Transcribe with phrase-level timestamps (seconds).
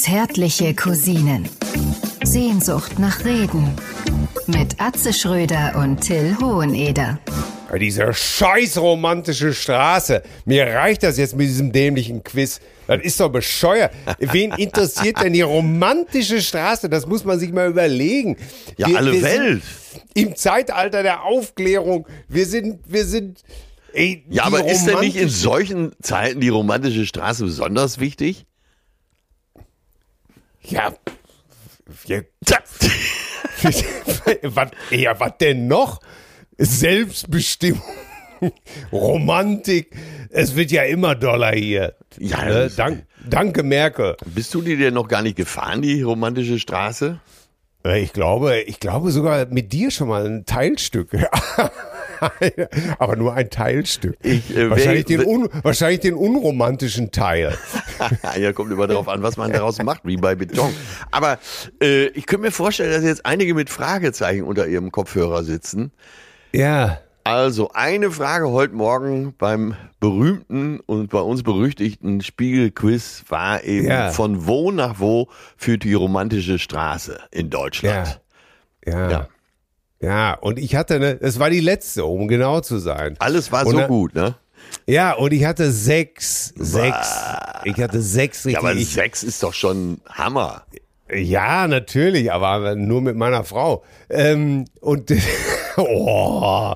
[0.00, 1.46] Zärtliche Cousinen.
[2.24, 3.68] Sehnsucht nach Reden.
[4.46, 7.18] Mit Atze Schröder und Till Hoheneder.
[7.78, 10.22] Diese scheiß romantische Straße.
[10.46, 12.60] Mir reicht das jetzt mit diesem dämlichen Quiz.
[12.86, 13.92] Das ist doch bescheuert.
[14.18, 16.88] Wen interessiert denn die romantische Straße?
[16.88, 18.38] Das muss man sich mal überlegen.
[18.78, 19.62] Ja, alle wir Welt.
[20.14, 22.06] Im Zeitalter der Aufklärung.
[22.26, 23.42] Wir sind, wir sind.
[23.92, 28.46] Ey, Ja, aber ist denn nicht in solchen Zeiten die romantische Straße besonders wichtig?
[30.62, 30.92] Ja.
[32.06, 32.24] Wir,
[34.42, 36.00] was, ja, was denn noch?
[36.56, 37.82] Selbstbestimmung,
[38.92, 39.96] Romantik.
[40.30, 41.96] Es wird ja immer doller hier.
[42.18, 42.70] Ja, Ne?
[42.76, 44.16] Dank, danke, Merkel.
[44.26, 47.20] Bist du die denn noch gar nicht gefahren, die romantische Straße?
[47.82, 51.12] Ich glaube, ich glaube sogar mit dir schon mal ein Teilstück.
[52.98, 54.16] Aber nur ein Teilstück.
[54.22, 57.56] Ich, äh, wahrscheinlich, den un, wahrscheinlich den unromantischen Teil.
[58.38, 60.72] ja, kommt immer darauf an, was man daraus macht, wie bei Beton.
[61.10, 61.38] Aber
[61.82, 65.92] äh, ich könnte mir vorstellen, dass jetzt einige mit Fragezeichen unter ihrem Kopfhörer sitzen.
[66.52, 67.00] Ja.
[67.22, 74.10] Also eine Frage heute Morgen beim berühmten und bei uns berüchtigten Spiegelquiz war eben, Ja.
[74.10, 78.20] von wo nach wo führt die romantische Straße in Deutschland?
[78.84, 78.92] Ja.
[78.92, 79.10] Ja.
[79.10, 79.28] Ja.
[80.02, 83.16] Ja, und ich hatte eine, es war die letzte, um genau zu sein.
[83.18, 84.34] Alles war Und so gut, ne?
[84.86, 87.16] Ja, und ich hatte sechs, sechs.
[87.64, 88.58] Ich hatte sechs Ja, richtig.
[88.58, 90.64] aber ich, sechs ist doch schon Hammer.
[91.12, 93.82] Ja, natürlich, aber nur mit meiner Frau.
[94.08, 95.10] Ähm, und
[95.76, 96.74] oh,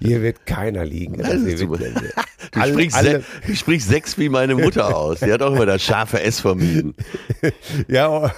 [0.00, 1.18] hier wird keiner liegen.
[1.18, 1.80] Das Also, super.
[1.80, 1.94] wird-
[2.52, 5.18] Du, Alle- sprichst alle- se- du sprichst sechs wie meine Mutter aus.
[5.20, 6.94] Die hat auch immer das scharfe S vermieden.
[7.88, 8.32] Ja,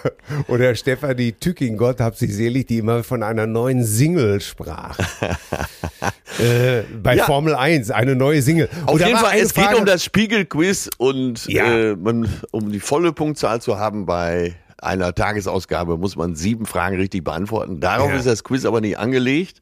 [0.48, 4.98] oder Stefanie Tückingott, hab sie selig, die immer von einer neuen Single sprach.
[6.38, 7.24] äh, bei Ja.
[7.24, 8.68] Formel 1, eine neue Single.
[8.86, 11.64] Auf da jeden Fall, es geht Frage- um das Spiegelquiz und Ja.
[11.64, 16.96] äh, man, um die volle Punktzahl zu haben bei einer Tagesausgabe, muss man sieben Fragen
[16.96, 17.80] richtig beantworten.
[17.80, 18.16] Darauf Ja.
[18.16, 19.60] ist das Quiz aber nicht angelegt.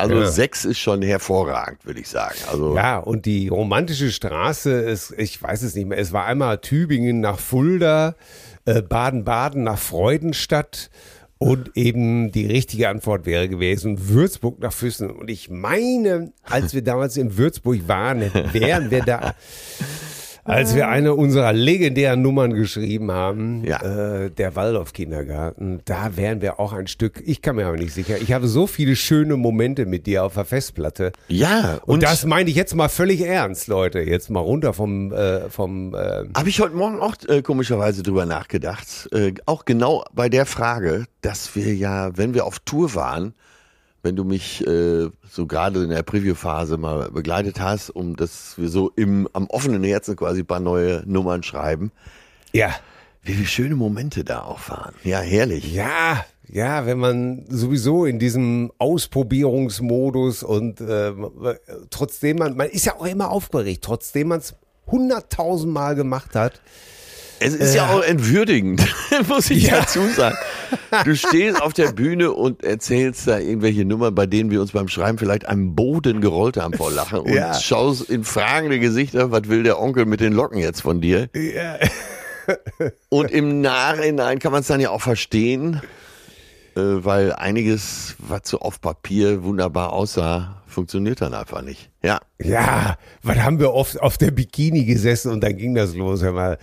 [0.00, 0.26] Also Ja.
[0.30, 2.36] sechs ist schon hervorragend, würde ich sagen.
[2.50, 6.58] Also Ja, und die romantische Straße ist, ich weiß es nicht mehr, es war einmal
[6.58, 8.14] Tübingen nach Fulda,
[8.64, 10.90] äh, Baden-Baden nach Freudenstadt
[11.38, 15.10] und eben die richtige Antwort wäre gewesen Würzburg nach Füssen.
[15.10, 18.20] Und ich meine, als wir damals in Würzburg waren,
[18.52, 19.34] wären wir da,
[20.44, 23.82] als wir eine unserer legendären Nummern geschrieben haben, Ja.
[24.24, 28.16] äh, der Waldorf-Kindergarten, da wären wir auch ein Stück, ich kann mir aber nicht sicher,
[28.20, 31.12] ich habe so viele schöne Momente mit dir auf der Festplatte.
[31.28, 34.00] ja Und, das meine ich jetzt mal völlig ernst, Leute.
[34.00, 38.26] Jetzt mal runter vom, äh, vom äh, Habe ich heute Morgen auch äh, komischerweise drüber
[38.26, 39.08] nachgedacht.
[39.12, 43.34] Äh, auch genau bei der Frage, dass wir ja, wenn wir auf Tour waren,
[44.02, 48.68] wenn du mich äh, so gerade in der Preview-Phase mal begleitet hast, um dass wir
[48.68, 51.92] so im am offenen Herzen quasi ein paar neue Nummern schreiben,
[52.52, 52.74] ja.
[53.22, 54.94] wie viele schöne Momente da auch waren.
[55.04, 55.74] Ja, herrlich.
[55.74, 61.12] Ja, ja, wenn man sowieso in diesem Ausprobierungsmodus und äh,
[61.90, 64.54] trotzdem man, man ist ja auch immer aufgeregt, trotzdem man es
[64.86, 66.60] hunderttausendmal gemacht hat.
[67.40, 68.82] Es ist ja, auch entwürdigend,
[69.28, 69.80] muss ich Ja.
[69.80, 70.36] dazu sagen.
[71.04, 74.88] Du stehst auf der Bühne und erzählst da irgendwelche Nummern, bei denen wir uns beim
[74.88, 77.54] Schreiben vielleicht am Boden gerollt haben vor Lachen und Ja.
[77.58, 81.28] schaust in fragende Gesichter, was will der Onkel mit den Locken jetzt von dir?
[81.34, 81.78] Ja.
[83.10, 85.80] Und im Nachhinein kann man es dann ja auch verstehen,
[86.74, 91.90] äh, weil einiges, was so auf Papier wunderbar aussah, funktioniert dann einfach nicht.
[92.02, 92.20] Ja.
[92.42, 96.32] Ja, was haben wir oft auf der Bikini gesessen und dann ging das los, hör
[96.32, 96.58] mal.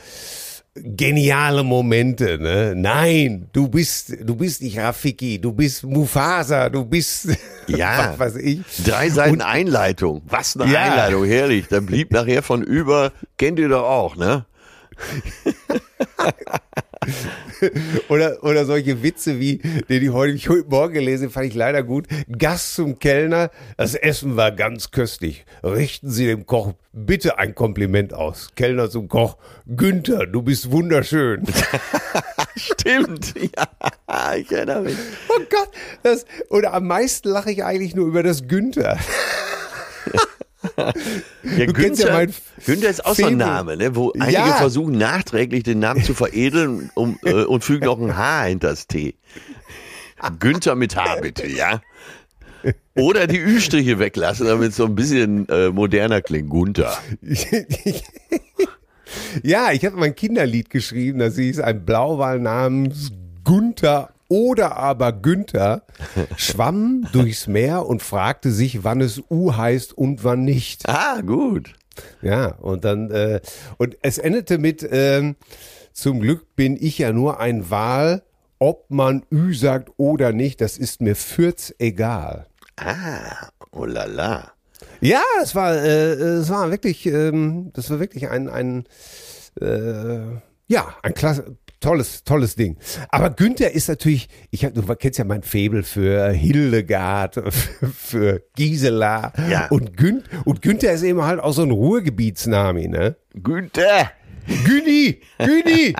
[0.84, 2.74] Geniale Momente, ne?
[2.76, 7.30] Nein, du bist, du bist nicht Rafiki, du bist Mufasa, du bist,
[7.68, 8.10] Ja.
[8.18, 8.62] was weiß ich.
[8.86, 10.22] Drei Seiten Einleitung.
[10.26, 10.84] Was eine Ja.
[10.84, 11.68] Einleitung, herrlich.
[11.70, 14.46] Da blieb nachher von über, kennt ihr doch auch, ne?
[18.10, 21.56] Oder, oder solche Witze wie, den ich heute, ich heute Morgen gelesen habe, fand ich
[21.56, 22.08] leider gut.
[22.38, 25.46] Gast zum Kellner, das Essen war ganz köstlich.
[25.64, 28.50] Richten Sie dem Koch bitte ein Kompliment aus.
[28.56, 31.46] Kellner zum Koch, Günther, du bist wunderschön.
[32.56, 34.98] Stimmt, ja, ich erinnere mich.
[35.30, 35.70] Oh Gott,
[36.04, 38.98] das, oder am meisten lache ich eigentlich nur über das Günther.
[40.78, 42.26] Ja, Du kennst ja
[42.66, 43.38] Günther ist auch so ein.
[43.38, 44.54] Name, ne, wo einige Ja.
[44.54, 48.88] versuchen nachträglich den Namen zu veredeln um, äh, und fügen noch ein H hinter das
[48.88, 49.16] T.
[50.40, 51.82] Günther mit H bitte, ja.
[52.96, 56.50] Oder die Ü-Striche weglassen, damit es so ein bisschen äh, moderner klingt.
[56.50, 56.98] Gunther.
[59.44, 63.12] ja, ich habe mein Kinderlied geschrieben, das hieß ein Blauwal namens
[63.44, 65.84] Gunther oder aber Günther
[66.36, 70.88] schwamm durchs Meer und fragte sich, wann es U heißt und wann nicht.
[70.88, 71.74] Ah, gut.
[72.22, 73.42] Ja, und dann, äh,
[73.78, 75.36] und es endete mit, ähm,
[75.94, 78.24] zum Glück bin ich ja nur ein Wal,
[78.60, 82.48] ob man Ü sagt oder nicht, das ist mir fürz egal.
[82.76, 84.52] Ah, oh la la.
[85.02, 88.86] Ja, es war, äh, es war wirklich, ähm, das war wirklich ein, ein
[89.60, 90.20] äh,
[90.68, 92.78] ja, ein klasse, tolles, tolles Ding.
[93.10, 97.36] Aber Günther ist natürlich, ich hab, du kennst ja mein Faible für Hildegard,
[97.96, 99.34] für Gisela.
[99.50, 99.68] Ja.
[99.70, 103.16] Und, Gün, und Günther ist eben halt auch so ein Ruhrgebietsname, ne?
[103.34, 104.12] Günther!
[104.66, 105.94] Güni, Güni.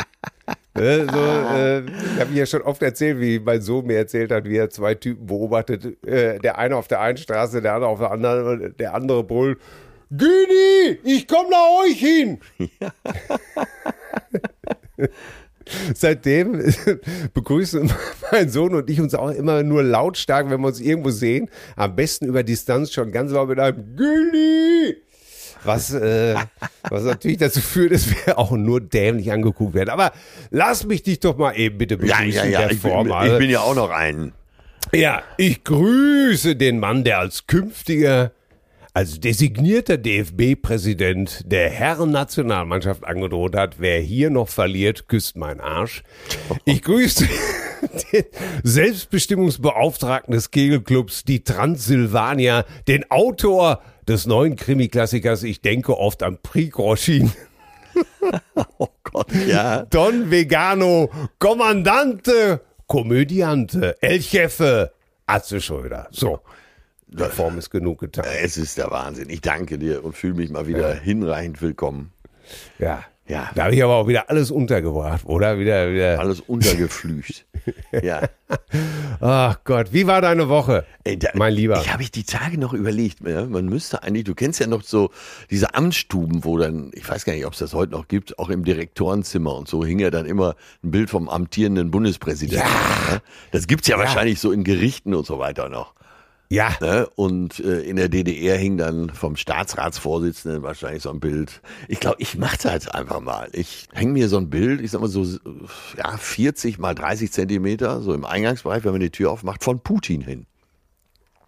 [0.74, 4.46] Äh, so, äh, ich habe ja schon oft erzählt, wie mein Sohn mir erzählt hat,
[4.46, 6.04] wie er zwei Typen beobachtet.
[6.06, 8.62] Äh, der eine auf der einen Straße, der andere auf der anderen.
[8.62, 9.60] und Der andere brüllt,
[10.10, 12.40] Güni, ich komme nach euch hin.
[15.94, 16.62] Seitdem
[17.34, 17.92] begrüßen
[18.32, 21.50] mein Sohn und ich uns auch immer nur lautstark, wenn wir uns irgendwo sehen.
[21.76, 24.96] Am besten über Distanz schon ganz laut mit einem Güni.
[25.64, 26.36] Was, äh,
[26.90, 29.90] was natürlich dazu führt, dass wir auch nur dämlich angeguckt werden.
[29.90, 30.14] Aber
[30.50, 32.60] lass mich dich doch mal eben bitte Ja, begrüßen, ja, ja.
[32.60, 34.34] der Ich bin, ich bin ja auch noch ein.
[34.94, 38.32] Ja, ich grüße den Mann, der als künftiger,
[38.98, 46.02] als designierter DFB-Präsident der Herren-Nationalmannschaft angedroht hat, wer hier noch verliert, küsst meinen Arsch.
[46.66, 47.28] Ich grüße
[48.12, 48.24] den
[48.64, 57.32] Selbstbestimmungsbeauftragten des Kegelclubs, die Transsilvania, den Autor des neuen Krimi-Klassikers Ich denke oft an Prigroschin.
[58.78, 59.84] Oh Gott, ja.
[59.86, 61.10] Don Vegano,
[61.40, 64.92] Kommandante, Komödiante, El Chefe,
[65.26, 66.08] Atze Schröder.
[66.12, 66.42] So,
[67.08, 68.26] der Form ist genug getan.
[68.42, 69.30] Es ist der Wahnsinn.
[69.30, 72.12] Ich danke dir und fühle mich mal wieder hinreichend willkommen.
[72.80, 73.04] Ja.
[73.28, 73.52] Ja.
[73.56, 75.60] Da habe ich aber auch wieder alles untergebracht, oder?
[75.60, 76.18] Wieder, wieder.
[76.18, 77.46] Alles untergeflücht.
[78.02, 78.22] ja.
[79.20, 80.86] Ach Gott, wie war deine Woche?
[81.04, 81.82] Ey, da, mein Lieber.
[81.82, 84.82] Ich habe ich die Tage noch überlegt, ja, man müsste eigentlich, du kennst ja noch
[84.82, 85.10] so
[85.50, 88.50] diese Amtsstuben, wo dann, ich weiß gar nicht, ob es das heute noch gibt, auch
[88.50, 92.70] im Direktorenzimmer und so hing ja dann immer ein Bild vom amtierenden Bundespräsidenten.
[92.70, 93.20] Ja.
[93.52, 95.97] Das gibt's ja, wahrscheinlich so in Gerichten und so weiter noch.
[96.50, 96.76] Ja.
[96.80, 97.10] Ne?
[97.16, 101.62] Und äh, in der DDR hing dann vom Staatsratsvorsitzenden wahrscheinlich so ein Bild.
[101.88, 103.50] Ich glaube, ich mache das halt einfach mal.
[103.52, 105.26] Ich hänge mir so ein Bild, ich sag mal so
[105.98, 110.22] ja, 40 mal 30 Zentimeter, so im Eingangsbereich, wenn man die Tür aufmacht, von Putin
[110.22, 110.46] hin.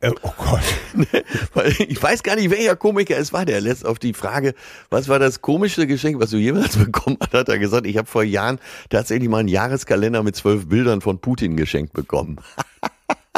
[0.02, 0.64] Äh, oh Gott.
[1.54, 4.54] Weil ich weiß gar nicht, welcher Komiker es war, der lässt auf die Frage,
[4.90, 8.08] was war das komischste Geschenk, was du jemals bekommen hast, hat er gesagt, ich habe
[8.08, 8.60] vor Jahren
[8.90, 12.38] tatsächlich mal einen Jahreskalender mit zwölf Bildern von Putin geschenkt bekommen.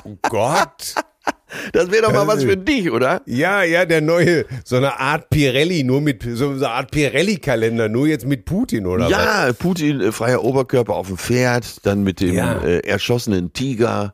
[0.04, 0.96] Oh Gott.
[1.74, 3.22] Das wäre doch mal was für dich, oder?
[3.26, 8.08] Ja, ja, der neue, so eine Art Pirelli, nur mit, so eine Art Pirelli-Kalender, nur
[8.08, 9.12] jetzt mit Putin, oder was?
[9.12, 12.62] Ja, Putin, äh, freier Oberkörper auf dem Pferd, dann mit dem Ja.
[12.62, 14.14] äh, erschossenen Tiger,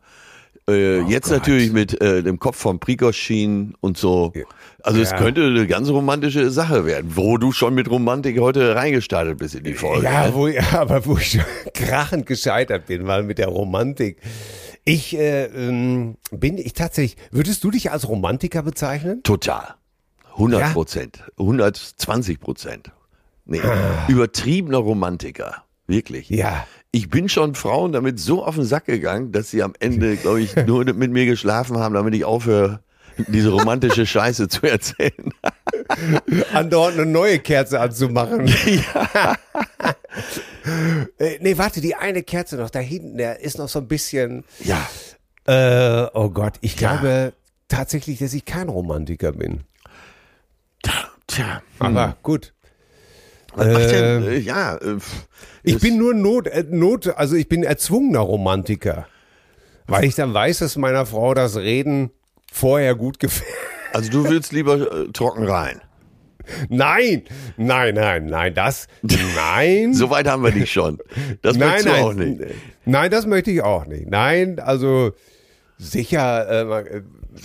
[0.70, 1.38] äh, jetzt Gott.
[1.40, 4.34] natürlich mit äh, dem Kopf vom Prigoschin und so.
[4.84, 5.18] Also es Ja.
[5.18, 9.64] könnte eine ganz romantische Sache werden, wo du schon mit Romantik heute reingestartet bist in
[9.64, 10.04] die Folge.
[10.06, 10.34] Ja, ne?
[10.34, 11.40] wo, ja, aber wo ich
[11.74, 14.18] krachend gescheitert bin, weil mit der Romantik.
[14.88, 19.22] Ich äh, ähm, bin ich tatsächlich, würdest du dich als Romantiker bezeichnen?
[19.22, 19.76] Total.
[20.36, 20.70] 100 Ja?
[20.70, 21.24] Prozent.
[21.38, 22.92] 120 Prozent.
[23.44, 23.60] Nee,
[24.08, 25.64] übertriebener Romantiker.
[25.88, 26.30] Wirklich.
[26.30, 26.66] Ja.
[26.92, 30.40] Ich bin schon Frauen damit so auf den Sack gegangen, dass sie am Ende, glaube
[30.40, 32.80] ich, nur mit mir geschlafen haben, damit ich aufhöre,
[33.28, 35.34] diese romantische Scheiße zu erzählen.
[36.54, 38.50] Andauernd eine neue Kerze anzumachen.
[41.20, 44.44] äh, nee, warte, die eine Kerze noch da hinten, der ist noch so ein bisschen.
[44.64, 44.88] Ja.
[45.46, 46.98] Äh, oh Gott, ich Ja.
[46.98, 47.34] glaube
[47.68, 49.62] tatsächlich, dass ich kein Romantiker bin.
[51.28, 51.62] Tja.
[51.80, 52.54] Aber gut.
[53.54, 54.76] Was macht denn, äh, ja.
[54.76, 54.98] Äh,
[55.64, 59.08] Ich bin nur Not, äh, Not, also ich bin erzwungener Romantiker.
[59.88, 62.12] Weil ich dann weiß, dass meiner Frau das Reden
[62.52, 63.50] vorher gut gefällt.
[63.94, 65.82] Also du willst lieber äh, trocken rein.
[66.70, 67.24] Nein,
[67.58, 69.94] nein, nein, nein, das, nein.
[69.94, 71.00] So weit haben wir dich schon.
[71.42, 72.42] Das nein, möchtest du nein, auch nicht.
[72.86, 74.08] nein, das möchte ich auch nicht.
[74.10, 75.12] Nein, also
[75.78, 77.02] sicher, äh, äh,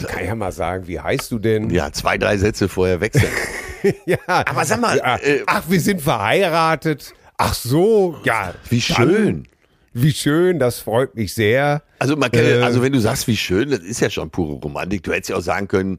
[0.07, 1.71] kann ja mal sagen, wie heißt du denn?
[1.71, 3.31] Ja, zwei, drei Sätze vorher wechseln.
[4.07, 4.19] ja.
[4.27, 7.13] Aber sag mal, ja, äh, ach, wir sind verheiratet.
[7.37, 8.55] Ach so, ja.
[8.69, 9.47] Wie schön.
[9.95, 11.83] Wie schön, das freut mich sehr.
[11.99, 12.63] Also man kann, Äh.
[12.63, 15.03] also wenn du sagst, wie schön, das ist ja schon pure Romantik.
[15.03, 15.99] Du hättest ja auch sagen können,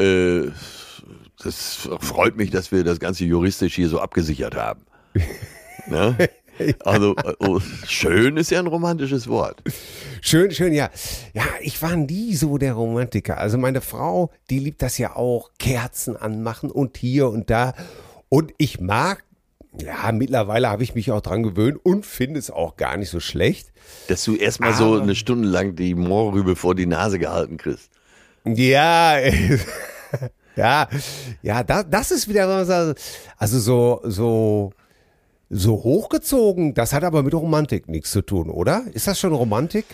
[0.00, 0.44] äh,
[1.42, 4.82] das freut mich, dass wir das Ganze juristisch hier so abgesichert haben.
[5.86, 6.16] ne?
[6.84, 9.62] Also oh, schön ist ja ein romantisches Wort.
[10.22, 10.90] Schön, schön, ja.
[11.34, 13.38] Ja, ich war nie so der Romantiker.
[13.38, 17.74] Also meine Frau, die liebt das ja auch, Kerzen anmachen und hier und da.
[18.28, 19.22] Und ich mag,
[19.80, 23.20] ja, mittlerweile habe ich mich auch dran gewöhnt und finde es auch gar nicht so
[23.20, 23.72] schlecht.
[24.08, 27.90] Dass du erstmal so eine Stunde lang die Mohrrübe vor die Nase gehalten kriegst.
[28.44, 29.18] Ja,
[30.56, 30.88] ja,
[31.42, 32.46] ja, das, das ist wieder
[33.38, 34.72] also so, so,
[35.50, 38.84] so hochgezogen, das hat aber mit Romantik nichts zu tun, oder?
[38.92, 39.84] Ist das schon Romantik?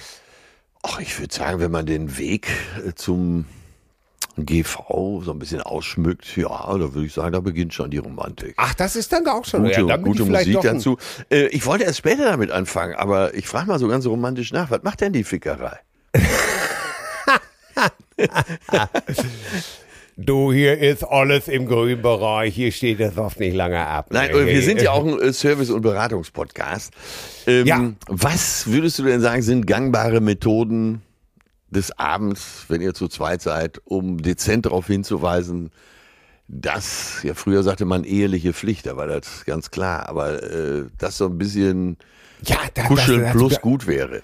[0.82, 2.48] Ach, ich würde sagen, wenn man den Weg
[2.86, 3.44] äh, zum
[4.36, 8.54] GV so ein bisschen ausschmückt, ja, da würde ich sagen, da beginnt schon die Romantik.
[8.56, 10.96] Ach, das ist dann auch schon Gute, ja, gute Musik dazu.
[11.30, 14.70] Äh, ich wollte erst später damit anfangen, aber ich frage mal so ganz romantisch nach,
[14.70, 15.78] was macht denn die Fickerei?
[20.16, 24.08] Du, hier ist alles im grünen Bereich, hier steht das oft nicht lange ab.
[24.10, 26.92] Nein, äh, wir sind ja auch ein äh, Service- und Beratungspodcast.
[27.46, 27.92] Ähm, Ja.
[28.08, 31.02] Was würdest du denn sagen, sind gangbare Methoden
[31.70, 35.70] des Abends, wenn ihr zu zweit seid, um dezent darauf hinzuweisen,
[36.46, 41.16] dass, ja früher sagte man eheliche Pflicht, da war das ganz klar, aber äh, das
[41.16, 41.96] so ein bisschen
[42.44, 44.20] ja, da, Kuscheln das, plus das, gut wäre.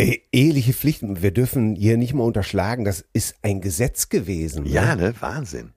[0.00, 4.62] Äh, eheliche Pflichten, wir dürfen hier nicht mal unterschlagen, das ist ein Gesetz gewesen.
[4.64, 4.70] ne?
[4.70, 5.12] Ja, ne?
[5.18, 5.72] Wahnsinn.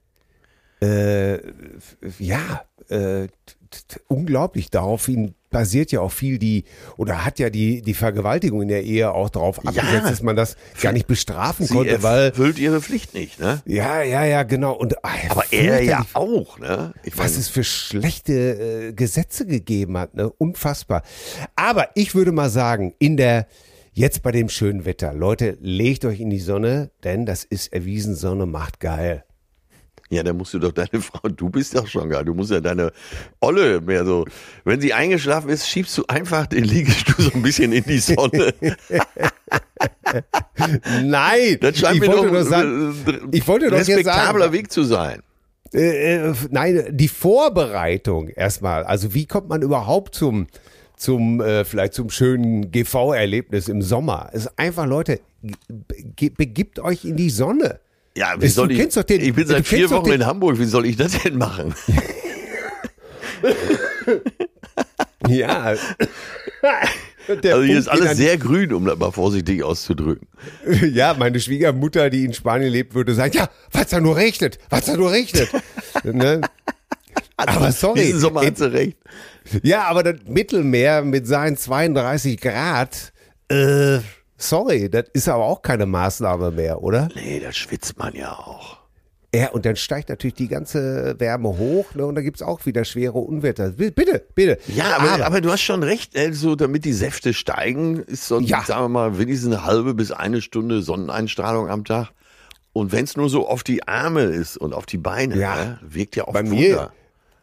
[0.80, 1.38] Äh,
[2.18, 3.26] ja, äh,
[4.08, 4.70] unglaublich.
[4.70, 6.64] Daraufhin basiert ja auch viel die,
[6.96, 10.56] oder hat ja die, die Vergewaltigung in der Ehe auch darauf abgesetzt, dass man das
[10.80, 13.62] gar nicht bestrafen Sie konnte, weil, erfüllt ihre Pflicht nicht, ne?
[13.66, 14.72] ja, ja, ja, genau.
[14.72, 16.94] Und, ah, Aber er ja auch, ne?
[17.04, 20.30] Ich Was meine, es für schlechte äh, Gesetze gegeben hat, ne?
[20.30, 21.02] Unfassbar.
[21.54, 23.46] Aber ich würde mal sagen, in der,
[23.92, 28.14] jetzt bei dem schönen Wetter, Leute, legt euch in die Sonne, denn das ist erwiesen,
[28.14, 29.24] Sonne macht geil.
[30.10, 32.60] Ja, dann musst du doch deine Frau, du bist doch schon geil, du musst ja
[32.60, 32.92] deine
[33.40, 34.26] Olle mehr so,
[34.64, 38.52] wenn sie eingeschlafen ist, schiebst du einfach den Liegestuhl so ein bisschen in die Sonne.
[41.02, 42.94] Nein, Das scheint ich mir wollte doch nur sagen,
[43.32, 45.22] ich wollte doch respektabler sagen, Weg zu sein.
[45.74, 48.84] äh, äh, nein, die Vorbereitung erstmal.
[48.84, 50.46] Also wie kommt man überhaupt zum
[51.02, 54.30] zum äh, vielleicht zum schönen GV-Erlebnis im Sommer?
[54.32, 55.20] Es ist einfach Leute,
[56.16, 57.80] begibt euch in die Sonne.
[58.16, 60.58] Ja, wie soll du ich, kennst doch den- ich bin seit vier Wochen in Hamburg,
[60.58, 61.74] wie soll ich das denn machen?
[65.28, 65.74] Ja.
[67.28, 70.26] Der Also hier ist Punkt alles sehr grün, um das mal vorsichtig auszudrücken.
[70.92, 74.86] Ja, meine Schwiegermutter, die in Spanien lebt, würde sagen, ja, was da nur regnet, was
[74.86, 75.48] da nur regnet.
[76.02, 76.40] ne?
[77.36, 78.00] Aber sorry.
[78.00, 78.96] Diesen Sommer hat sie recht.
[79.62, 83.12] Ja, aber das Mittelmeer mit seinen 32 Grad,
[83.48, 83.98] äh,
[84.36, 87.08] sorry, das ist aber auch keine Maßnahme mehr, oder?
[87.14, 88.78] Nee, da schwitzt man ja auch.
[89.34, 92.84] Ja, und dann steigt natürlich die ganze Wärme hoch, ne, und da gibt's auch wieder
[92.84, 93.70] schwere Unwetter.
[93.70, 94.58] Bi- Bitte, bitte.
[94.68, 98.62] Ja, aber, aber, du hast schon recht, also damit die Säfte steigen, ist so, Ja.
[98.62, 102.10] sagen wir mal, wenigstens eine halbe bis eine Stunde Sonneneinstrahlung am Tag.
[102.74, 105.54] Und wenn es nur so auf die Arme ist und auf die Beine, Ja.
[105.56, 106.54] ne, wirkt ja auch bei Wunder.
[106.54, 106.90] mir,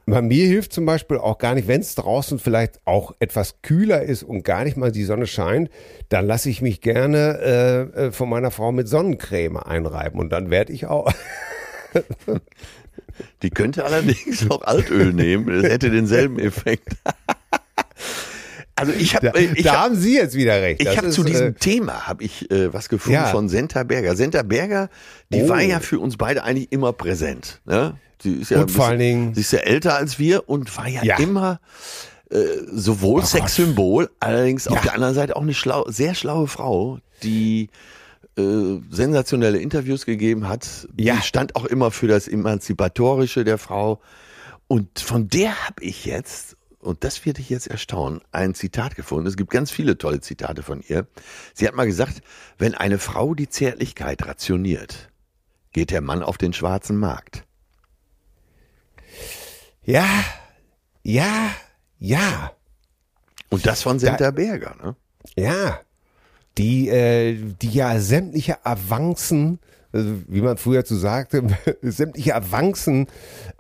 [0.10, 4.02] bei mir hilft zum Beispiel auch gar nicht, wenn es draußen vielleicht auch etwas kühler
[4.04, 5.70] ist und gar nicht mal die Sonne scheint,
[6.10, 7.40] dann lasse ich mich gerne
[7.96, 11.12] äh, äh, von meiner Frau mit Sonnencreme einreiben und dann werde ich auch.
[13.42, 16.90] Die könnte allerdings auch Altöl nehmen, das hätte denselben Effekt.
[18.76, 20.80] Also ich Da, habe ich da hab, haben Sie jetzt wieder recht.
[20.80, 23.26] ich Das hab ist, zu diesem äh, Thema habe ich äh, was gefunden Ja.
[23.26, 24.16] von Senta Berger.
[24.16, 24.90] Senta Berger,
[25.34, 25.50] die Oh.
[25.50, 27.60] war ja für uns beide eigentlich immer präsent.
[27.66, 27.98] Ne?
[28.22, 30.76] Sie ist ja Und vor bisschen- allen Dingen- sie ist ja älter als wir und
[30.78, 31.18] war ja, Ja.
[31.20, 31.60] immer
[32.32, 32.38] äh,
[32.72, 34.82] sowohl Sexsymbol, allerdings auf Ja.
[34.84, 37.70] der anderen Seite auch eine schlau, sehr schlaue Frau, die
[38.38, 40.88] äh, sensationelle Interviews gegeben hat.
[40.94, 41.22] Die Ja.
[41.22, 44.00] stand auch immer für das Emanzipatorische der Frau.
[44.68, 49.28] Und von der habe ich jetzt, und das wird dich jetzt erstaunen, ein Zitat gefunden.
[49.28, 51.08] Es gibt ganz viele tolle Zitate von ihr.
[51.54, 52.22] Sie hat mal gesagt,
[52.60, 55.10] wenn eine Frau die Zärtlichkeit rationiert,
[55.74, 57.44] geht der Mann auf den schwarzen Markt.
[59.90, 60.08] Ja,
[61.02, 61.50] ja,
[61.98, 62.52] ja,
[63.50, 64.96] Und das von Senta Berger, ne?
[65.36, 65.80] ja.
[66.60, 69.58] Die, äh, die ja sämtliche Avancen,
[69.92, 71.42] also wie man früher zu sagte,
[71.82, 73.08] sämtliche Avancen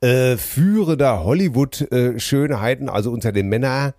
[0.03, 3.93] äh, führender Hollywood-Schönheiten, also unter den Männern,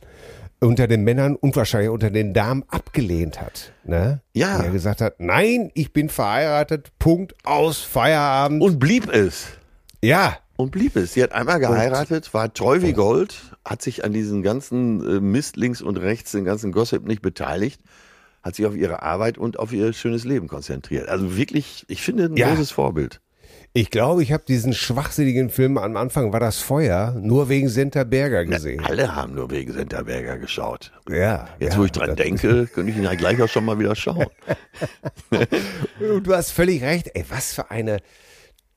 [0.60, 3.72] unter den Männern und wahrscheinlich unter den Damen abgelehnt hat.
[3.82, 4.20] Ne?
[4.34, 4.60] Ja.
[4.60, 8.62] Die er gesagt hat, nein, ich bin verheiratet, Punkt, aus, Feierabend.
[8.62, 9.48] Und blieb es.
[10.00, 11.14] ja, Und blieb es.
[11.14, 15.56] Sie hat einmal geheiratet, war treu wie Gold, hat sich an diesen ganzen äh, Mist
[15.56, 17.80] links und rechts, den ganzen Gossip nicht beteiligt,
[18.42, 21.08] hat sich auf ihre Arbeit und auf ihr schönes Leben konzentriert.
[21.08, 22.48] Also wirklich, ich finde, ein Ja.
[22.50, 23.20] großes Vorbild.
[23.72, 28.02] Ich glaube, ich habe diesen schwachsinnigen Film am Anfang war das Feuer nur wegen Senta
[28.02, 28.82] Berger gesehen.
[28.84, 30.90] Alle haben nur wegen Senterberger geschaut.
[31.08, 31.48] Ja.
[31.60, 33.94] Jetzt, ja, wo ich dran denke, könnte ich ihn ja gleich auch schon mal wieder
[33.94, 34.26] schauen.
[36.24, 37.10] Du hast völlig recht.
[37.14, 37.98] Ey, was für eine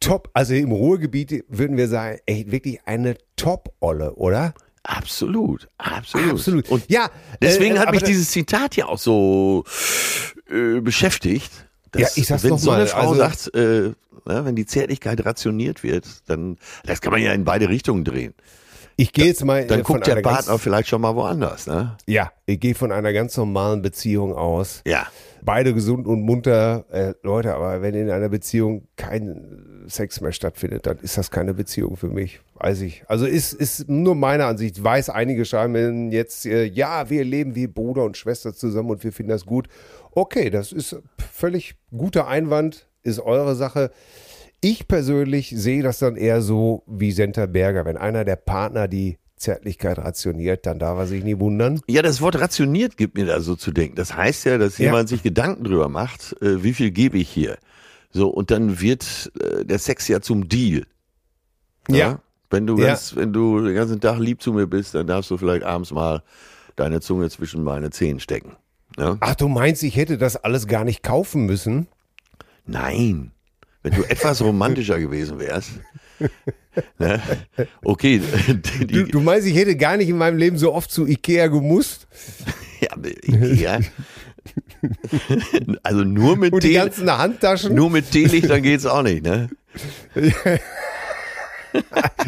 [0.04, 4.54] Top, also im Ruhrgebiet würden wir sagen, ey, wirklich eine Top-Olle, oder?
[4.84, 6.32] Absolut, absolut.
[6.32, 6.70] Absolut.
[6.70, 7.10] Und ja,
[7.42, 9.64] deswegen äh, hat mich dieses Zitat ja auch so
[10.52, 11.52] äh, beschäftigt.
[11.92, 13.92] dass, Ja, ich sag's wenn so eine mal, Frau also- sagt, äh,
[14.26, 18.34] na, wenn die Zärtlichkeit rationiert wird, dann das kann man ja in beide Richtungen drehen.
[18.96, 21.98] Ich gehe jetzt mal Dann äh, von guckt der Partner vielleicht schon mal woanders, ne?
[22.06, 24.82] Ja, ich gehe von einer ganz normalen Beziehung aus.
[24.86, 25.08] Ja.
[25.42, 26.86] Beide gesund und munter.
[26.92, 31.54] Äh, Leute, aber wenn in einer Beziehung kein Sex mehr stattfindet, dann ist das keine
[31.54, 32.40] Beziehung für mich.
[32.56, 33.04] Weiß ich.
[33.08, 34.78] Also ist, ist nur meine Ansicht.
[34.78, 39.04] Ich weiß, einige schreiben jetzt, äh, ja, wir leben wie Bruder und Schwester zusammen und
[39.04, 39.68] wir finden das gut.
[40.12, 43.92] Okay, das ist völlig guter Einwand, ist eure Sache.
[44.62, 47.86] Ich persönlich sehe das dann eher so wie Senta Berger.
[47.86, 51.82] Wenn einer der Partner die Zärtlichkeit rationiert, dann darf er sich nie wundern.
[51.88, 53.96] Ja, das Wort rationiert gibt mir da so zu denken.
[53.98, 54.86] Das heißt ja, dass Ja.
[54.86, 57.58] jemand sich Gedanken drüber macht, äh, wie viel gebe ich hier?
[58.14, 60.86] So, und dann wird äh, der Sex ja zum Deal.
[61.90, 62.20] Ja.
[62.50, 62.88] Wenn du, Ja.
[62.88, 65.92] ganz, wenn du den ganzen Tag lieb zu mir bist, dann darfst du vielleicht abends
[65.92, 66.22] mal
[66.76, 68.56] deine Zunge zwischen meine Zehen stecken.
[68.98, 69.18] Ja?
[69.20, 71.88] Ach, du meinst, ich hätte das alles gar nicht kaufen müssen?
[72.66, 73.32] Nein.
[73.82, 75.72] Wenn du etwas romantischer gewesen wärst.
[76.98, 77.22] Ne?
[77.84, 78.20] Okay,
[78.80, 81.46] die, Du, du meinst, ich hätte gar nicht in meinem Leben so oft zu Ikea
[81.48, 82.08] gemusst?
[82.82, 82.96] ja,
[83.46, 83.80] ja.
[85.84, 87.74] Also nur mit Und die ganzen Handtaschen?
[87.76, 89.50] nur mit Teelichtern geht's auch nicht, ne?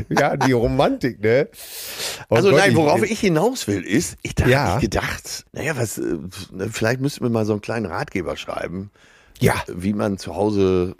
[0.09, 1.47] Ja, die Romantik, ne?
[2.29, 4.67] Oh Also Gott, nein, worauf ich hinaus will, ist, ich da Ja.
[4.67, 6.17] hab ich gedacht, naja, was, äh,
[6.51, 8.89] ne, vielleicht müssten wir mal so einen kleinen Ratgeber schreiben,
[9.39, 10.95] Ja, wie man zu Hause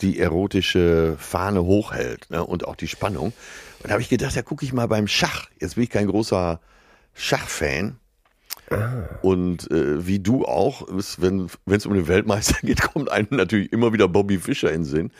[0.00, 3.32] die erotische Fahne hochhält ne, und auch die Spannung.
[3.80, 5.46] Und da habe ich gedacht, da gucke ich mal beim Schach.
[5.60, 6.60] Jetzt bin ich kein großer
[7.14, 7.96] Schachfan.
[9.22, 13.72] Und äh, wie du auch, ist, wenn es um den Weltmeister geht, kommt einem natürlich
[13.72, 15.10] immer wieder Bobby Fischer in den Sinn.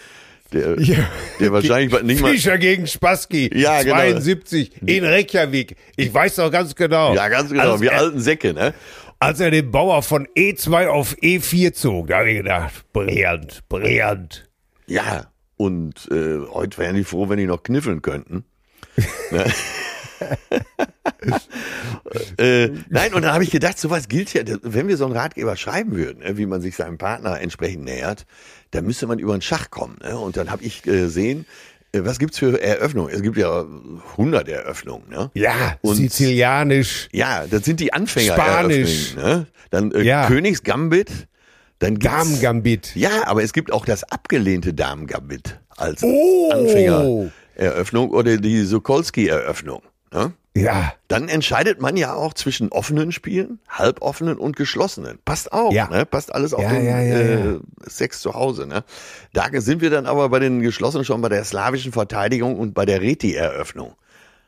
[0.52, 0.96] Der, Ja.
[1.40, 2.32] der wahrscheinlich bei- nicht mal.
[2.32, 3.96] Fischer gegen Spassky, Ja, genau.
[3.96, 5.76] 72, in Reykjavik.
[5.96, 7.14] Ich weiß doch ganz genau.
[7.14, 8.72] Ja, ganz genau, Als wir er, alten Säcke, ne?
[9.20, 14.48] als er den Bauer von E2 auf E4 zog, da habe ich gedacht, brillant, brillant.
[14.86, 15.26] Ja,
[15.56, 18.44] und äh, heute wären die froh, wenn die noch kniffeln könnten.
[19.32, 19.44] ne?
[22.38, 25.56] äh, nein, und dann habe ich gedacht, sowas gilt ja, wenn wir so einen Ratgeber
[25.56, 28.26] schreiben würden, ne, wie man sich seinem Partner entsprechend nähert,
[28.70, 29.96] dann müsste man über den Schach kommen.
[30.02, 30.18] Ne?
[30.18, 31.46] Und dann habe ich gesehen,
[31.92, 33.12] äh, was gibt's für Eröffnungen?
[33.14, 33.64] Es gibt ja
[34.16, 35.08] 100 Eröffnungen.
[35.08, 35.30] Ne?
[35.34, 37.08] Ja, Und- sizilianisch.
[37.12, 38.34] Ja, das sind die Anfänger.
[38.34, 39.14] Spanisch.
[39.16, 39.46] Ne?
[39.70, 40.26] Dann äh, Ja.
[40.26, 41.10] Königsgambit.
[41.80, 42.96] Dann Damen-Gambit.
[42.96, 46.50] Ja, aber es gibt auch das abgelehnte Damen-Gambit als Oh.
[46.50, 49.82] Anfängereröffnung oder die Sokolski-Eröffnung.
[50.12, 50.32] Ne?
[50.56, 55.18] Ja, Dann entscheidet man ja auch zwischen offenen Spielen, halboffenen und geschlossenen.
[55.24, 55.88] Passt auch, Ja.
[55.88, 56.04] ne?
[56.04, 57.58] Passt alles auf Ja, den ja, äh.
[57.86, 58.66] Sex zu Hause.
[58.66, 58.82] Ne?
[59.32, 62.86] Da sind wir dann aber bei den geschlossenen schon bei der slawischen Verteidigung und bei
[62.86, 63.94] der Reti-Eröffnung.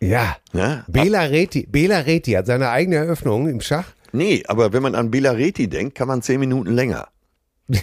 [0.01, 0.37] ja.
[0.53, 0.85] Ne?
[0.89, 3.85] Bela Reti, Bela Reti hat seine eigene Eröffnung im Schach.
[4.13, 7.07] Nee, aber wenn man an Bela Reti denkt, kann man zehn Minuten länger.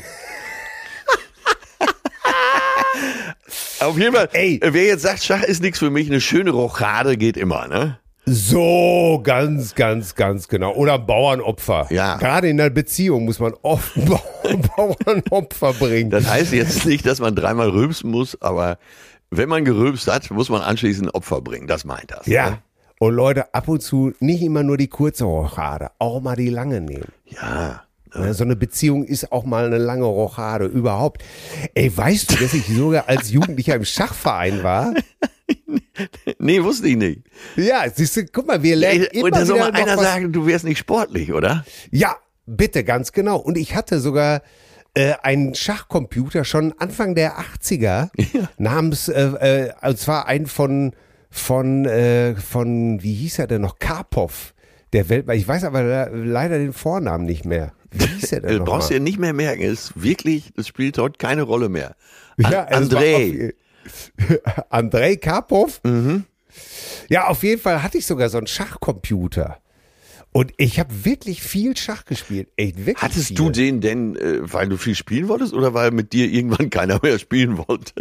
[3.79, 4.59] Auf jeden Fall, Ey.
[4.63, 7.99] wer jetzt sagt, Schach ist nichts für mich, eine schöne Rochade geht immer, ne?
[8.25, 10.73] So, ganz, ganz, ganz genau.
[10.73, 11.87] Oder Bauernopfer.
[11.91, 12.17] Ja.
[12.17, 13.93] Gerade in der Beziehung muss man oft
[14.75, 16.09] Bauernopfer bringen.
[16.09, 18.79] Das heißt jetzt nicht, dass man dreimal rülpsen muss, aber
[19.31, 21.67] wenn man gerülpst hat, muss man anschließend Opfer bringen.
[21.67, 22.25] Das meint das.
[22.27, 22.49] ja.
[22.51, 22.57] Ne?
[22.99, 26.81] Und Leute, ab und zu nicht immer nur die kurze Rochade, auch mal die lange
[26.81, 27.11] nehmen.
[27.25, 27.83] Ja.
[28.15, 31.23] Ne, So eine Beziehung ist auch mal eine lange Rochade überhaupt.
[31.73, 34.93] Ey, weißt du, dass ich sogar als Jugendlicher im Schachverein war?
[36.39, 37.21] Nee, wusste ich nicht.
[37.55, 40.31] Ja, siehst du, guck mal, wir lernen Ey, immer und da soll mal einer sagen,
[40.31, 41.65] du wärst nicht sportlich, oder?
[41.89, 42.15] Ja,
[42.45, 43.37] bitte, ganz genau.
[43.37, 44.43] Und ich hatte sogar
[44.93, 48.09] äh, einen Schachcomputer schon Anfang der 80er
[48.59, 50.93] namens, äh, äh, und zwar einen von,
[51.31, 54.53] von, äh, von, wie hieß er denn noch, Karpov,
[54.93, 57.73] der Welt, ich weiß aber le- leider den Vornamen nicht mehr.
[57.91, 59.63] Wie hieß er Du denn brauchst dir nicht mehr merken.
[59.63, 61.95] Es ist wirklich, es spielt heute keine Rolle mehr.
[62.43, 63.53] An Ja, André.
[63.85, 64.37] Auf,
[64.69, 65.81] Andrei Karpov?
[65.83, 66.25] Mhm.
[67.09, 69.59] Ja, auf jeden Fall hatte ich sogar so einen Schachcomputer.
[70.33, 72.49] Und ich habe wirklich viel Schach gespielt.
[72.57, 73.37] Echt wirklich Hattest viel.
[73.37, 76.99] du den denn, äh, weil du viel spielen wolltest oder weil mit dir irgendwann keiner
[77.01, 77.93] mehr spielen wollte?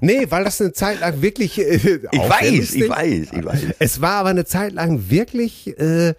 [0.00, 1.58] Nee, weil das eine Zeit lang wirklich.
[1.58, 3.60] Äh, Ich weiß, ich weiß, ich weiß.
[3.78, 6.14] Es war aber eine Zeit lang wirklich äh,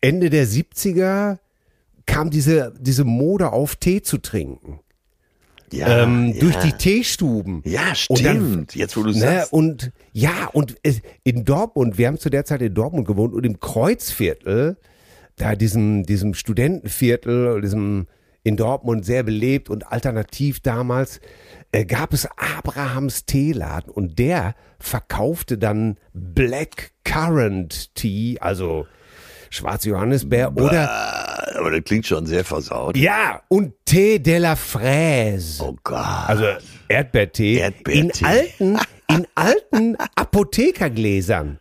[0.00, 1.38] Ende der 70er
[2.12, 4.80] kam diese, diese Mode auf, Tee zu trinken.
[5.72, 6.40] Ja, ähm, ja.
[6.40, 7.62] Durch die Teeststuben.
[7.64, 8.74] Ja, Und dann- stimmt.
[8.74, 9.52] Jetzt, wo du Ne, sagst.
[9.54, 10.76] und ja, und
[11.24, 14.76] in Dortmund, wir haben zu der Zeit in Dortmund gewohnt und im Kreuzviertel,
[15.36, 18.06] da diesem, diesem Studentenviertel, diesem
[18.44, 21.20] in Dortmund sehr belebt und alternativ damals,
[21.70, 28.86] äh, gab es Abrahams Teeladen und der verkaufte dann Black Currant Tea, also
[29.52, 30.90] schwarze Johannisbeer oder
[31.58, 32.96] Aber das klingt schon sehr versaut.
[32.96, 35.62] ja, und Tee de la Fraise.
[35.62, 36.04] Oh Gott.
[36.26, 36.44] Also
[36.88, 38.00] Erdbeertee, Erdbeertee.
[38.00, 41.58] in alten, in alten Apothekergläsern.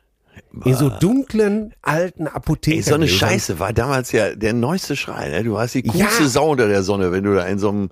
[0.66, 2.78] In so dunklen, alten Apotheken.
[2.78, 5.30] Ey, so eine Scheiße war damals ja der neueste Schrei.
[5.30, 5.44] Ne?
[5.44, 6.28] Du warst die coolste Ja.
[6.30, 7.90] Sau unter der Sonne, wenn du da in so einem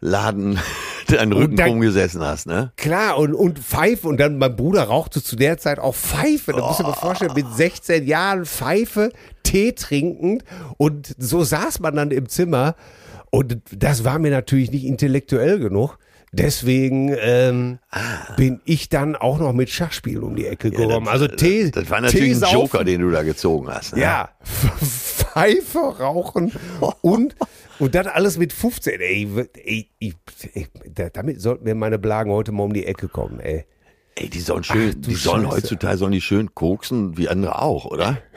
[0.00, 0.58] Laden
[1.08, 2.46] deinen Rücken dann- rumgesessen hast.
[2.46, 2.72] Ne?
[2.76, 4.08] Klar, und, und Pfeife.
[4.08, 6.52] Und dann, mein Bruder rauchte zu der Zeit auch Pfeife.
[6.52, 9.10] Da musst du dir mal vorstellen, mit 16 Jahren Pfeife,
[9.42, 10.44] Tee trinkend.
[10.76, 12.74] Und so saß man dann im Zimmer.
[13.30, 15.98] Und das war mir natürlich nicht intellektuell genug.
[16.32, 17.78] Deswegen ähm,
[18.36, 21.08] bin ich dann auch noch mit Schachspiel um die Ecke gekommen.
[21.08, 21.70] also Tee.
[21.70, 22.52] Das war natürlich Tee ein.
[22.52, 23.94] Joker, den du da gezogen hast.
[23.94, 24.02] Ne?
[24.02, 24.30] Ja,
[25.36, 26.52] Pfeife rauchen
[27.02, 27.36] und,
[27.78, 29.00] und dann alles mit 15.
[29.00, 29.28] Ey,
[29.64, 30.14] ey, ey,
[30.54, 33.64] ey, da- damit sollten mir meine Blagen heute mal um die Ecke kommen, ey.
[34.14, 35.56] Ey, die sollen schön, Ach, die sollen Scheiße.
[35.56, 38.18] heutzutage sollen die schön koksen, wie andere auch, oder?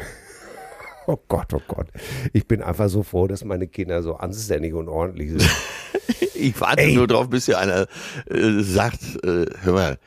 [1.07, 1.88] Oh Gott, oh Gott.
[2.33, 5.41] Ich bin einfach so froh, dass meine Kinder so anständig und ordentlich sind.
[6.35, 6.93] Ich warte Ey.
[6.95, 7.88] nur drauf, bis hier einer
[8.29, 9.97] äh, sagt, äh, hör mal,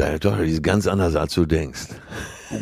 [0.00, 1.88] deine Tochter, die ist ganz anders, als du denkst.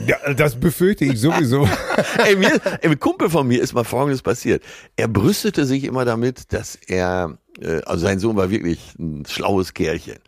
[0.07, 1.67] Ja, das befürchte ich sowieso.
[2.19, 4.63] ey, mir, ey, ein Kumpel von mir ist mal Folgendes passiert.
[4.97, 9.73] Er brüstete sich immer damit, dass er, äh, also sein Sohn war wirklich ein schlaues
[9.73, 10.19] Kerlchen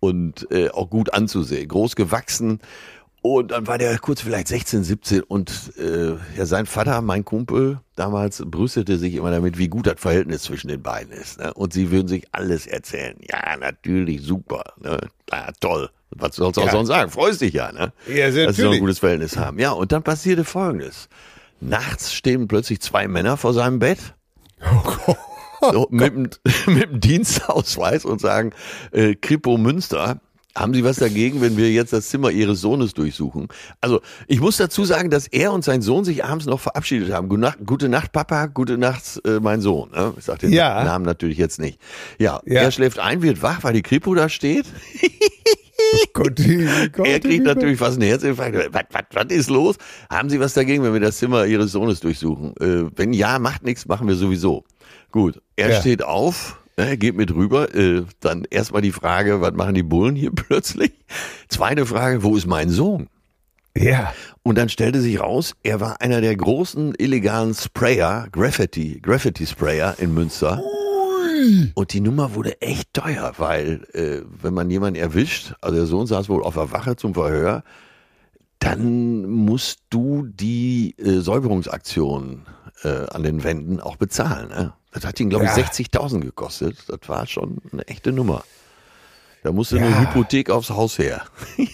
[0.00, 2.60] und äh, auch gut anzusehen, groß gewachsen.
[3.22, 7.80] Und dann war der kurz vielleicht 16, 17 und äh, ja, sein Vater, mein Kumpel,
[7.96, 11.38] damals brüstete sich immer damit, wie gut das Verhältnis zwischen den beiden ist.
[11.38, 11.54] Ne?
[11.54, 13.16] Und sie würden sich alles erzählen.
[13.22, 14.74] Ja, natürlich, super.
[14.78, 14.98] Ne?
[15.30, 15.88] Ja, toll.
[16.16, 16.72] Was sollst du auch Ja.
[16.72, 17.10] sonst sagen?
[17.10, 17.92] Freust dich ja, ne?
[18.06, 19.58] Ja, sehr Dass sie so ein gutes Verhältnis haben.
[19.58, 21.08] Ja, und dann passierte Folgendes.
[21.60, 23.98] Nachts stehen plötzlich zwei Männer vor seinem Bett.
[25.60, 26.28] so, mit, dem,
[26.74, 28.52] mit dem Dienstausweis und sagen,
[28.92, 30.20] äh, Kripo Münster,
[30.56, 33.48] haben Sie was dagegen, wenn wir jetzt das Zimmer Ihres Sohnes durchsuchen?
[33.80, 37.28] Also, ich muss dazu sagen, dass er und sein Sohn sich abends noch verabschiedet haben.
[37.28, 39.90] Gute Nacht, gute Nacht Papa, gute Nacht, äh, mein Sohn.
[39.90, 40.14] Ne?
[40.16, 40.84] Ich sag den Ja.
[40.84, 41.80] Namen natürlich jetzt nicht.
[42.20, 42.60] Ja, Ja.
[42.62, 44.66] er schläft ein, wird wach, weil die Kripo da steht.
[46.12, 46.40] Gott,
[46.92, 48.72] Gott, Er kriegt natürlich fast einen Herzinfarkt.
[48.72, 49.76] Was, was, was ist los?
[50.10, 52.54] Haben Sie was dagegen, wenn wir das Zimmer Ihres Sohnes durchsuchen?
[52.60, 54.64] Äh, wenn ja, macht nichts, machen wir sowieso.
[55.10, 55.80] Gut, er Ja.
[55.80, 57.74] steht auf, ne, geht mit rüber.
[57.74, 60.92] Äh, dann erstmal die Frage, was machen die Bullen hier plötzlich?
[61.48, 63.08] Zweite Frage, wo ist mein Sohn?
[63.76, 64.12] Ja.
[64.44, 70.14] Und dann stellte sich raus, er war einer der großen illegalen Sprayer, Graffiti, Graffiti-Sprayer in
[70.14, 70.62] Münster.
[71.74, 76.06] Und die Nummer wurde echt teuer, weil äh, wenn man jemanden erwischt, also der Sohn
[76.06, 77.62] saß wohl auf der Wache zum Verhör,
[78.58, 82.46] dann musst du die äh, Säuberungsaktion
[82.82, 84.48] äh, an den Wänden auch bezahlen.
[84.48, 84.72] Ne?
[84.92, 85.64] Das hat ihn, glaube ich, Ja.
[85.64, 86.76] 60.000 gekostet.
[86.88, 88.44] Das war schon eine echte Nummer.
[89.42, 89.84] Da musste Ja.
[89.84, 91.22] eine Hypothek aufs Haus her.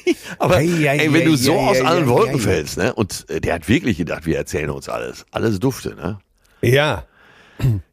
[0.41, 2.93] Aber Ei, ei, ey, wenn du so aus allen Wolken fällst, ne?
[2.95, 5.25] Und äh, der hat wirklich gedacht, wir erzählen uns alles.
[5.31, 6.19] Alles dufte, ne?
[6.63, 7.05] Ja.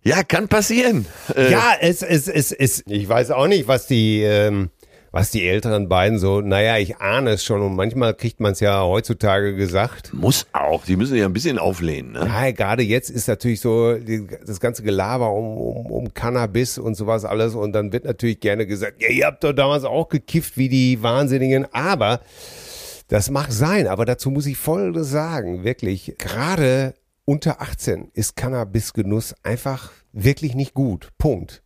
[0.03, 1.05] Ja, kann passieren.
[1.35, 4.69] Äh, Ja, es, es, es, es, ich weiß auch nicht, was die, ähm,
[5.11, 8.59] was die älteren beiden so, naja, ich ahne es schon und manchmal kriegt man es
[8.59, 10.13] ja heutzutage gesagt.
[10.13, 10.85] Muss auch.
[10.85, 12.25] Die müssen ja ein bisschen auflehnen, ne?
[12.27, 16.95] Ja, gerade jetzt ist natürlich so die, das ganze Gelaber um, um, um Cannabis und
[16.95, 20.57] sowas alles und dann wird natürlich gerne gesagt, ja, ihr habt doch damals auch gekifft
[20.57, 22.19] wie die Wahnsinnigen, aber
[23.07, 26.93] das mag sein, aber dazu muss ich Folgendes sagen, wirklich, gerade
[27.27, 31.09] unter 18 ist Cannabisgenuss einfach wirklich nicht gut.
[31.17, 31.61] Punkt.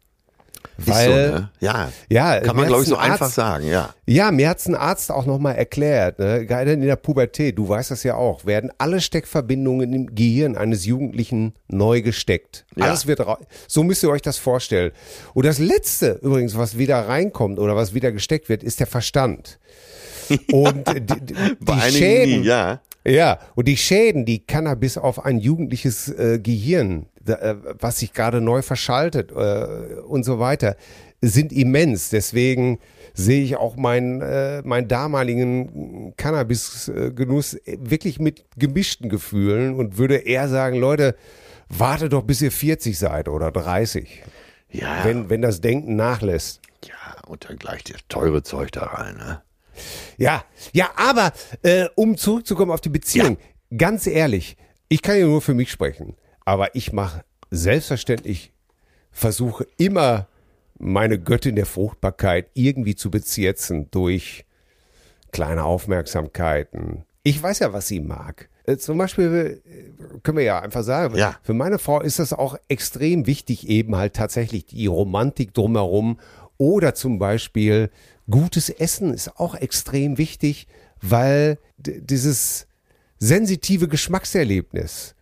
[0.77, 1.51] Weil, so, ne?
[1.59, 1.91] Ja.
[2.09, 3.93] ja, Kann man, glaube ich, so ein einfach Arzt- sagen, ja.
[4.07, 6.45] ja, mir hat's ein Arzt auch nochmal erklärt, ne?
[6.47, 10.85] gerade in der Pubertät, du weißt das ja auch, werden alle Steckverbindungen im Gehirn eines
[10.85, 12.65] Jugendlichen neu gesteckt.
[12.75, 12.85] Ja.
[12.85, 13.21] Alles wird
[13.67, 14.91] so müsst ihr euch das vorstellen.
[15.35, 19.59] Und das letzte übrigens, was wieder reinkommt oder was wieder gesteckt wird, ist der Verstand.
[20.51, 22.81] Und die, die, Bei die Schäden, nie, ja.
[23.05, 28.13] Ja, und die Schäden, die Cannabis auf ein jugendliches äh, Gehirn, da, äh, was sich
[28.13, 30.75] gerade neu verschaltet äh, und so weiter,
[31.21, 32.09] sind immens.
[32.09, 32.79] Deswegen
[33.13, 40.47] sehe ich auch meinen, äh, meinen damaligen Cannabis-Genuss wirklich mit gemischten Gefühlen und würde eher
[40.47, 41.15] sagen, Leute,
[41.69, 44.23] wartet doch bis ihr 40 seid oder 30,
[44.71, 45.03] Ja.
[45.05, 46.61] wenn, wenn das Denken nachlässt.
[46.85, 46.93] ja,
[47.27, 49.41] und dann gleich das teure Zeug da rein, ne?
[50.17, 51.31] Ja, ja, aber
[51.63, 53.37] äh, um zurückzukommen auf die Beziehung,
[53.77, 54.57] ganz ehrlich,
[54.89, 58.51] ich kann ja nur für mich sprechen, aber ich mache selbstverständlich,
[59.11, 60.27] versuche immer
[60.79, 64.45] meine Göttin der Fruchtbarkeit irgendwie zu bezirzen durch
[65.31, 67.03] kleine Aufmerksamkeiten.
[67.23, 68.49] Ich weiß ja, was sie mag.
[68.65, 71.37] Äh, Zum Beispiel äh, können wir ja einfach sagen, Ja.
[71.43, 76.19] für meine Frau ist das auch extrem wichtig, eben halt tatsächlich die Romantik drumherum
[76.57, 77.89] oder zum Beispiel
[78.29, 80.67] gutes Essen ist auch extrem wichtig,
[81.01, 82.67] weil dieses
[83.19, 85.15] sensitive Geschmackserlebnis,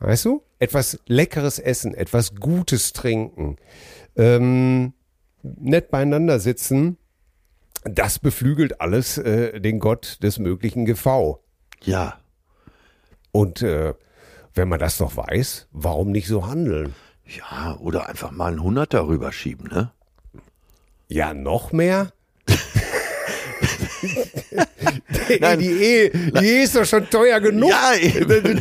[0.00, 3.56] weißt du, etwas leckeres Essen, etwas Gutes trinken,
[4.16, 4.92] ähm,
[5.42, 6.96] nett beieinander sitzen,
[7.84, 11.40] das beflügelt alles äh, den Gott des möglichen GV.
[11.82, 12.18] Ja.
[13.30, 13.94] Und äh,
[14.54, 16.94] wenn man das doch weiß, warum nicht so handeln?
[17.26, 19.90] Ja, oder einfach mal einen Hunderter rüberschieben, ne?
[21.08, 22.12] Ja, noch mehr?
[25.40, 25.58] Nein.
[25.58, 27.70] die, Ehe, die Ehe ist doch schon teuer genug.
[27.70, 28.60] Ja, eben.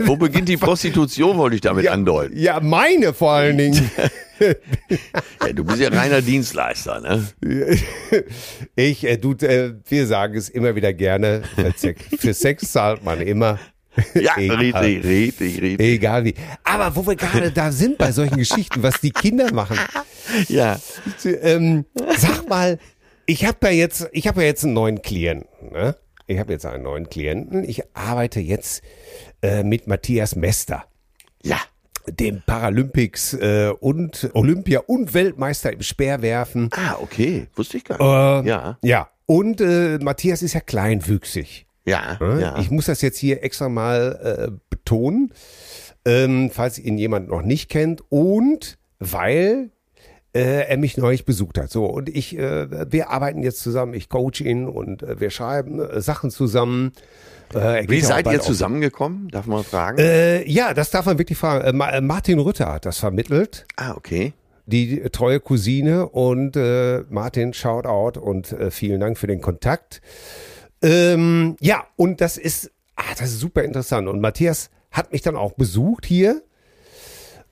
[0.00, 2.36] Wo beginnt die Prostitution, wollte ich damit andeuten.
[2.36, 3.90] Ja, meine vor allen Dingen.
[4.40, 7.24] Ja, du bist ja reiner Dienstleister, ne?
[8.74, 11.42] Ich, äh, du, äh, wir sagen es immer wieder gerne.
[12.18, 13.60] Für Sex zahlt man immer.
[14.14, 14.56] Ja, Egal.
[14.56, 15.86] richtig, richtig, richtig.
[15.86, 16.34] Egal wie.
[16.64, 19.78] Aber wo wir gerade da sind bei solchen Geschichten, was die Kinder machen.
[20.48, 20.80] Ja,
[21.24, 21.84] Ähm,
[22.18, 22.78] sag mal,
[23.26, 25.72] ich habe da jetzt, ich habe ja jetzt einen neuen Klienten.
[25.72, 25.96] Ne?
[26.26, 27.64] Ich habe jetzt einen neuen Klienten.
[27.68, 28.82] Ich arbeite jetzt
[29.42, 30.84] äh, mit Matthias Mester,
[31.42, 31.58] ja,
[32.06, 36.70] dem Paralympics äh, und Olympia und Weltmeister im Speerwerfen.
[36.72, 38.46] Ah, okay, wusste ich gar nicht.
[38.46, 39.10] Äh, ja, Ja.
[39.26, 41.66] Und äh, Matthias ist ja kleinwüchsig.
[41.86, 42.40] ja, Ne?
[42.42, 42.58] ja.
[42.58, 45.32] Ich muss das jetzt hier extra mal äh, betonen,
[46.04, 49.70] ähm, falls ihn jemand noch nicht kennt und weil
[50.34, 51.70] äh, er mich neulich besucht hat.
[51.70, 53.94] So und ich, äh, wir arbeiten jetzt zusammen.
[53.94, 56.92] Ich coach ihn und äh, wir schreiben äh, Sachen zusammen.
[57.54, 59.28] Äh, Wie seid ihr zusammengekommen?
[59.28, 59.98] Darf man fragen?
[59.98, 61.64] Äh, ja, das darf man wirklich fragen.
[61.64, 64.32] Äh, Ma- Martin Rütter hat das vermittelt ah, okay.
[64.66, 70.00] die treue Cousine und äh, Martin, Shoutout und äh, vielen Dank für den Kontakt.
[70.82, 74.08] Ähm, ja, und das ist, ah, das ist super interessant.
[74.08, 76.42] Und Matthias hat mich dann auch besucht hier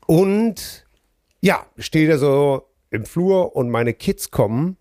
[0.06, 0.86] und
[1.40, 4.76] ja, steht er so im Flur und meine Kids kommen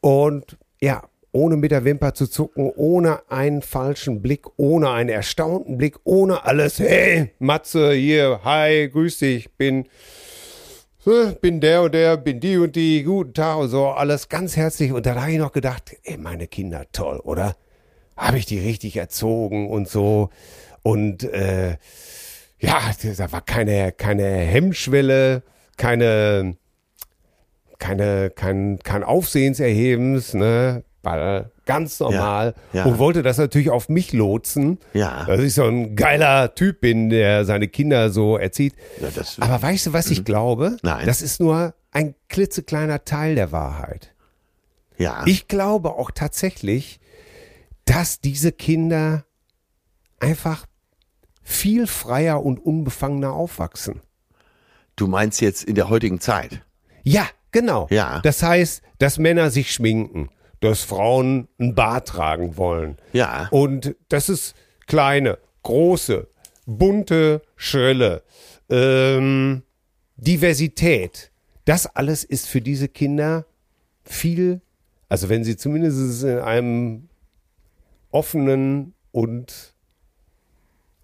[0.00, 5.76] und ja, ohne mit der Wimper zu zucken, ohne einen falschen Blick, ohne einen erstaunten
[5.76, 9.86] Blick, ohne alles, hey, Matze, hier, hi, grüß dich, bin
[11.06, 14.56] äh, bin der und der, bin die und die, guten Tag und so, alles ganz
[14.56, 14.92] herzlich.
[14.92, 17.56] Und dann habe ich noch gedacht, ey, meine Kinder, toll, oder?
[18.16, 20.30] Habe ich die richtig erzogen und so.
[20.82, 21.76] Und äh,
[22.58, 22.80] ja,
[23.16, 25.42] da war keine, keine Hemmschwelle,
[25.76, 26.56] keine,
[27.78, 30.84] keine, kein, kein Aufsehenserhebens, ne?
[31.02, 32.54] War ganz normal.
[32.72, 32.84] ja.
[32.84, 34.78] Und wollte das natürlich auf mich lotsen.
[34.92, 35.24] Ja.
[35.24, 38.74] Dass ich so ein geiler Typ bin, der seine Kinder so erzieht.
[39.00, 40.70] Ja, das- Aber weißt du, was ich glaube?
[40.70, 40.78] Mhm.
[40.82, 41.06] Nein.
[41.06, 44.14] Das ist nur ein klitzekleiner Teil der Wahrheit.
[44.98, 46.98] Ja, Ich glaube auch tatsächlich,
[47.84, 49.24] dass diese Kinder
[50.18, 50.66] einfach
[51.42, 54.00] viel freier und unbefangener aufwachsen.
[54.96, 56.62] du meinst jetzt in der heutigen Zeit.
[57.04, 57.86] Ja, genau.
[57.90, 58.20] Ja.
[58.22, 60.30] Das heißt, dass Männer sich schminken,
[60.60, 62.96] dass Frauen einen Bart tragen wollen.
[63.12, 63.48] Ja.
[63.50, 64.54] Und das ist
[64.86, 66.28] kleine, große,
[66.66, 68.22] bunte, schrille,
[68.70, 69.62] ähm,
[70.16, 71.30] Diversität.
[71.64, 73.46] Das alles ist für diese Kinder
[74.04, 74.60] viel,
[75.08, 77.08] also wenn sie zumindest in einem
[78.10, 79.74] offenen und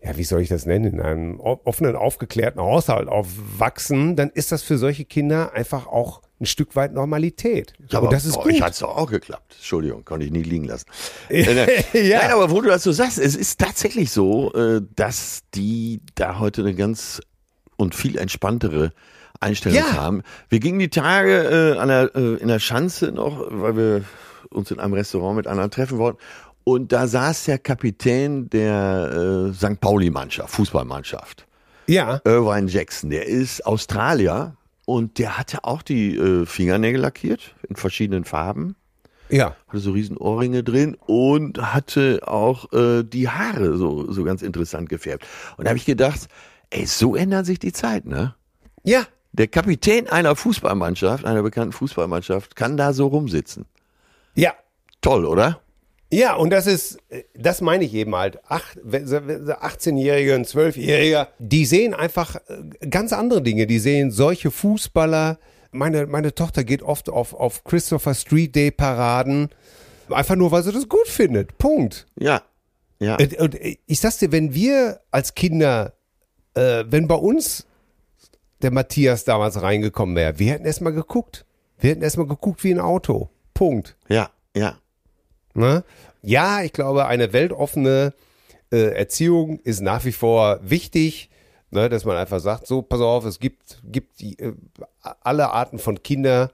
[0.03, 4.63] ja, wie soll ich das nennen, in einem offenen, aufgeklärten Haushalt aufwachsen, dann ist das
[4.63, 7.73] für solche Kinder einfach auch ein Stück weit Normalität.
[7.89, 8.53] Ja, aber und das ist bei gut.
[8.53, 9.55] euch hat's doch auch geklappt.
[9.57, 10.87] Entschuldigung, konnte ich nie liegen lassen.
[11.31, 12.19] Äh, Ja.
[12.23, 16.39] Nein, aber wo du das so sagst, es ist tatsächlich so, äh, dass die da
[16.39, 17.21] heute eine ganz
[17.77, 18.93] und viel entspanntere
[19.41, 19.93] Einstellung Ja.
[19.95, 20.23] haben.
[20.49, 24.05] Wir gingen die Tage äh, der, äh, in der Schanze noch, weil wir
[24.51, 26.19] uns in einem Restaurant mit anderen treffen wollten.
[26.65, 29.81] Und da saß der Kapitän der äh, St.
[29.81, 31.47] Pauli-Mannschaft, Fußballmannschaft.
[31.89, 37.77] ja, Irvine Jackson, der ist Australier und der hatte auch die äh, Fingernägel lackiert in
[37.77, 38.77] verschiedenen Farben,
[39.31, 39.57] ja.
[39.69, 44.89] hatte so riesen Ohrringe drin und hatte auch äh, die Haare so, so ganz interessant
[44.89, 45.27] gefärbt.
[45.57, 46.29] Und da habe ich gedacht,
[46.71, 48.35] ey, so ändern sich die Zeiten, ne?
[48.85, 53.65] Ja, Der Kapitän einer Fußballmannschaft, einer bekannten Fußballmannschaft, kann da so rumsitzen.
[54.35, 54.53] ja.
[55.01, 55.62] Toll, oder?
[56.13, 56.99] Ja, und das ist,
[57.35, 58.39] das meine ich eben halt.
[58.51, 63.67] Acht- 18-Jährige, ein 12-Jähriger, die sehen einfach äh, ganz andere Dinge.
[63.67, 65.39] Die sehen solche Fußballer.
[65.71, 69.49] Meine, meine Tochter geht oft auf, auf Christopher Street Day Paraden.
[70.11, 71.57] Einfach nur, weil sie das gut findet.
[71.57, 72.07] Punkt.
[72.19, 72.43] Ja.
[73.01, 73.17] Ja.
[73.17, 75.95] Und, und ich sag's dir, wenn wir als Kinder,
[76.55, 77.67] äh, wenn bei uns
[78.61, 81.47] der Matthias damals reingekommen wäre, wir hätten erstmal geguckt.
[81.81, 83.31] Wir hätten erstmal geguckt wie ein Auto.
[83.55, 83.97] Punkt.
[84.09, 84.31] Ja.
[84.55, 84.77] Ja.
[85.55, 85.85] Ne?
[86.23, 88.15] Ja, ich glaube, eine weltoffene
[88.73, 91.31] äh, Erziehung ist nach wie vor wichtig,
[91.71, 94.55] ne, dass man einfach sagt, so, pass auf, es gibt, gibt die, äh,
[95.23, 96.51] alle Arten von Kinder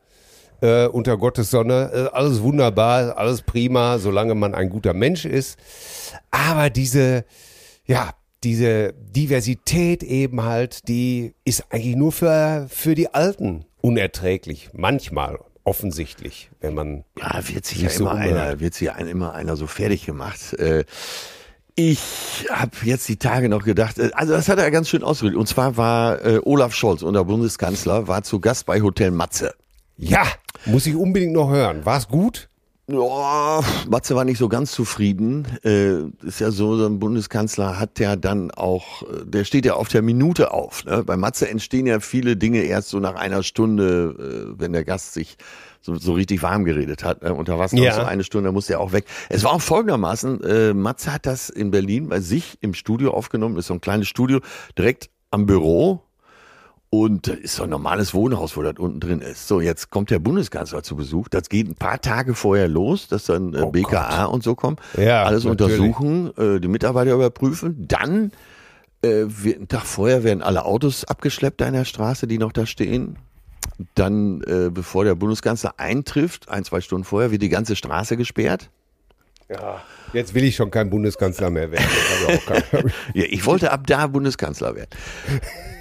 [0.60, 5.58] äh, unter Gottes Sonne, äh, alles wunderbar, alles prima, solange man ein guter Mensch ist.
[6.30, 7.24] Aber diese,
[7.86, 8.10] ja,
[8.44, 16.50] diese Diversität eben halt, die ist eigentlich nur für, für die Alten unerträglich, manchmal offensichtlich,
[16.60, 19.66] wenn man Ja, wird sich ja so immer einer, wird sich ein, immer einer so
[19.66, 20.54] fertig gemacht.
[20.54, 20.84] Äh,
[21.74, 25.38] Ich habe jetzt die Tage noch gedacht, äh, also das hat er ganz schön ausgedrückt.
[25.38, 29.54] Und zwar war äh, Olaf Scholz, unser Bundeskanzler, war zu Gast bei Hotel Matze.
[29.96, 30.24] Ja,
[30.64, 31.84] muss ich unbedingt noch hören.
[31.84, 32.48] War's gut?
[32.90, 35.46] Ja, Matze war nicht so ganz zufrieden.
[35.62, 39.74] Äh, ist ja so, so ein Bundeskanzler hat ja dann auch, äh, der steht ja
[39.74, 40.86] auf der Minute auf.
[40.86, 41.04] Ne?
[41.04, 45.12] Bei Matze entstehen ja viele Dinge erst so nach einer Stunde, äh, wenn der Gast
[45.12, 45.36] sich
[45.82, 47.22] so, so richtig warm geredet hat.
[47.22, 47.34] Ne?
[47.34, 47.94] Und da war es noch Ja.
[47.94, 49.04] so eine Stunde, da musste er auch weg.
[49.28, 53.58] Es war auch folgendermaßen, äh, Matze hat das in Berlin bei sich im Studio aufgenommen.
[53.58, 54.40] Ist so ein kleines Studio
[54.78, 56.07] direkt am Büro.
[56.90, 59.46] Und das ist so ein normales Wohnhaus, wo das unten drin ist.
[59.46, 61.28] So, jetzt kommt der Bundeskanzler zu Besuch.
[61.28, 64.76] Das geht ein paar Tage vorher los, dass dann äh, Oh BKA und so kommen.
[64.96, 65.78] Ja, alles natürlich.
[65.78, 67.86] untersuchen, äh, die Mitarbeiter überprüfen.
[67.86, 68.32] Dann
[69.02, 72.52] äh, wird, einen Tag vorher werden alle Autos abgeschleppt da in der Straße, die noch
[72.52, 73.16] da stehen.
[73.94, 78.70] Dann, äh, bevor der Bundeskanzler eintrifft, ein, zwei Stunden vorher, wird die ganze Straße gesperrt.
[79.50, 79.82] Ja.
[80.14, 81.84] Jetzt will ich schon kein Bundeskanzler mehr werden.
[83.14, 84.90] Ja, ich wollte ab da Bundeskanzler werden.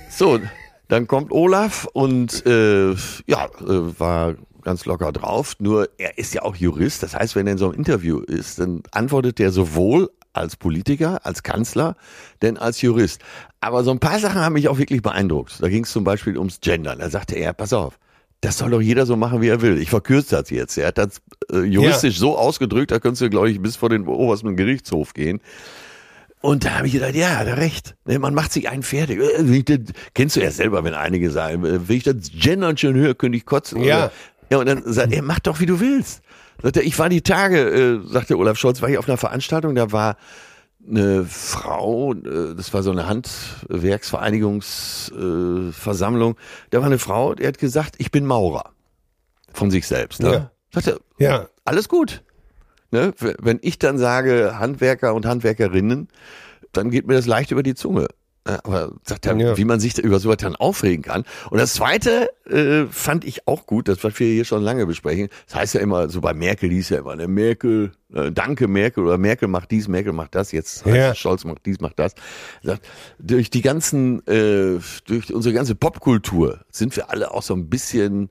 [0.09, 0.39] So,
[0.87, 2.91] dann kommt Olaf und äh,
[3.25, 5.55] ja, äh, war ganz locker drauf.
[5.59, 7.03] Nur er ist ja auch Jurist.
[7.03, 11.25] Das heißt, wenn er in so einem Interview ist, dann antwortet er sowohl als Politiker,
[11.25, 11.95] als Kanzler,
[12.41, 13.21] denn als Jurist.
[13.59, 15.61] Aber so ein paar Sachen haben mich auch wirklich beeindruckt.
[15.61, 16.99] Da ging es zum Beispiel ums Gendern.
[16.99, 17.97] Da sagte er, pass auf,
[18.41, 19.79] das soll doch jeder so machen, wie er will.
[19.79, 20.77] Ich verkürze das jetzt.
[20.77, 21.21] Er hat das
[21.51, 25.41] äh, juristisch so ausgedrückt, da könntest du, glaube ich, bis vor den obersten Gerichtshof gehen.
[26.41, 27.95] Und da habe ich gedacht, ja, hat er recht.
[28.05, 29.19] Ne, Man macht sich einen fertig.
[29.19, 29.79] Äh,
[30.13, 33.37] Kennst du ja selber, wenn einige sagen, äh, wenn ich das Gendern schon höre, könnte
[33.37, 33.81] ich kotzen.
[33.83, 34.05] Ja.
[34.05, 34.11] Oder,
[34.51, 36.21] ja, und dann sagt er, mach doch, wie du willst.
[36.61, 39.75] Sagt er, ich war die Tage, äh, sagte Olaf Scholz, war ich auf einer Veranstaltung,
[39.75, 40.15] da war
[40.89, 46.35] eine Frau, äh, das war so eine Handwerksvereinigungsversammlung, äh, Versammlung.
[46.69, 48.71] da war eine Frau, die hat gesagt, ich bin Maurer.
[49.53, 50.21] Von sich selbst.
[50.21, 50.31] Ne?
[50.31, 50.51] Ja.
[50.73, 51.47] Sagt er, Ja.
[51.65, 52.23] alles gut.
[52.91, 53.13] Ne?
[53.17, 56.07] Wenn ich dann sage Handwerker und Handwerkerinnen,
[56.71, 58.07] dann geht mir das leicht über die Zunge.
[58.47, 59.57] Ja, Aber sagt er, Ja.
[59.57, 61.25] wie man sich da über sowas dann aufregen kann.
[61.49, 65.27] Und das Zweite äh, fand ich auch gut, das was wir hier schon lange besprechen.
[65.47, 69.03] Das heißt ja immer, so bei Merkel hieß ja immer, ne, Merkel, äh, danke Merkel
[69.03, 71.11] oder Merkel macht dies, Merkel macht das, jetzt heißt Ja.
[71.11, 72.15] es, Scholz macht dies, macht das.
[72.63, 72.87] Sagt,
[73.19, 78.29] durch die ganzen, äh, durch unsere ganze Popkultur sind wir alle auch so ein bisschen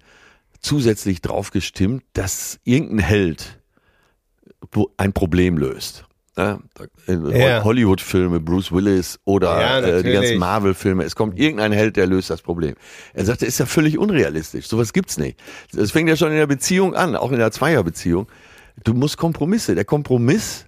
[0.61, 3.61] zusätzlich drauf gestimmt, dass irgendein Held
[4.97, 6.05] ein Problem löst.
[6.39, 6.59] Ja,
[7.07, 7.65] Ja.
[7.65, 11.03] Hollywood-Filme, Bruce Willis oder Ja, äh, die ganzen Marvel-Filme.
[11.05, 12.75] Es kommt irgendein Held, der löst das Problem.
[13.15, 14.67] Er sagte, ist ja völlig unrealistisch.
[14.67, 15.39] Sowas gibt's nicht.
[15.73, 18.27] Das fängt ja schon in der Beziehung an, auch in der Zweierbeziehung.
[18.85, 19.75] Du musst Kompromisse.
[19.75, 20.67] Der Kompromiss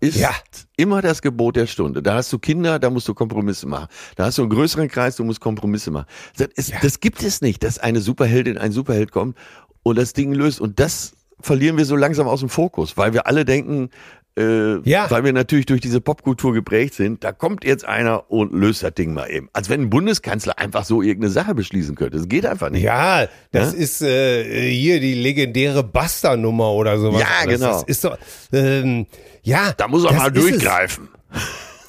[0.00, 0.30] ist Ja.
[0.76, 2.02] immer das Gebot der Stunde.
[2.02, 3.88] Da hast du Kinder, da musst du Kompromisse machen.
[4.16, 6.06] Da hast du einen größeren Kreis, du musst Kompromisse machen.
[6.36, 9.38] Das, ist, das gibt es nicht, dass eine Superheldin, ein Superheld kommt
[9.82, 10.60] und das Ding löst.
[10.60, 13.90] Und das verlieren wir so langsam aus dem Fokus, weil wir alle denken,
[14.38, 15.10] äh, Ja.
[15.10, 18.94] weil wir natürlich durch diese Popkultur geprägt sind, da kommt jetzt einer und löst das
[18.94, 19.48] Ding mal eben.
[19.52, 22.16] Als wenn ein Bundeskanzler einfach so irgendeine Sache beschließen könnte.
[22.18, 22.82] Das geht einfach nicht.
[22.82, 27.20] Ja, das ist äh, hier die legendäre Buster-Nummer oder sowas.
[27.20, 27.72] Ja, genau.
[27.72, 28.16] Das ist doch,
[28.52, 29.06] ähm,
[29.42, 29.72] ja.
[29.76, 31.08] Da muss er mal ist durchgreifen.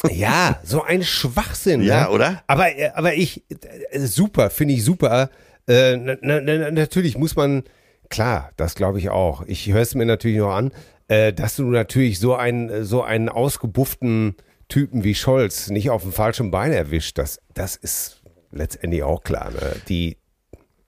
[0.10, 1.82] Ja, so ein Schwachsinn.
[1.82, 2.10] Ja, ne?
[2.12, 2.42] oder?
[2.48, 3.44] Aber, äh, aber ich,
[3.92, 5.30] äh, super, finde ich super.
[5.68, 7.64] Äh, na, na, natürlich muss man,
[8.10, 9.44] klar, das glaube ich auch.
[9.46, 10.72] Ich höre es mir natürlich noch an,
[11.08, 14.36] äh, dass du natürlich so einen, so einen ausgebufften
[14.68, 17.18] Typen wie Scholz nicht auf dem falschen Bein erwischt.
[17.18, 19.52] Das, das ist letztendlich auch klar.
[19.52, 19.76] Ne?
[19.88, 20.18] Die,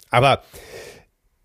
[0.10, 0.43] aber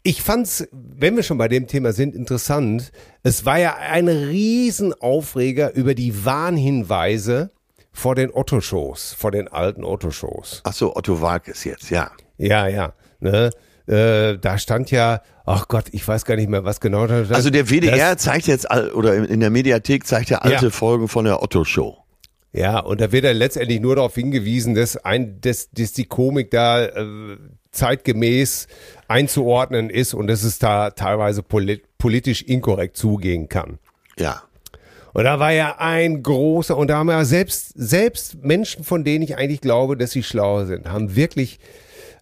[0.02, 2.92] ich fand's, wenn wir schon bei dem Thema sind, interessant.
[3.22, 7.50] Es war ja ein Riesenaufreger über die Warnhinweise
[7.90, 10.60] vor den Otto-Shows, vor den alten Otto-Shows.
[10.64, 12.12] Ach so, Otto Walkes jetzt, ja.
[12.38, 12.92] Ja, ja.
[13.18, 13.50] Ne?
[13.87, 17.35] Äh, da stand ja, ach Gott, ich weiß gar nicht mehr, was genau da stand.
[17.37, 20.70] Also der WDR Das, zeigt jetzt, oder in der Mediathek zeigt er alte Ja.
[20.70, 21.96] Folgen von der Otto-Show.
[22.53, 26.51] ja, und da wird er letztendlich nur darauf hingewiesen, dass, ein, dass, dass die Komik
[26.51, 27.37] da äh,
[27.70, 28.66] zeitgemäß
[29.09, 33.78] einzuordnen ist und dass es da teilweise polit politisch inkorrekt zugehen kann.
[34.18, 34.43] Ja.
[35.12, 39.22] Und da war ja ein großer, und da haben ja selbst, selbst Menschen, von denen
[39.22, 41.59] ich eigentlich glaube, dass sie schlau sind, haben wirklich,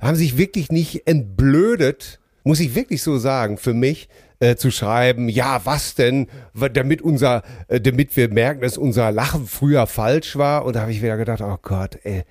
[0.04, 4.08] haben sich wirklich nicht entblödet, muss ich wirklich so sagen, für mich,
[4.40, 6.26] äh, zu schreiben, ja, was denn,
[6.72, 10.64] damit unser, äh, damit wir merken, dass unser Lachen früher falsch war.
[10.64, 12.24] Und da habe ich wieder gedacht, oh Gott, ey,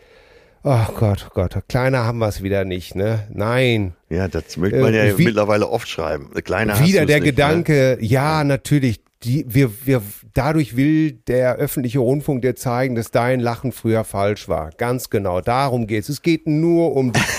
[0.64, 3.28] oh Gott, oh Gott, kleiner haben wir es wieder nicht, ne?
[3.32, 3.94] Nein.
[4.10, 6.30] Ja, das möchte man Äh, ja wie- mittlerweile oft schreiben.
[6.44, 7.32] Kleiner Wieder der nicht, ne?
[7.32, 10.02] Gedanke, ja, natürlich, die, wir, wir,
[10.34, 14.72] dadurch will der öffentliche Rundfunk dir zeigen, dass dein Lachen früher falsch war.
[14.72, 16.10] Ganz genau, darum geht's.
[16.10, 17.20] Es geht nur um die.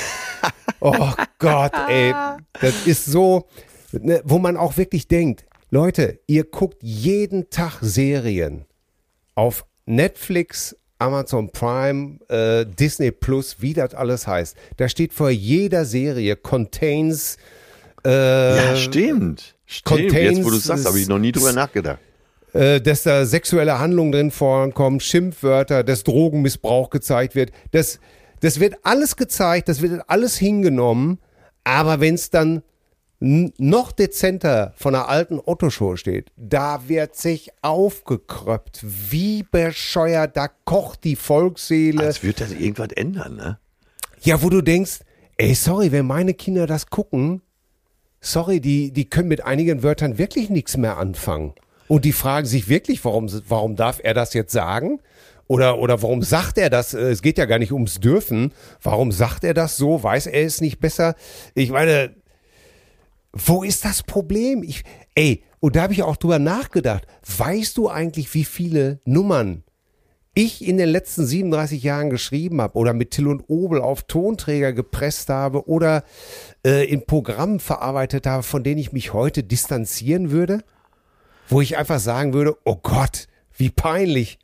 [0.80, 2.12] Oh Gott, ey,
[2.60, 3.46] das ist so,
[3.92, 8.66] ne, wo man auch wirklich denkt, Leute, ihr guckt jeden Tag Serien
[9.34, 14.56] auf Netflix, Amazon Prime, äh, Disney Plus, wie das alles heißt.
[14.76, 17.38] Da steht vor jeder Serie contains.
[18.04, 19.53] Äh, ja, stimmt.
[19.66, 20.12] Stimmt.
[20.12, 21.98] Jetzt, wo du es sagst, habe ich noch nie drüber nachgedacht.
[22.52, 27.50] Äh, dass da sexuelle Handlungen drin vorkommen, Schimpfwörter, dass Drogenmissbrauch gezeigt wird.
[27.72, 27.98] Das,
[28.40, 31.18] das wird alles gezeigt, das wird alles hingenommen.
[31.64, 32.62] Aber wenn es dann
[33.18, 38.80] noch dezenter von der alten Otto-Show steht, da wird sich aufgekröppt.
[38.82, 42.02] Wie bescheuert, da kocht die Volksseele.
[42.04, 43.58] Als wird das irgendwas ändern, ne?
[44.20, 45.00] Ja, wo du denkst,
[45.38, 47.42] ey, sorry, wenn meine Kinder das gucken,
[48.24, 51.52] sorry, die, die können mit einigen Wörtern wirklich nichts mehr anfangen.
[51.86, 55.00] Und die fragen sich wirklich, warum, warum darf er das jetzt sagen?
[55.46, 56.94] Oder, oder warum sagt er das?
[56.94, 58.52] Es geht ja gar nicht ums Dürfen.
[58.82, 60.02] Warum sagt er das so?
[60.02, 61.14] Weiß er es nicht besser?
[61.54, 62.14] Ich meine,
[63.32, 64.62] wo ist das Problem?
[64.62, 64.82] Ich,
[65.14, 67.06] ey, und da habe ich auch drüber nachgedacht.
[67.36, 69.64] Weißt du eigentlich, wie viele Nummern
[70.34, 74.72] ich in den letzten 37 Jahren geschrieben habe oder mit Till und Obel auf Tonträger
[74.72, 76.04] gepresst habe oder
[76.66, 80.62] äh, in Programmen verarbeitet habe, von denen ich mich heute distanzieren würde?
[81.48, 84.38] Wo ich einfach sagen würde, oh Gott, wie peinlich.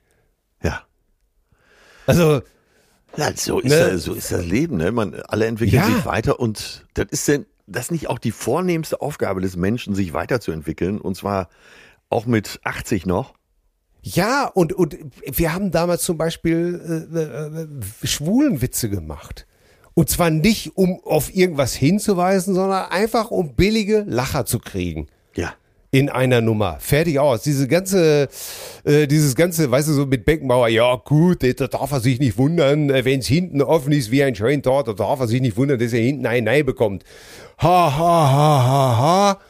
[0.63, 0.83] Ja.
[2.07, 2.43] Also,
[3.17, 3.91] ja, so ist, ne?
[3.93, 4.77] das, so ist das Leben.
[4.77, 4.93] Ne?
[4.93, 5.87] Man, alle entwickeln ja.
[5.87, 10.13] sich weiter und das ist denn das nicht auch die vornehmste Aufgabe des Menschen, sich
[10.13, 11.01] weiterzuentwickeln?
[11.01, 11.49] Und zwar
[12.09, 13.35] auch mit 80 noch?
[14.03, 19.47] Ja, und, und wir haben damals zum Beispiel äh, äh, äh, Schwulenwitze gemacht.
[19.95, 25.09] Und zwar nicht, um auf irgendwas hinzuweisen, sondern einfach, um billige Lacher zu kriegen.
[25.35, 25.55] Ja
[25.91, 26.77] in einer Nummer.
[26.79, 27.43] Fertig aus.
[27.43, 28.29] Diese ganze,
[28.85, 32.39] äh, dieses ganze, weißt du, so mit Beckenbauer, ja gut, da darf er sich nicht
[32.39, 35.57] wundern, äh, wenn es hinten offen ist wie ein Scheuntor, da darf er sich nicht
[35.57, 37.05] wundern, dass er hinten ein Nein bekommt.
[37.61, 39.41] Ha, ha, ha, ha, ha.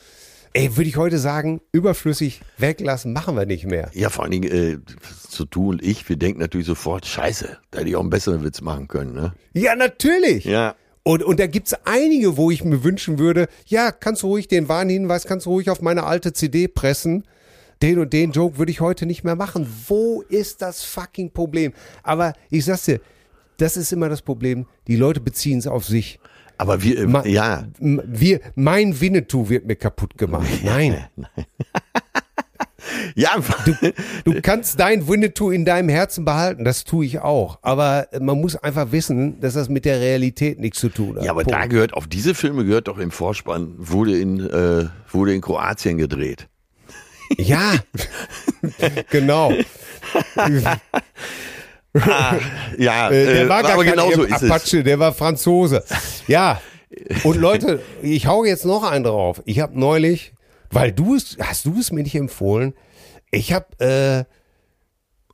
[0.52, 3.88] Ey, würde ich heute sagen, überflüssig weglassen, machen wir nicht mehr.
[3.94, 4.78] Ja, vor allen Dingen, äh,
[5.28, 8.42] so du und ich, wir denken natürlich sofort, scheiße, da hätte ich auch einen besseren
[8.42, 9.32] Witz machen können, ne?
[9.52, 10.44] Ja, natürlich.
[10.44, 10.74] Ja.
[11.04, 14.68] Und, und da gibt's einige, wo ich mir wünschen würde, ja, kannst du ruhig den
[14.68, 17.24] Warnhinweis, kannst du ruhig auf meine alte CD pressen.
[17.80, 19.66] Den und den Joke würde ich heute nicht mehr machen.
[19.86, 21.72] Wo ist das fucking Problem?
[22.02, 23.00] Aber ich sag's dir,
[23.56, 24.66] das ist immer das Problem.
[24.86, 26.19] Die Leute beziehen es auf sich.
[26.60, 27.64] Aber wir, Ma ja.
[27.78, 30.46] Wir, mein Winnetou wird mir kaputt gemacht.
[30.62, 31.06] Nein.
[31.16, 31.46] nein.
[33.14, 33.30] Ja,
[33.64, 33.74] du,
[34.24, 37.58] du kannst dein Winnetou in deinem Herzen behalten, das tue ich auch.
[37.62, 41.24] Aber man muss einfach wissen, dass das mit der Realität nichts zu tun hat.
[41.24, 41.58] Ja, aber Punkt.
[41.58, 45.96] da gehört, auf diese Filme gehört doch im Vorspann, wurde in, äh, wurde in Kroatien
[45.96, 46.46] gedreht.
[47.38, 47.74] Ja,
[49.10, 49.52] genau.
[51.94, 52.36] Ah,
[52.78, 55.84] ja, äh, der war gar aber kein genauso Apache, der war Franzose.
[56.26, 56.60] Ja,
[57.24, 59.42] und Leute, ich hau jetzt noch einen drauf.
[59.44, 60.32] Ich habe neulich
[60.70, 62.74] weil du es, hast du es mir nicht empfohlen?
[63.30, 64.26] Ich habe,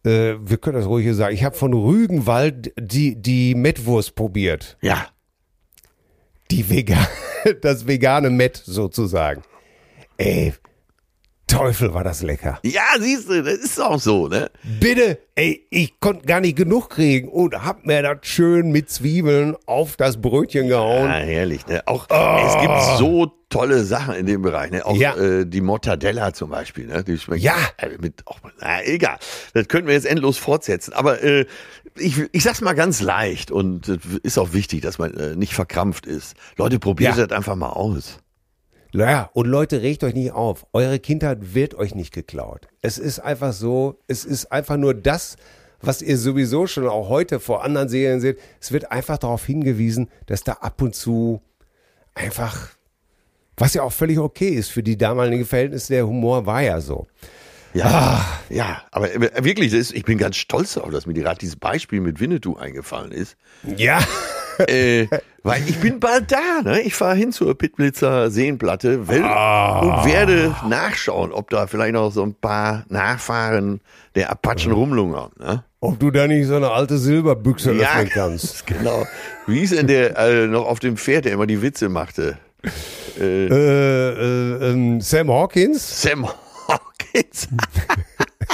[0.04, 4.14] äh, äh, wir können das ruhig hier sagen, ich habe von Rügenwald die, die Mettwurst
[4.14, 4.76] probiert.
[4.80, 5.08] Ja.
[6.50, 7.06] Die vegan,
[7.60, 9.42] das vegane Mett sozusagen.
[10.16, 10.54] Ey,
[11.46, 12.58] Teufel war das lecker.
[12.64, 14.50] Ja, siehst du, das ist auch so, ne?
[14.80, 19.56] Bitte, ey, ich konnte gar nicht genug kriegen und hab mir das schön mit Zwiebeln
[19.64, 21.04] auf das Brötchen gehauen.
[21.04, 21.82] Ja, herrlich, ne?
[21.86, 22.38] Auch, oh.
[22.46, 24.84] es gibt so tolle Sachen in dem Bereich, ne?
[24.84, 25.14] Auch ja.
[25.16, 27.04] äh, die Mortadella zum Beispiel, ne?
[27.04, 27.54] Die schmeckt ja.
[27.78, 29.18] Äh, mit, auch, na, egal.
[29.54, 30.94] Das könnten wir jetzt endlos fortsetzen.
[30.94, 31.46] Aber äh,
[31.96, 35.54] ich, ich sag's mal ganz leicht und äh, ist auch wichtig, dass man äh, nicht
[35.54, 36.34] verkrampft ist.
[36.56, 37.26] Leute, probiert ja.
[37.26, 38.18] das einfach mal aus.
[38.96, 40.66] Naja, und Leute, regt euch nicht auf.
[40.72, 42.66] Eure Kindheit wird euch nicht geklaut.
[42.80, 45.36] Es ist einfach so, es ist einfach nur das,
[45.82, 48.38] was ihr sowieso schon auch heute vor anderen Serien seht.
[48.58, 51.42] Es wird einfach darauf hingewiesen, dass da ab und zu
[52.14, 52.70] einfach,
[53.58, 57.06] was ja auch völlig okay ist für die damaligen Verhältnisse, der Humor war ja so.
[57.74, 58.40] Ja, ah.
[58.48, 59.08] ja, aber
[59.44, 63.12] wirklich, ist, ich bin ganz stolz darauf, dass mir gerade dieses Beispiel mit Winnetou eingefallen
[63.12, 63.36] ist.
[63.76, 63.98] Ja.
[64.66, 65.06] äh,
[65.42, 66.82] weil ich bin bald da, ne?
[66.82, 69.80] Ich fahre hin zur Pitblitzer Seenplatte will, ah.
[69.80, 73.80] und werde nachschauen, ob da vielleicht noch so ein paar Nachfahren
[74.14, 75.64] der Apachen rumlungern, ne?
[75.80, 78.66] Ob du da nicht so eine alte Silberbüchse ja, öffnen kannst.
[78.66, 79.06] Genau.
[79.46, 82.38] Wie ist denn der äh, noch auf dem Pferd, der immer die Witze machte?
[83.20, 86.02] Äh, äh, ähm, Sam Hawkins?
[86.02, 86.46] Sam Hawkins.
[87.16, 87.48] Hawkins.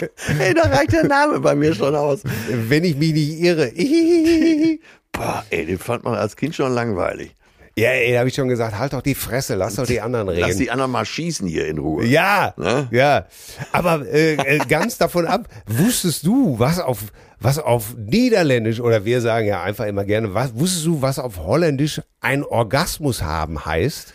[0.39, 2.23] ey, da reicht der Name bei mir schon aus.
[2.49, 3.73] Wenn ich mich nicht irre.
[5.13, 7.35] Boah, ey, den fand man als Kind schon langweilig.
[7.77, 10.29] Ja, ey, da habe ich schon gesagt, halt doch die Fresse, lass doch die anderen
[10.29, 10.43] reden.
[10.43, 12.05] Lass die anderen mal schießen hier in Ruhe.
[12.05, 12.89] Ja, ne?
[12.91, 13.27] ja.
[13.73, 16.99] Aber äh, äh, ganz davon ab, wusstest du, was auf
[17.41, 21.39] was auf Niederländisch oder wir sagen ja einfach immer gerne, was wusstest du, was auf
[21.39, 24.15] Holländisch ein Orgasmus haben heißt?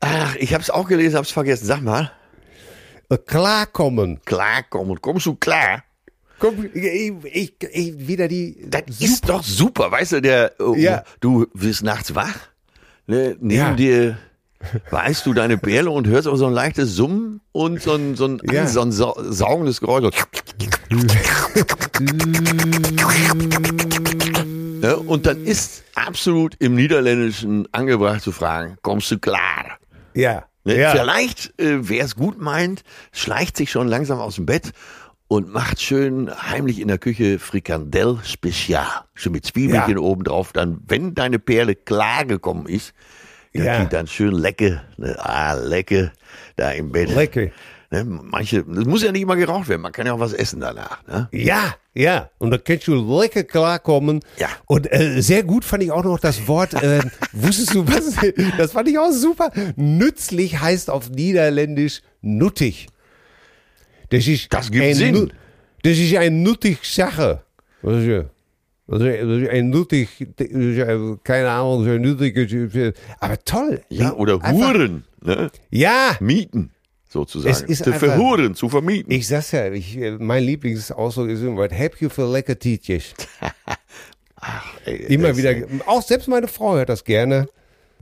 [0.00, 1.64] Ach, ich habe es auch gelesen, habe es vergessen.
[1.64, 2.10] Sag mal.
[3.26, 4.20] Klarkommen.
[4.24, 5.00] Klarkommen.
[5.00, 5.84] Kommst du klar?
[6.42, 6.84] Komm, ich,
[7.24, 8.66] ich, ich, wieder die.
[8.68, 11.04] Das ist doch super, weißt du, der, oh, Ja.
[11.20, 12.34] du wirst nachts wach,
[13.06, 13.74] ne, neben Ja.
[13.74, 14.18] dir
[14.90, 18.26] weißt du deine Perle und hörst aber so ein leichtes Summen und so ein, so
[18.26, 18.66] ein, Ja.
[18.66, 20.16] so ein sau- saugendes Geräusch.
[24.82, 29.78] Ja, und dann ist absolut im Niederländischen angebracht zu fragen, kommst du klar?
[30.14, 30.44] Ja.
[30.64, 30.78] Ne?
[30.78, 30.90] ja.
[30.92, 32.82] Vielleicht, äh, wer es gut meint,
[33.12, 34.72] schleicht sich schon langsam aus dem Bett
[35.32, 38.86] und macht schön heimlich in der Küche Frikandel Spezial.
[39.14, 39.98] Schon mit Zwiebelchen Ja.
[39.98, 40.52] oben drauf.
[40.52, 42.92] Dann, wenn deine Perle klar gekommen ist,
[43.54, 43.84] dann Ja.
[43.86, 44.82] dann schön lecker.
[44.98, 45.16] Ne?
[45.18, 46.12] Ah, lecker
[46.56, 47.14] da im Bett.
[47.14, 47.46] Lecker.
[47.90, 48.04] Ne?
[48.04, 49.80] Manche, das muss ja nicht immer geraucht werden.
[49.80, 51.02] Man kann ja auch was essen danach.
[51.06, 51.28] Ne?
[51.32, 52.28] Ja, ja.
[52.36, 54.20] Und da kannst du lecker klarkommen.
[54.38, 54.48] Ja.
[54.66, 57.00] Und äh, sehr gut fand ich auch noch das Wort, äh,
[57.32, 58.16] wusstest du was?
[58.58, 59.50] Das fand ich auch super.
[59.76, 62.88] Nützlich heißt auf Niederländisch nuttig.
[64.12, 65.32] Das ist Das gibt Sinn.
[65.82, 67.42] Das ist eine nuttige Sache.
[67.82, 68.24] Das ist, ja-
[68.86, 70.08] das ist, ein nuttig,
[71.24, 73.80] keine Ahnung, so ein aber toll.
[73.88, 75.04] Ja, oder Huren.
[75.24, 75.50] Ne?
[75.70, 76.70] Ja, Mieten,
[77.08, 77.50] sozusagen.
[77.50, 79.10] Es ist zu einfach- verhuren, zu vermieten.
[79.12, 83.14] Ich sag's ja, ich, äh, mein Lieblingsausdruck ist immer, was hab you für lecker Tietjes?
[84.84, 85.54] Ey, Immer wieder,
[85.86, 87.48] auch selbst meine Frau hört das gerne,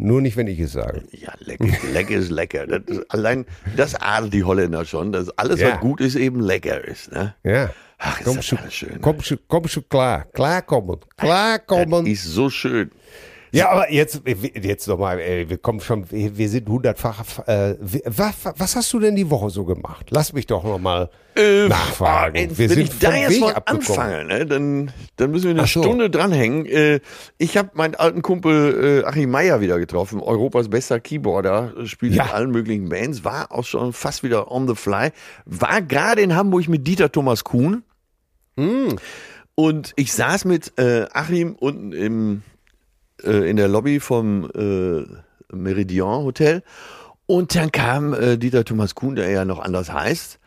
[0.00, 1.02] nur nicht, wenn ich es sage.
[1.12, 2.66] Ja, lecker, lecker ist lecker.
[2.66, 3.46] Das ist, allein
[3.76, 5.72] das adelt die Holländer schon, dass alles, Ja.
[5.74, 7.12] was gut ist, eben lecker ist.
[7.12, 7.34] Ne?
[7.44, 7.70] Ja.
[7.98, 8.92] Ach, ist komm das schon, schön.
[8.94, 8.98] ne?
[9.00, 12.06] komm schon, komm schon klar, klarkommen, Das klarkommen.
[12.06, 12.90] ist so schön.
[13.52, 18.92] Ja, aber jetzt, jetzt nochmal, wir kommen schon, wir sind hundertfach, äh, was, was hast
[18.92, 20.06] du denn die Woche so gemacht?
[20.10, 22.36] Lass mich doch nochmal nachfragen.
[22.36, 25.50] Äh, wir wenn sind ich da jetzt Weg mal anfange, ne, dann, dann müssen wir
[25.50, 25.82] eine so.
[25.82, 26.66] Stunde dranhängen.
[26.66, 27.00] Äh,
[27.38, 32.24] ich habe meinen alten Kumpel äh, Achim Meyer wieder getroffen, Europas bester Keyboarder, spielt Ja.
[32.24, 35.10] in allen möglichen Bands, war auch schon fast wieder on the fly,
[35.44, 37.82] war gerade in Hamburg mit Dieter Thomas Kuhn.
[38.56, 38.96] Mm.
[39.54, 42.40] Und ich saß mit äh, Achim unten im, äh,
[43.22, 45.04] in der Lobby vom äh,
[45.54, 46.62] Meridian Hotel
[47.26, 50.38] und dann kam äh, Dieter Thomas Kuhn, der ja noch anders heißt,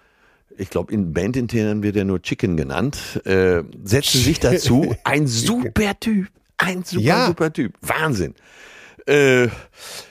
[0.57, 4.95] ich glaube, in Bandintern wird er nur Chicken genannt, äh, setzte sich dazu.
[5.03, 6.28] Ein super Typ.
[6.57, 7.26] Ein super, Ja.
[7.26, 7.74] super Typ.
[7.82, 8.36] Wahnsinn.
[9.05, 9.47] Äh,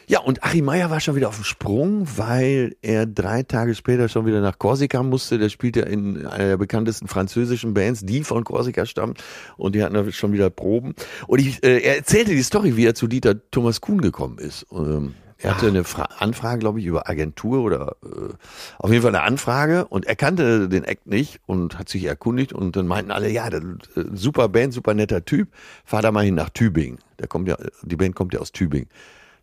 [0.07, 4.09] ja, und Achim Meyer war schon wieder auf dem Sprung, weil er drei Tage später
[4.09, 5.38] schon wieder nach Korsika musste.
[5.38, 9.22] Der spielte in einer der bekanntesten französischen Bands, die von Korsika stammt.
[9.57, 10.95] Und die hatten schon wieder Proben.
[11.26, 14.66] Und ich, äh, er erzählte die Story, wie er zu Dieter Thomas Kuhn gekommen ist.
[14.72, 18.32] Ähm, er hatte eine Fra Anfrage, glaube ich, über Agentur oder äh,
[18.78, 22.53] auf jeden Fall eine Anfrage und er kannte den Act nicht und hat sich erkundigt
[22.53, 25.49] und dann meinten alle, ja, der, äh, super Band, super netter Typ,
[25.84, 26.99] fahr da mal hin nach Tübingen.
[27.18, 28.88] Der kommt ja, die Band kommt ja aus Tübingen.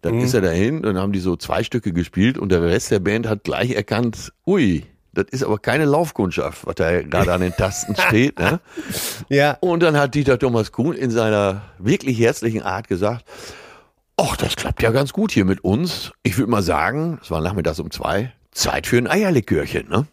[0.02, 3.00] Dann ist er dahin, dann haben die so zwei Stücke gespielt und der Rest der
[3.00, 7.52] Band hat gleich erkannt, ui, das ist aber keine Laufkundschaft, was da gerade an den
[7.54, 8.40] Tasten steht.
[8.40, 8.60] Ne?
[9.28, 9.58] Ja.
[9.60, 13.26] Und dann hat Dieter Thomas Kuhn in seiner wirklich herzlichen Art gesagt,
[14.22, 16.12] ach, das klappt ja ganz gut hier mit uns.
[16.24, 20.08] Ich würde mal sagen, es war nachmittags um zwei, Zeit für ein Eierlikörchen, ne?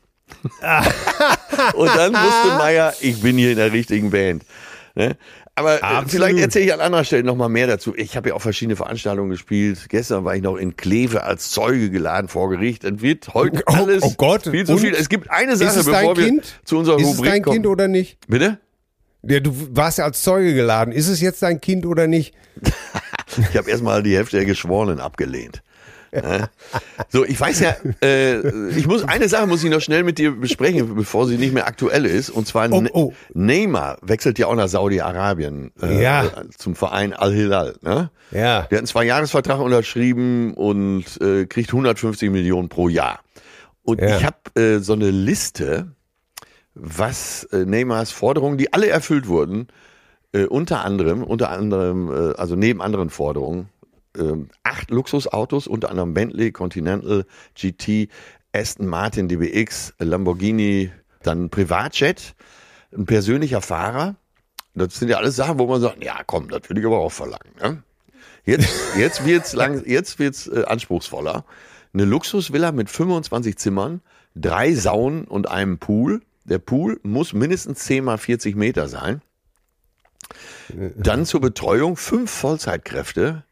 [1.74, 4.44] Und dann wusste Meier, ich bin hier in der richtigen Band.
[4.94, 5.16] Ne?
[5.54, 6.10] Aber äh, Absolut.
[6.10, 7.94] vielleicht erzähle ich an anderer Stelle noch mal mehr dazu.
[7.96, 9.86] Ich habe ja auch verschiedene Veranstaltungen gespielt.
[9.88, 12.84] Gestern war ich noch in Kleve als Zeuge geladen vor Gericht.
[12.84, 14.42] Dann wird heute Oh, alles oh Gott.
[14.42, 14.80] viel zu Und?
[14.80, 14.94] viel.
[14.94, 16.60] Es gibt eine Sache, Ist es dein bevor wir Kind?
[16.64, 17.54] zu unserer Ist es Rubrik dein kommen.
[17.54, 18.18] Kind oder nicht?
[18.28, 18.58] Bitte?
[19.22, 20.92] Ja, du warst ja als Zeuge geladen.
[20.92, 22.34] Ist es jetzt dein Kind oder nicht?
[23.38, 25.62] Ich habe erstmal die Hälfte der Geschworenen abgelehnt.
[27.10, 30.32] So, ich weiß ja, äh, ich muss eine Sache muss ich noch schnell mit dir
[30.32, 32.30] besprechen, bevor sie nicht mehr aktuell ist.
[32.30, 33.12] Und zwar Oh, Ne- oh.
[33.34, 36.24] Neymar wechselt ja auch nach Saudi-Arabien äh, Ja.
[36.56, 37.74] zum Verein Al-Hilal.
[37.82, 38.10] Ne?
[38.30, 38.38] Ja.
[38.38, 43.20] Der hat einen Zwei-Jahres-Vertrag unterschrieben und äh, kriegt 150 Millionen pro Jahr.
[43.82, 44.16] Und Ja.
[44.16, 45.88] ich habe äh, so eine Liste,
[46.74, 49.68] was äh, Neymars Forderungen, die alle erfüllt wurden,
[50.36, 53.68] äh, unter anderem, unter anderem, äh, also neben anderen Forderungen,
[54.16, 57.24] ähm, acht Luxusautos, unter anderem Bentley, Continental,
[57.54, 58.08] GT,
[58.52, 60.90] Aston Martin, DBX, Lamborghini,
[61.22, 62.34] dann ein Privatjet,
[62.92, 64.16] ein persönlicher Fahrer.
[64.74, 67.12] Das sind ja alles Sachen, wo man sagt, ja komm, das will ich aber auch
[67.12, 67.54] verlangen.
[67.60, 67.82] Ne?
[68.44, 68.68] Jetzt,
[68.98, 71.44] jetzt wird's lang, jetzt wird's äh, anspruchsvoller.
[71.94, 74.02] Eine Luxusvilla mit 25 Zimmern,
[74.34, 76.20] drei Saunen und einem Pool.
[76.44, 79.22] Der Pool muss mindestens 10 mal 40 Meter sein.
[80.96, 83.44] Dann zur Betreuung fünf Vollzeitkräfte.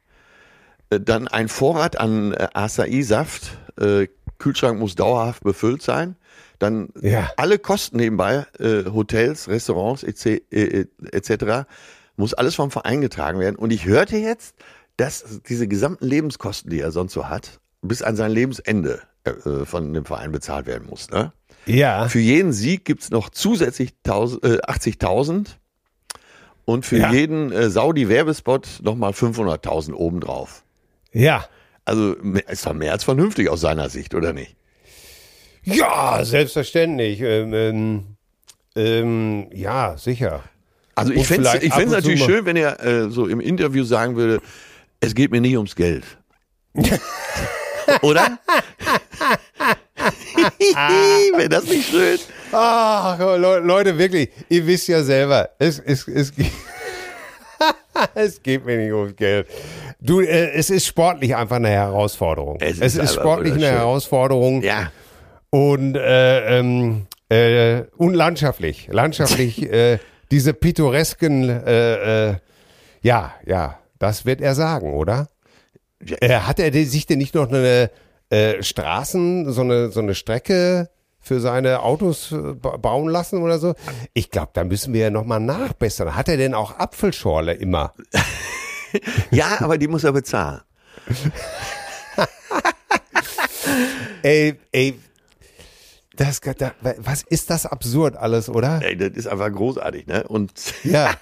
[0.91, 3.59] Äh, Dann ein Vorrat an äh, Acai-Saft.
[3.81, 4.09] Äh,
[4.39, 6.17] Kühlschrank muss dauerhaft befüllt sein.
[6.59, 7.31] Dann Ja.
[7.37, 11.67] alle Kosten nebenbei, Hotels, Restaurants etc.
[12.17, 13.57] Muss alles vom Verein getragen werden.
[13.57, 14.55] Und ich hörte jetzt,
[14.97, 19.01] dass diese gesamten Lebenskosten, die er sonst so hat, bis an sein Lebensende
[19.65, 21.11] von dem Verein bezahlt werden muss.
[21.11, 21.33] Ne?
[21.67, 22.09] Ja.
[22.09, 25.57] Für jeden Sieg gibt's noch zusätzlich 1000, äh, 80.000
[26.65, 27.13] und für Ja.
[27.13, 30.63] jeden äh, Saudi-Werbespot nochmal 500.000 obendrauf.
[31.13, 31.45] Ja.
[31.85, 34.57] Also ist doch mehr als vernünftig aus seiner Sicht, oder nicht?
[35.65, 37.21] Ja, selbstverständlich.
[37.21, 38.05] Ähm, ähm,
[38.77, 40.43] ähm, ja, sicher.
[40.95, 44.41] Also ich fände es natürlich mal- schön, wenn er äh, so im Interview sagen würde,
[45.01, 46.05] es geht mir nicht ums Geld.
[48.03, 48.39] Oder?
[51.37, 52.19] Wäre das nicht schön?
[52.55, 56.53] Ach, Le Leute, wirklich, ihr wisst ja selber, es, es, es, geht-
[58.15, 59.47] es geht mir nicht ums Geld.
[60.01, 62.59] Du, äh, es ist sportlich einfach eine Herausforderung.
[62.61, 63.67] Es Es ist ist, einfach sportlich eine.
[63.67, 64.91] Herausforderung Ja.
[65.51, 68.89] und, äh, ähm, äh, und landschaftlich.
[68.91, 69.99] Landschaftlich, äh,
[70.31, 72.35] diese pittoresken, äh, äh,
[73.03, 75.29] ja, ja, das wird er sagen, oder?
[76.21, 77.91] Äh, hat er sich denn nicht noch eine
[78.31, 80.89] äh, Straßen, so eine, so eine Strecke
[81.25, 83.75] für seine Autos äh, ba- bauen lassen oder so?
[84.13, 86.15] Ich glaube, da müssen wir ja nochmal nachbessern.
[86.15, 87.93] Hat er denn auch Apfelschorle immer?
[89.31, 90.61] ja, aber die muss er bezahlen.
[94.23, 94.99] Ey, ey,
[96.17, 98.81] das, da, was ist das absurd alles, oder?
[98.83, 100.25] Ey, das ist einfach großartig, ne?
[100.29, 100.53] Und
[100.85, 101.15] Ja.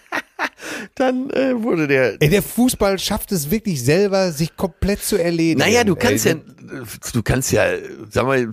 [0.94, 2.20] dann äh, wurde der.
[2.20, 5.60] Ey, der Fußball schafft es wirklich selber, sich komplett zu erledigen.
[5.60, 6.82] Naja, du kannst Ey, ja,
[7.12, 7.64] du kannst ja,
[8.10, 8.48] sag mal,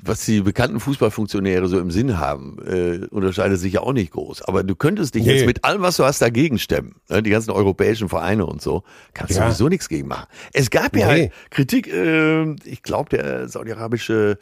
[0.00, 4.42] was die bekannten Fußballfunktionäre so im Sinn haben, äh, unterscheidet sich ja auch nicht groß.
[4.42, 5.34] Aber du könntest dich Nee.
[5.34, 6.96] jetzt mit allem, was du hast, dagegen stemmen.
[7.08, 7.22] Ne?
[7.22, 8.84] Die ganzen europäischen Vereine und so,
[9.14, 9.46] kannst du Ja.
[9.50, 10.26] sowieso nichts gegen machen.
[10.52, 11.30] Es gab ja Nee.
[11.50, 14.38] Kritik, äh, ich glaube, der saudi-arabische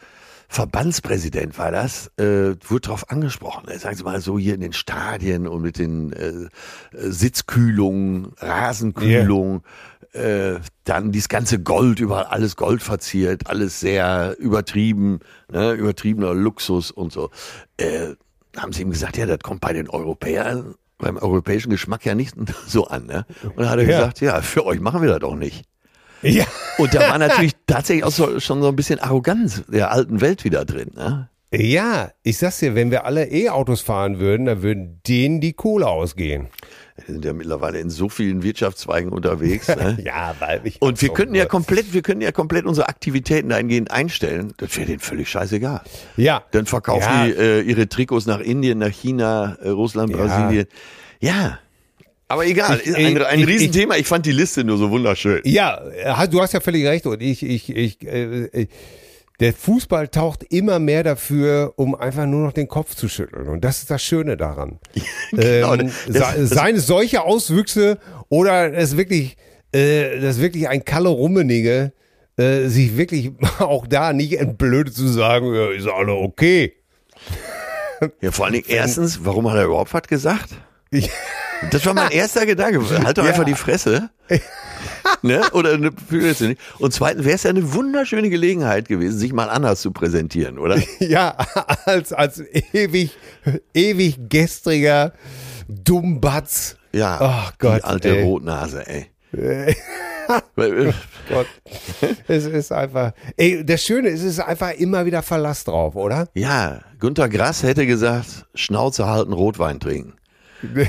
[0.48, 3.68] Verbandspräsident war das, äh, wurde darauf angesprochen.
[3.68, 6.48] Äh, Sagen Sie mal so hier in den Stadien und mit den äh,
[6.92, 9.62] Sitzkühlungen, Rasenkühlung,
[10.12, 15.20] äh, dann dieses ganze Gold, überall alles Gold verziert, alles sehr übertrieben,
[15.52, 17.30] ne, übertriebener Luxus und so.
[17.76, 18.14] Äh,
[18.56, 22.34] haben sie ihm gesagt, ja, das kommt bei den Europäern, beim europäischen Geschmack ja nicht
[22.66, 23.06] so an.
[23.06, 23.26] Ne?
[23.42, 23.98] Und dann hat er Ja.
[23.98, 25.64] gesagt, ja, für euch machen wir das auch nicht.
[26.22, 26.44] Ja.
[26.78, 30.44] Und da war natürlich tatsächlich auch so, schon so ein bisschen Arroganz der alten Welt
[30.44, 30.90] wieder drin.
[30.94, 31.28] Ne?
[31.52, 35.86] Ja, ich sag's dir, wenn wir alle E-Autos fahren würden, dann würden denen die Kohle
[35.86, 36.48] ausgehen.
[36.96, 39.68] Wir sind ja mittlerweile in so vielen Wirtschaftszweigen unterwegs.
[39.68, 39.98] Ne?
[40.04, 40.80] Ja, weil ich.
[40.82, 44.54] Und wir könnten ja komplett, wir können ja komplett unsere Aktivitäten dahingehend einstellen.
[44.56, 45.82] Das wäre denen völlig scheißegal.
[46.16, 46.42] Ja.
[46.50, 47.26] Dann verkaufen Ja.
[47.26, 50.16] die äh, ihre Trikot nach Indien, nach China, äh, Russland, Ja.
[50.16, 50.66] Brasilien.
[51.20, 51.58] Ja.
[52.28, 53.96] Aber egal, Ich- ein, ein ich- Riesenthema.
[53.96, 55.40] Ich fand die Liste nur so wunderschön.
[55.44, 55.80] Ja,
[56.26, 57.06] du hast ja völlig recht.
[57.06, 58.66] Und ich, ich, ich, äh, äh,
[59.38, 63.48] der Fußball taucht immer mehr dafür, um einfach nur noch den Kopf zu schütteln.
[63.48, 64.78] Und das ist das Schöne daran.
[65.30, 67.98] Genau, ähm, das- das- seien es solche Auswüchse
[68.28, 69.36] oder es wirklich,
[69.72, 71.92] äh, das wirklich ein Kalle Rummenige,
[72.38, 76.72] äh, sich wirklich auch da nicht entblödet zu sagen, ja, ist alle okay.
[78.20, 80.50] Ja, vor allen Dingen erstens, warum hat er überhaupt was gesagt?
[80.90, 81.10] Ich,
[81.70, 82.80] Das war mein erster Gedanke.
[83.02, 83.30] Halt doch Ja.
[83.30, 84.10] einfach die Fresse.
[85.22, 85.40] ne?
[85.52, 86.60] Oder ne, nicht?
[86.78, 90.78] Und zweitens wäre es ja eine wunderschöne Gelegenheit gewesen, sich mal anders zu präsentieren, oder?
[91.00, 91.34] ja,
[91.86, 92.40] als, als
[92.72, 93.16] ewig,
[93.72, 95.12] ewig gestriger
[95.66, 96.76] Dummbatz.
[96.92, 97.18] Ja.
[97.20, 98.22] Ach Gott, Die alte ey.
[98.22, 99.06] Rotnase, ey.
[99.32, 99.74] Äh,
[101.28, 101.46] Gott.
[102.28, 103.12] es ist einfach.
[103.36, 106.28] Ey, das Schöne ist, es ist einfach immer wieder Verlass drauf, oder?
[106.34, 110.14] ja, Günter Grass hätte gesagt, Schnauze halten, Rotwein trinken.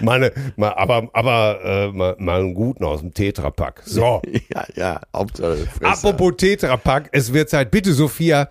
[0.00, 3.82] Meine, mal, aber aber äh, mal, mal einen guten aus dem Tetrapack.
[3.84, 4.22] So.
[4.54, 5.66] Ja, ja, Hauptsache.
[5.82, 7.70] Apropos Tetrapack, es wird Zeit.
[7.70, 8.50] Bitte, Sophia,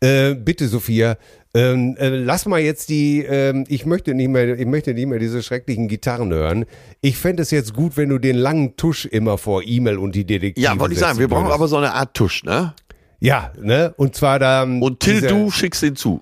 [0.00, 1.16] äh, bitte, Sophia,
[1.56, 5.18] ähm, äh, lass mal jetzt die, ähm, ich möchte nicht mehr, ich möchte nicht mehr
[5.18, 6.66] diese schrecklichen Gitarren hören.
[7.00, 10.26] Ich fände es jetzt gut, wenn du den langen Tusch immer vor E-Mail und die
[10.26, 12.74] Detektive Ja, wollte ich sagen, wir brauchen aber so eine Art Tusch, ne?
[13.20, 13.94] Ja, ne?
[13.96, 14.64] Und zwar da.
[14.64, 16.20] Und Till, du schickst den zu.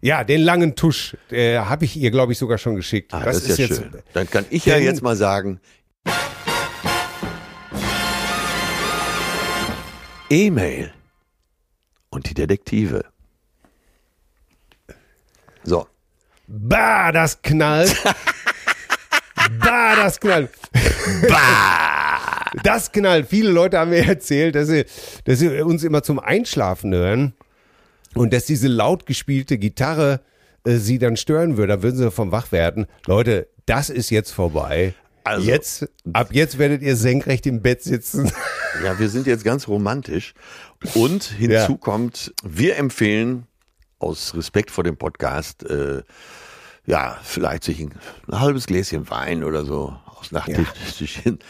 [0.00, 3.12] Ja, den langen Tusch, äh, habe ich ihr, glaube ich, sogar schon geschickt.
[3.12, 3.90] Ah, das, ist ja jetzt, schön.
[4.12, 5.60] Dann kann ich ja jetzt mal sagen,
[10.30, 10.92] E-Mail
[12.10, 13.04] und die Detektive.
[15.64, 15.86] So.
[16.46, 17.96] Bah, das knallt.
[19.58, 20.50] bah, das knallt.
[21.28, 22.50] Bah!
[22.62, 23.28] Das knallt.
[23.28, 24.84] Viele Leute haben mir erzählt, dass sie,
[25.24, 27.34] dass sie uns immer zum Einschlafen hören
[28.14, 30.20] und dass diese laut gespielte Gitarre
[30.64, 31.74] äh, sie dann stören würde.
[31.76, 32.86] Da würden sie vom wach werden.
[33.06, 34.94] Leute, das ist jetzt vorbei.
[35.24, 38.30] Also- jetzt, ab jetzt werdet ihr senkrecht im Bett sitzen.
[38.84, 40.34] Ja, wir sind jetzt ganz romantisch.
[40.94, 41.78] Und hinzu Ja.
[41.80, 43.46] kommt, wir empfehlen
[43.98, 46.02] aus Respekt vor dem Podcast, äh,
[46.86, 47.94] ja, vielleicht sich ein,
[48.30, 51.40] ein halbes Gläschen Wein oder so aus Nachttischchen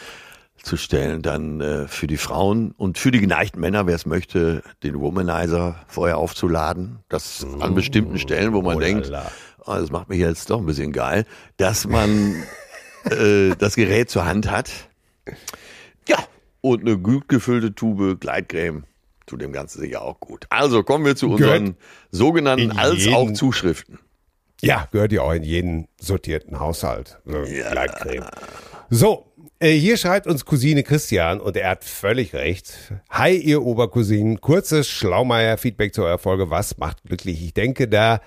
[0.63, 1.21] zu stellen.
[1.21, 5.75] Dann äh, für die Frauen und für die geneigten Männer, wer es möchte, den Womanizer
[5.87, 6.99] vorher aufzuladen.
[7.09, 9.11] Das an bestimmten Stellen, wo man Oh denkt,
[9.65, 11.25] oh, das macht mich jetzt doch ein bisschen geil,
[11.57, 12.43] dass man
[13.05, 14.71] äh, das Gerät zur Hand hat.
[16.07, 16.17] Ja,
[16.61, 18.83] und eine gut gefüllte Tube Gleitcreme
[19.25, 20.45] tut dem Ganzen sicher auch gut.
[20.49, 21.77] Also kommen wir zu Gehört unseren
[22.11, 23.99] sogenannten in als auch Zuschriften.
[24.61, 27.19] Ja, gehört ja auch in jeden sortierten Haushalt.
[27.25, 28.25] So, Gleitcreme.
[28.89, 29.28] So,
[29.61, 32.93] hier schreibt uns Cousine Christian und er hat völlig recht.
[33.09, 34.39] Hi, ihr Obercousinen.
[34.39, 36.49] Kurzes Schlaumeier-Feedback zu eurer Folge.
[36.49, 37.43] Was macht glücklich?
[37.43, 38.21] Ich denke da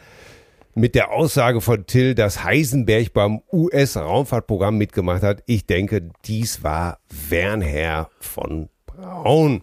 [0.74, 5.42] mit der Aussage von Till, dass Heisenberg beim US-Raumfahrtprogramm mitgemacht hat.
[5.46, 9.62] Ich denke, dies war Wernher von Braun.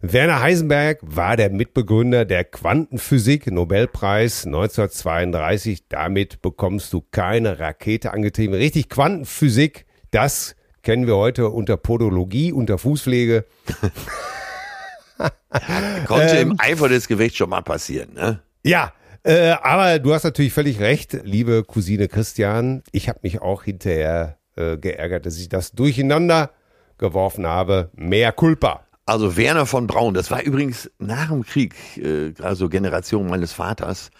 [0.00, 5.88] Werner Heisenberg war der Mitbegründer der Quantenphysik, Nobelpreis 1932.
[5.88, 8.54] Damit bekommst du keine Rakete angetrieben.
[8.54, 10.56] Richtig, Quantenphysik, das
[10.86, 13.44] kennen wir heute unter Podologie, unter Fußpflege.
[16.06, 16.52] Konnte Ähm.
[16.52, 18.40] im Eifer des Gefechts schon mal passieren, ne?
[18.62, 18.92] Ja,
[19.24, 22.84] äh, aber du hast natürlich völlig recht, liebe Cousine Christian.
[22.92, 26.52] Ich habe mich auch hinterher äh, geärgert, dass ich das durcheinander
[26.98, 27.90] geworfen habe.
[27.96, 28.86] Mehr Culpa.
[29.06, 33.52] Also Werner von Braun, das war übrigens nach dem Krieg, äh, gerade so Generation meines
[33.52, 34.12] Vaters,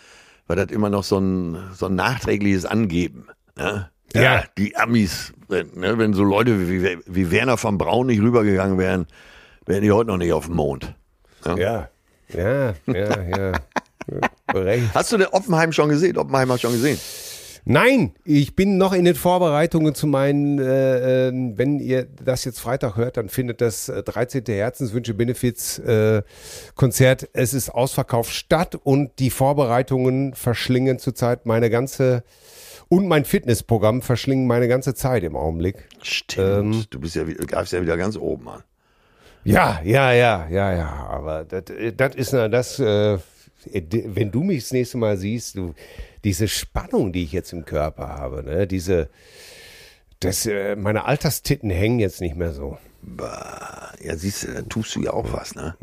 [0.48, 3.28] war das immer noch so ein, so ein nachträgliches Angeben.
[3.56, 3.88] Ne?
[4.12, 4.44] Ja.
[4.58, 9.06] Die Amis, ne, wenn so Leute wie, wie Werner von Braun nicht rübergegangen wären,
[9.64, 10.94] wären die heute noch nicht auf dem Mond.
[11.44, 11.88] Ja,
[12.34, 13.52] ja, ja, ja.
[14.54, 14.94] Recht.
[14.94, 16.16] Hast du den Oppenheim schon gesehen?
[16.16, 16.98] Oppenheimer schon gesehen?
[17.68, 22.60] Nein, ich bin noch in den Vorbereitungen zu meinen, äh, äh, wenn ihr das jetzt
[22.60, 24.44] Freitag hört, dann findet das äh, 13.
[24.46, 26.22] Herzenswünsche Benefits äh,
[26.76, 32.22] Konzert, es ist ausverkauft statt und die Vorbereitungen verschlingen zurzeit meine ganze
[32.88, 35.88] und mein Fitnessprogramm verschlingen meine ganze Zeit im Augenblick.
[36.02, 36.74] Stimmt.
[36.74, 36.84] Ähm.
[36.90, 38.62] du bist ja, greifst ja wieder ganz oben an.
[39.44, 41.64] Ja, ja, ja, ja, ja, aber das
[41.96, 43.18] das ist na das, äh,
[43.72, 45.74] wenn du mich das nächste Mal siehst, du,
[46.24, 49.08] diese Spannung, die ich jetzt im Körper habe, ne, diese,
[50.18, 52.78] das, äh, meine Alterstitten hängen jetzt nicht mehr so.
[54.02, 55.76] Ja, siehst du, da tust du ja auch was, ne?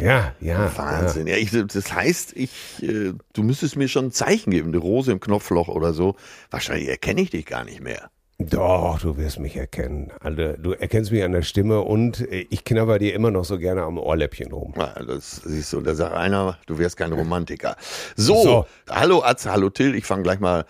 [0.00, 0.70] Ja, ja.
[0.76, 1.26] Wahnsinn.
[1.26, 1.36] Ja.
[1.36, 2.50] ich, das heißt, ich,
[2.82, 6.16] äh, du müsstest mir schon ein Zeichen geben, eine Rose im Knopfloch oder so.
[6.50, 8.10] Wahrscheinlich erkenne ich dich gar nicht mehr.
[8.38, 10.12] Doch, du wirst mich erkennen.
[10.20, 13.58] Alle, du erkennst mich an der Stimme und äh, ich knabber dir immer noch so
[13.58, 14.74] gerne am Ohrläppchen rum.
[14.76, 17.76] Ja, das siehst du, da sagt einer, du wärst kein Romantiker.
[18.14, 18.66] So, So.
[18.90, 20.66] hallo Atze, hallo Till, ich fange gleich mal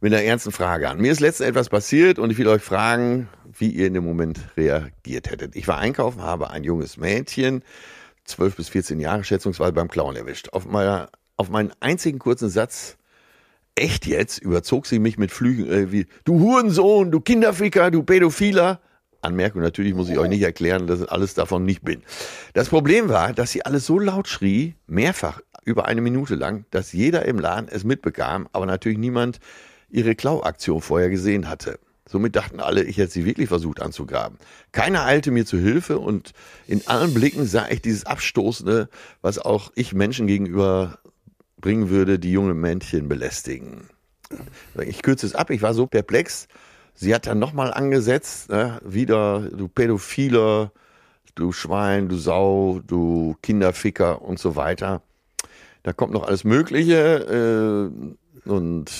[0.00, 0.98] mit einer ernsten Frage an.
[0.98, 3.28] Mir ist letztens etwas passiert und ich will euch fragen,
[3.58, 5.56] wie ihr in dem Moment reagiert hättet.
[5.56, 7.62] Ich war einkaufen, habe ein junges Mädchen,
[8.24, 10.50] 12 bis 14 Jahre schätzungsweise beim Klauen erwischt.
[10.50, 12.96] Auf, meiner, auf meinen einzigen kurzen Satz,
[13.74, 18.80] echt jetzt, überzog sie mich mit Flügen äh, wie, du Hurensohn, du Kinderficker, du Pädophiler.
[19.22, 22.02] Anmerkung, natürlich muss ich euch nicht erklären, dass ich alles davon nicht bin.
[22.54, 26.94] Das Problem war, dass sie alles so laut schrie, mehrfach, über eine Minute lang, dass
[26.94, 29.38] jeder im Laden es mitbekam, aber natürlich niemand
[29.90, 31.78] ihre Klauaktion vorher gesehen hatte.
[32.08, 34.36] Somit dachten alle, ich hätte sie wirklich versucht anzugraben.
[34.72, 36.32] Keiner eilte mir zu Hilfe und
[36.66, 38.88] in allen Blicken sah ich dieses Abstoßende,
[39.22, 40.98] was auch ich Menschen gegenüber
[41.60, 43.88] bringen würde, die junge Männchen belästigen.
[44.84, 46.48] Ich kürze es ab, ich war so perplex.
[46.94, 48.80] Sie hat dann nochmal angesetzt, ne?
[48.84, 50.72] wieder, du Pädophiler,
[51.36, 55.02] du Schwein, du Sau, du Kinderficker und so weiter.
[55.82, 57.90] Da kommt noch alles Mögliche.
[58.44, 58.90] Äh, und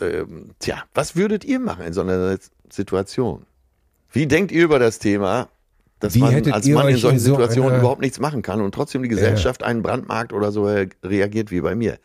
[0.00, 2.36] ähm, tja, was würdet ihr machen in so einer
[2.70, 3.46] Situation?
[4.10, 5.48] Wie denkt ihr über das Thema,
[6.00, 8.60] dass Wie man als Mann in solchen in so Situationen einer- überhaupt nichts machen kann
[8.60, 10.64] und trotzdem die Gesellschaft einen Brandmarkt oder so
[11.02, 11.98] reagiert wie bei mir?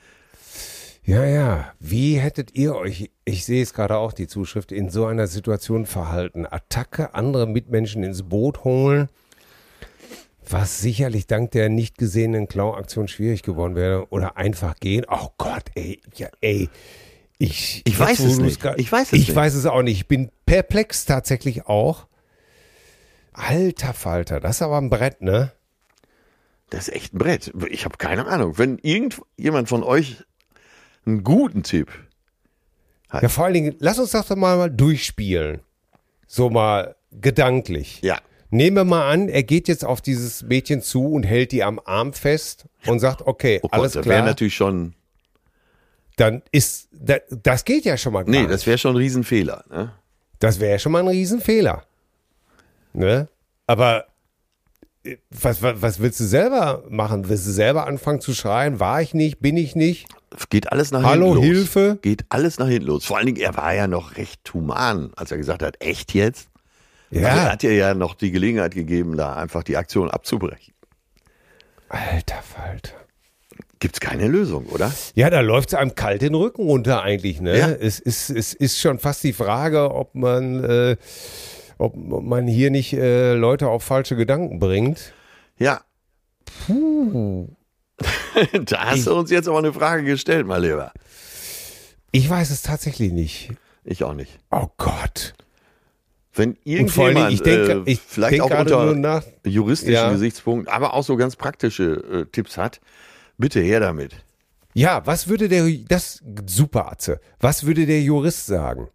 [1.05, 1.73] Ja, ja.
[1.79, 5.85] Wie hättet ihr euch, ich sehe es gerade auch, die Zuschrift, in so einer Situation
[5.85, 6.45] verhalten?
[6.49, 9.09] Attacke, andere Mitmenschen ins Boot holen,
[10.49, 15.05] was sicherlich dank der nicht gesehenen Klauaktion schwierig geworden wäre, oder einfach gehen.
[15.09, 16.69] Oh Gott, ey, ja, ey.
[17.39, 18.61] Ich, Ich weiß es nicht.
[18.61, 19.35] grad- Ich weiß es ich nicht.
[19.35, 19.97] weiß es auch nicht.
[19.97, 22.07] Ich bin perplex tatsächlich auch.
[23.33, 25.51] Alter Falter, das ist aber ein Brett, ne?
[26.69, 27.51] Das ist echt ein Brett.
[27.69, 28.57] Ich habe keine Ahnung.
[28.57, 30.17] Wenn irgendjemand von euch
[31.05, 31.89] einen guten Tipp
[33.11, 35.61] Ja, vor allen Dingen, lass uns das doch mal, mal durchspielen.
[36.27, 37.99] So mal gedanklich.
[38.01, 38.19] Ja.
[38.49, 41.79] Nehmen wir mal an, er geht jetzt auf dieses Mädchen zu und hält die am
[41.85, 44.93] Arm fest und sagt, okay, Oh Gott, alles das wäre klar, natürlich schon.
[46.17, 49.63] Dann ist, da- das geht ja schon mal gar Nee, das wäre schon ein Riesenfehler.
[49.69, 49.91] Ne?
[50.39, 51.83] Das wäre schon mal ein Riesenfehler.
[52.93, 53.27] Ne?
[53.67, 54.05] Aber
[55.03, 57.29] äh, was, was, was willst du selber machen?
[57.29, 58.79] Willst du selber anfangen zu schreien?
[58.79, 59.39] War ich nicht?
[59.39, 60.07] Bin ich nicht?
[60.49, 61.45] Geht alles nach Hallo, hinten los.
[61.45, 61.99] Hilfe?
[62.01, 63.05] Geht alles nach hinten los.
[63.05, 66.49] Vor allen Dingen, er war ja noch recht human, als er gesagt hat, echt jetzt?
[67.11, 67.27] Ja.
[67.29, 70.73] Also er hat dir ja noch die Gelegenheit gegeben, da einfach die Aktion abzubrechen.
[71.89, 72.93] Alter Falter.
[73.83, 74.93] Gibt's keine Lösung, oder?
[75.13, 77.41] Ja, da läuft es einem kalt den Rücken runter eigentlich.
[77.41, 77.59] Ne?
[77.59, 77.67] Ja.
[77.67, 80.95] Es, ist, es ist schon fast die Frage, ob man, äh,
[81.77, 85.11] ob man hier nicht äh, Leute auf falsche Gedanken bringt.
[85.59, 85.81] Ja.
[86.65, 87.49] Puh.
[88.63, 90.93] da hast du uns jetzt aber eine Frage gestellt, mein Lieber.
[92.13, 93.49] Ich weiß es tatsächlich nicht.
[93.83, 94.39] Ich auch nicht.
[94.49, 95.33] Oh Gott.
[96.33, 100.09] Wenn irgendjemand, ich denke, äh, ich vielleicht denk auch unter juristischen Ja.
[100.09, 102.79] Gesichtspunkten, aber auch so ganz praktische äh, Tipps hat,
[103.37, 104.15] bitte her damit.
[104.73, 108.89] Ja, was würde der, das, super Atze, was würde der Jurist sagen?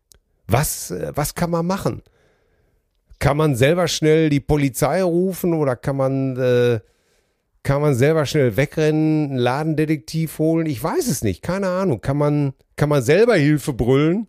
[0.48, 2.02] Was, äh, was kann man machen?
[3.20, 6.80] Kann man selber schnell die Polizei rufen oder kann man, äh,
[7.62, 10.66] kann man selber schnell wegrennen, einen Ladendetektiv holen?
[10.66, 12.00] Ich weiß es nicht, keine Ahnung.
[12.00, 14.28] Kann man, kann man selber Hilfe brüllen?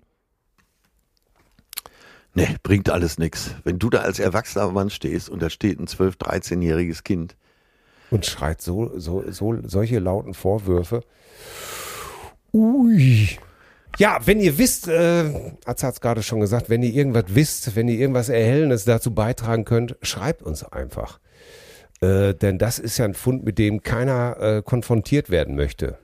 [2.33, 3.55] Nee, bringt alles nix.
[3.63, 7.35] Wenn du da als erwachsener Mann stehst und da steht ein 12-, 13-jähriges Kind,
[8.11, 11.03] Und schreit so, so, so, solche lauten Vorwürfe.
[12.53, 13.29] Ui.
[13.97, 17.75] Ja, wenn ihr wisst, äh, Atze hat es gerade schon gesagt, wenn ihr irgendwas wisst,
[17.75, 21.19] wenn ihr irgendwas Erhellendes dazu beitragen könnt, schreibt uns einfach.
[22.01, 25.97] Äh, denn das ist ja ein Fund, mit dem keiner äh, konfrontiert werden möchte.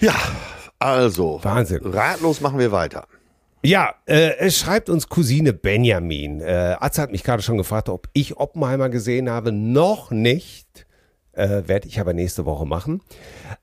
[0.00, 0.14] Ja,
[0.78, 1.38] also.
[1.42, 1.80] Wahnsinn.
[1.84, 3.06] Ratlos machen wir weiter.
[3.64, 6.40] Ja, äh, es schreibt uns Cousine Benjamin.
[6.40, 9.52] Äh, Atze hat mich gerade schon gefragt, ob ich Oppenheimer gesehen habe.
[9.52, 10.86] Noch nicht.
[11.32, 13.02] Äh, Werde ich aber nächste Woche machen.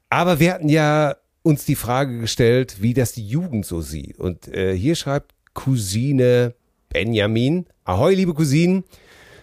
[0.09, 4.19] Aber wir hatten ja uns die Frage gestellt, wie das die Jugend so sieht.
[4.19, 6.55] Und äh, hier schreibt Cousine
[6.89, 7.65] Benjamin.
[7.85, 8.83] Ahoi, liebe Cousinen.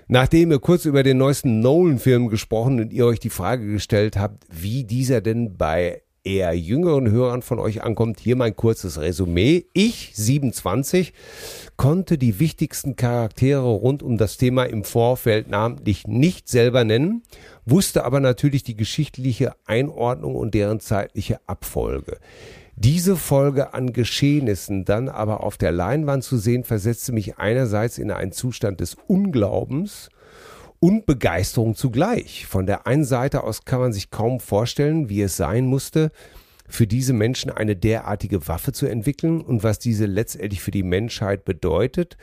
[0.08, 4.44] Nachdem ihr kurz über den neuesten Nolan-Film gesprochen und ihr euch die Frage gestellt habt,
[4.50, 9.66] wie dieser denn bei eher jüngeren Hörern von euch ankommt, hier mein kurzes Resümee.
[9.72, 11.12] Ich, 27,
[11.76, 17.22] konnte die wichtigsten Charaktere rund um das Thema im Vorfeld namentlich nicht selber nennen,
[17.66, 22.18] wusste aber natürlich die geschichtliche Einordnung und deren zeitliche Abfolge.
[22.76, 28.10] Diese Folge an Geschehnissen dann aber auf der Leinwand zu sehen, versetzte mich einerseits in
[28.10, 30.10] einen Zustand des Unglaubens
[30.78, 32.46] und Begeisterung zugleich.
[32.46, 36.12] Von der einen Seite aus kann man sich kaum vorstellen, wie es sein musste,
[36.68, 41.44] für diese Menschen eine derartige Waffe zu entwickeln und was diese letztendlich für die Menschheit
[41.44, 42.16] bedeutet,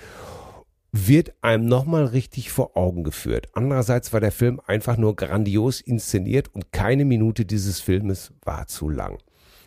[0.94, 3.50] wird einem nochmal richtig vor Augen geführt.
[3.54, 8.89] Andererseits war der Film einfach nur grandios inszeniert und keine Minute dieses Filmes war zu
[8.89, 9.18] lang.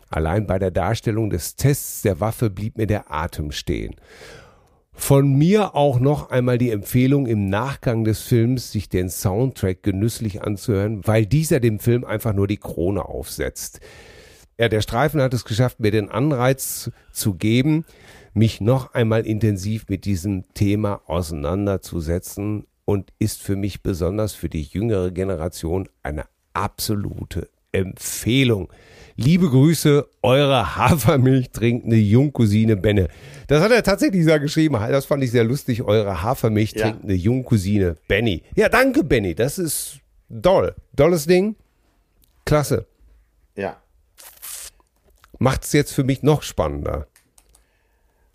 [0.09, 3.97] Allein bei der Darstellung des Tests der Waffe blieb mir der Atem stehen.
[4.93, 10.43] Von mir auch noch einmal die Empfehlung im Nachgang des Films, sich den Soundtrack genüsslich
[10.43, 13.81] anzuhören, weil dieser dem Film einfach nur die Krone aufsetzt.
[14.59, 17.85] Ja, der Streifen hat es geschafft, mir den Anreiz zu geben,
[18.33, 24.63] mich noch einmal intensiv mit diesem Thema auseinanderzusetzen und ist für mich besonders für die
[24.63, 28.73] jüngere Generation eine absolute Empfehlung.
[29.17, 33.09] Liebe Grüße, eure Hafermilch trinkende Jungcousine Benne.
[33.49, 34.75] Das hat er tatsächlich da geschrieben.
[34.75, 35.83] Das fand ich sehr lustig.
[35.83, 36.83] Eure Hafermilch Ja.
[36.91, 38.43] trinkende Jungcousine Benny.
[38.55, 39.35] Ja, danke, Benny.
[39.35, 40.01] Das ist
[40.31, 40.75] doll.
[40.95, 41.57] Dolles Ding.
[42.47, 42.87] Klasse.
[45.39, 45.45] Ja.
[45.45, 47.07] Macht's jetzt für mich noch spannender.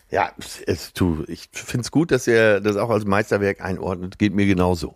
[0.10, 0.34] Ja,
[0.68, 4.20] es, du, ich finde es gut, dass er das auch als Meisterwerk einordnet.
[4.20, 4.96] Geht mir genauso.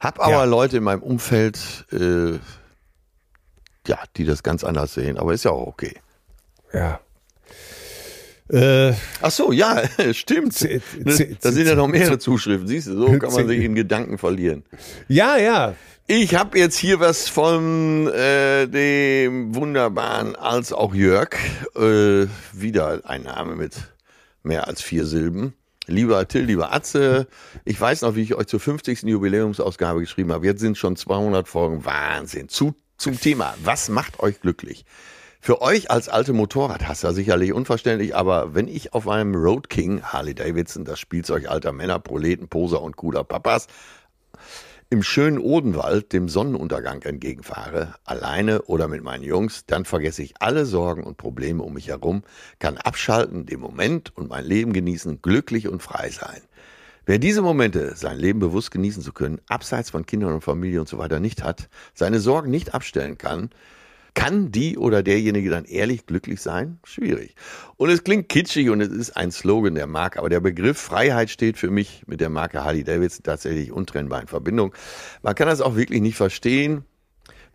[0.00, 0.44] Hab aber Ja.
[0.44, 2.38] Leute in meinem Umfeld, äh,
[3.86, 5.18] ja, die das ganz anders sehen.
[5.18, 6.00] Aber ist ja auch okay.
[6.72, 7.00] Ja.
[8.48, 8.92] Äh,
[9.22, 9.82] Ach so, ja,
[10.12, 10.52] stimmt.
[10.54, 12.68] Z- z- Da sind ja noch mehrere Zuschriften.
[12.68, 14.64] Siehst du, so kann man sich in Gedanken verlieren.
[15.08, 15.74] ja, ja.
[16.08, 21.30] Ich habe jetzt hier was von äh, dem wunderbaren als auch Jörg.
[21.74, 23.74] Äh, wieder ein Name mit
[24.44, 25.54] mehr als vier Silben.
[25.88, 27.26] Lieber Till, lieber Atze,
[27.64, 29.02] ich weiß noch, wie ich euch zur 50.
[29.02, 30.46] Jubiläumsausgabe geschrieben habe.
[30.46, 31.84] Jetzt sind schon 200 Folgen.
[31.84, 32.48] Wahnsinn.
[32.48, 34.84] Zu, zum Thema, was macht euch glücklich?
[35.46, 40.34] Für euch als alte Motorradhasser sicherlich unverständlich, aber wenn ich auf einem Road King Harley
[40.34, 43.68] Davidson, das Spielzeug alter Männer, Proleten, Poser und cooler Papas,
[44.90, 50.66] im schönen Odenwald dem Sonnenuntergang entgegenfahre, alleine oder mit meinen Jungs, dann vergesse ich alle
[50.66, 52.24] Sorgen und Probleme um mich herum,
[52.58, 56.40] kann abschalten, den Moment und mein Leben genießen, glücklich und frei sein.
[57.04, 60.88] Wer diese Momente, sein Leben bewusst genießen zu können, abseits von Kindern und Familie und
[60.88, 63.50] so weiter nicht hat, seine Sorgen nicht abstellen kann,
[64.16, 66.80] kann die oder derjenige dann ehrlich glücklich sein?
[66.84, 67.36] Schwierig.
[67.76, 71.28] Und es klingt kitschig und es ist ein Slogan der Marke, aber der Begriff Freiheit
[71.30, 74.74] steht für mich mit der Marke Harley Davidson tatsächlich untrennbar in Verbindung.
[75.22, 76.84] Man kann das auch wirklich nicht verstehen.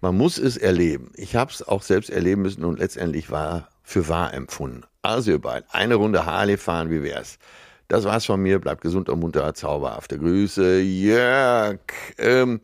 [0.01, 1.12] Man muss es erleben.
[1.16, 4.84] Ich habe es auch selbst erleben müssen und letztendlich war für wahr empfunden.
[5.01, 7.39] Also ihr beiden, eine Runde Harley fahren, wie wär's?
[7.88, 8.59] Das war's von mir.
[8.59, 9.53] Bleibt gesund und munter.
[9.53, 10.80] Zauberhafte Grüße.
[10.80, 11.80] Jörg.
[12.18, 12.62] Ähm,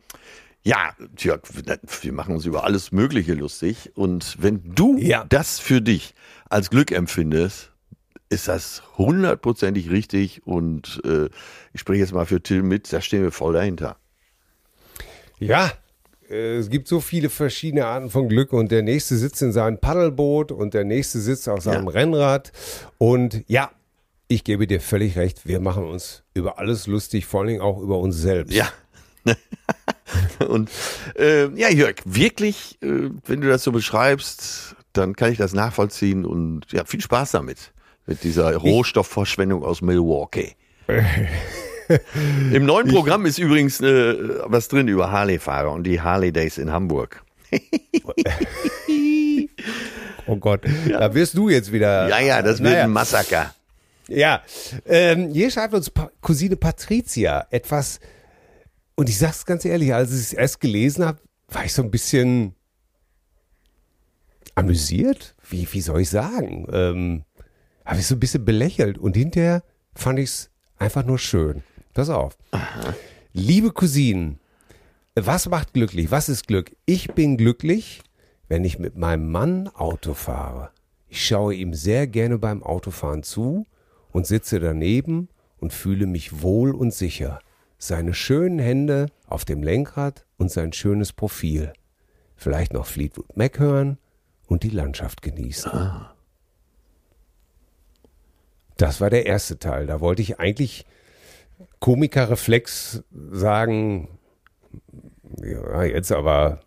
[0.64, 1.42] ja, Jörg,
[2.02, 3.92] wir machen uns über alles Mögliche lustig.
[3.94, 5.24] Und wenn du Ja.
[5.28, 6.14] das für dich
[6.50, 7.72] als Glück empfindest,
[8.28, 10.46] ist das hundertprozentig richtig.
[10.46, 11.28] Und äh,
[11.72, 13.96] ich spreche jetzt mal für Till mit, da stehen wir voll dahinter.
[15.38, 15.72] Ja,
[16.28, 19.78] äh, es gibt so viele verschiedene Arten von Glück und der nächste sitzt in seinem
[19.78, 21.90] Paddelboot und der nächste sitzt auf seinem Ja.
[21.92, 22.52] Rennrad
[22.98, 23.70] und ja,
[24.26, 27.80] ich gebe dir völlig recht, wir machen uns über alles lustig, vor allen Dingen auch
[27.80, 28.52] über uns selbst.
[28.52, 28.68] Ja.
[30.48, 30.70] Und
[31.18, 36.24] äh, ja, Jörg, wirklich, äh, wenn du das so beschreibst, dann kann ich das nachvollziehen
[36.24, 37.72] und ja, viel Spaß damit.
[38.06, 40.56] Mit dieser Rohstoffverschwendung aus Milwaukee.
[42.52, 46.72] Im neuen Programm ist übrigens äh, was drin über Harley-Fahrer und die Harley Days in
[46.72, 47.22] Hamburg.
[50.30, 52.06] Oh Gott, da wirst du jetzt wieder.
[52.10, 52.84] Ja, ja, das wird Naja.
[52.84, 53.54] ein Massaker.
[54.08, 54.42] Ja,
[54.86, 57.98] ähm, hier schreibt uns pa Cousine Patricia etwas,
[58.98, 61.90] und ich sag's ganz ehrlich, als ich es erst gelesen habe, war ich so ein
[61.92, 62.56] bisschen
[64.56, 65.36] amüsiert.
[65.48, 66.66] Wie, wie soll ich sagen?
[66.72, 67.24] Ähm,
[67.84, 69.62] habe ich so ein bisschen belächelt und hinterher
[69.94, 71.62] fand ich's einfach nur schön.
[71.94, 72.36] Pass auf.
[73.32, 74.40] Liebe Cousinen,
[75.14, 76.10] was macht glücklich?
[76.10, 76.74] Was ist Glück?
[76.84, 78.02] Ich bin glücklich,
[78.48, 80.70] wenn ich mit meinem Mann Auto fahre.
[81.06, 83.64] Ich schaue ihm sehr gerne beim Autofahren zu
[84.10, 85.28] und sitze daneben
[85.58, 87.38] und fühle mich wohl und sicher.
[87.78, 91.72] Seine schönen Hände auf dem Lenkrad und sein schönes Profil.
[92.34, 93.98] Vielleicht noch Fleetwood Mac hören
[94.46, 95.70] und die Landschaft genießen.
[98.76, 99.86] Das war der erste Teil.
[99.86, 100.86] Da wollte ich eigentlich
[101.80, 104.08] Komikerreflex sagen,
[105.42, 106.60] ja, jetzt aber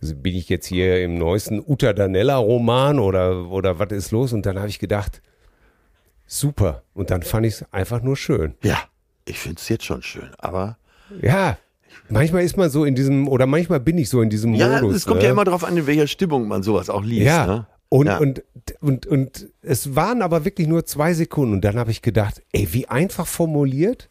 [0.00, 4.32] bin ich jetzt hier im neuesten Uta Danella Roman oder, oder was ist los?
[4.32, 5.22] Und dann habe ich gedacht,
[6.26, 6.82] super.
[6.92, 8.54] Und dann fand ich es einfach nur schön.
[8.62, 8.78] Ja,
[9.24, 10.76] ich finde es jetzt schon schön, aber
[11.20, 11.58] Ja,
[12.08, 14.96] manchmal ist man so in diesem, oder manchmal bin ich so in diesem ja, Modus.
[14.96, 15.26] es kommt ne?
[15.26, 17.26] ja immer darauf an, in welcher Stimmung man sowas auch liest.
[17.26, 17.46] Ja.
[17.46, 17.66] Ne?
[17.88, 18.18] Und, Ja.
[18.18, 18.42] Und,
[18.80, 21.54] und, und es waren aber wirklich nur zwei Sekunden.
[21.54, 24.08] Und dann habe ich gedacht, ey, wie einfach formuliert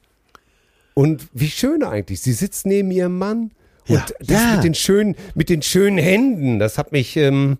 [0.93, 2.21] und wie schön eigentlich.
[2.21, 3.51] Sie sitzt neben ihrem Mann
[3.87, 4.05] und Ja.
[4.19, 4.55] das Ja.
[4.55, 7.57] mit den schönen, mit den schönen Händen, das hat mich, ähm,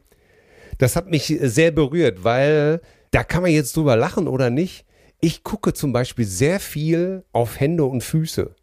[0.78, 4.86] das hat mich sehr berührt, weil da kann man jetzt drüber lachen oder nicht.
[5.22, 8.56] Ich gucke zum Beispiel sehr viel auf Hände und Füße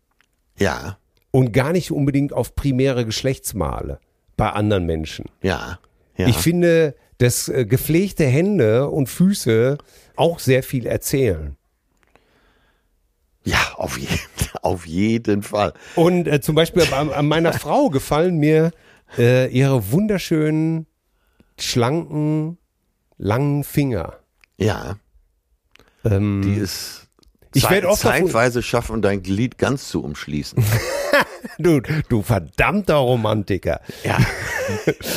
[0.58, 0.98] ja,
[1.30, 4.00] und gar nicht unbedingt auf primäre Geschlechtsmale
[4.36, 5.26] bei anderen Menschen.
[5.42, 5.78] ja,
[6.16, 6.26] ja.
[6.26, 9.78] Ich finde, dass äh, gepflegte Hände und Füße
[10.16, 11.56] auch sehr viel erzählen.
[13.44, 14.18] ja, auf jeden,
[14.62, 15.74] auf jeden Fall.
[15.94, 18.72] Und äh, zum Beispiel an, an meiner Frau gefallen mir
[19.16, 20.86] äh, ihre wunderschönen,
[21.58, 22.58] schlanken,
[23.16, 24.18] langen Finger.
[24.56, 24.96] Ja,
[26.04, 27.08] Ähm, die ist
[27.54, 30.62] Ich zeit- werd oft zeitweise schaffen, dein Glied ganz zu umschließen.
[31.58, 33.80] du, du verdammter Romantiker.
[34.04, 34.18] ja.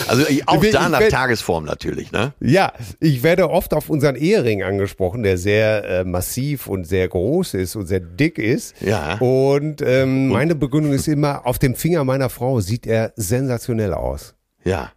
[0.08, 2.34] Also ich, auch Ich- da nach werd- Tagesform natürlich, ne?
[2.40, 2.72] Ja,
[3.02, 7.76] ich werde oft auf unseren Ehering angesprochen, der sehr äh, massiv und sehr groß ist
[7.76, 8.80] und sehr dick ist.
[8.82, 9.18] Ja.
[9.20, 14.36] Und ähm, meine Begründung ist immer, auf dem Finger meiner Frau sieht er sensationell aus.
[14.64, 14.94] Ja.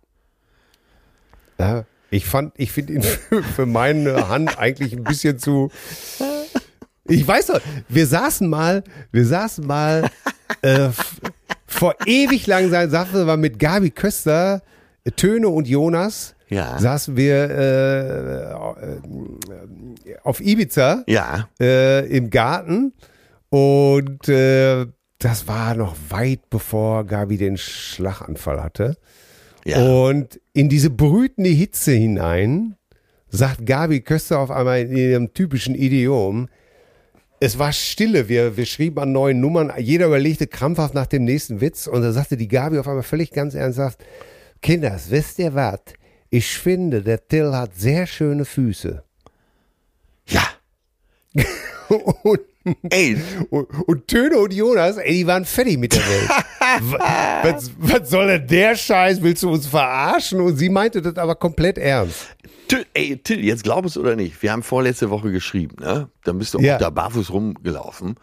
[1.59, 5.71] Ja, ich fand, ich finde ihn für, für meine Hand eigentlich ein bisschen zu.
[7.07, 8.83] Ich weiß doch, wir saßen mal,
[9.13, 10.09] wir saßen mal
[10.63, 10.89] äh,
[11.67, 14.63] vor ewig lang, sa- saßen wir mit Gabi Köster,
[15.17, 16.79] Töne und Jonas, Ja.
[16.79, 21.49] saßen wir äh, äh, auf Ibiza Ja.
[21.61, 22.95] äh, im Garten
[23.51, 24.87] und äh,
[25.19, 28.97] das war noch weit bevor Gabi den Schlaganfall hatte.
[29.65, 29.83] Ja.
[29.83, 32.77] Und in diese brütende Hitze hinein
[33.29, 36.49] sagt Gabi Köster auf einmal in ihrem typischen Idiom,
[37.41, 41.61] es war Stille, wir, wir schrieben an neuen Nummern, jeder überlegte krampfhaft nach dem nächsten
[41.61, 43.99] Witz und da sagte die Gabi auf einmal völlig ganz ernsthaft,
[44.63, 45.81] Kinders, wisst ihr was?
[46.31, 49.05] Ich finde, der Till hat sehr schöne Füße.
[50.27, 50.43] Ja.
[52.23, 52.41] Und,
[52.91, 53.17] Ey,
[53.51, 56.29] und, und Töne und Jonas, ey, die waren fertig mit der Welt.
[56.81, 59.21] Wa- was, was soll denn der Scheiß?
[59.23, 60.41] Willst du uns verarschen?
[60.41, 62.29] Und sie meinte das aber komplett ernst.
[62.69, 66.09] Till, ey, Till, jetzt glaub es oder nicht, wir haben vorletzte Woche geschrieben, ne?
[66.25, 66.77] Dann bist du Ja.
[66.77, 68.15] auch da barfuß rumgelaufen.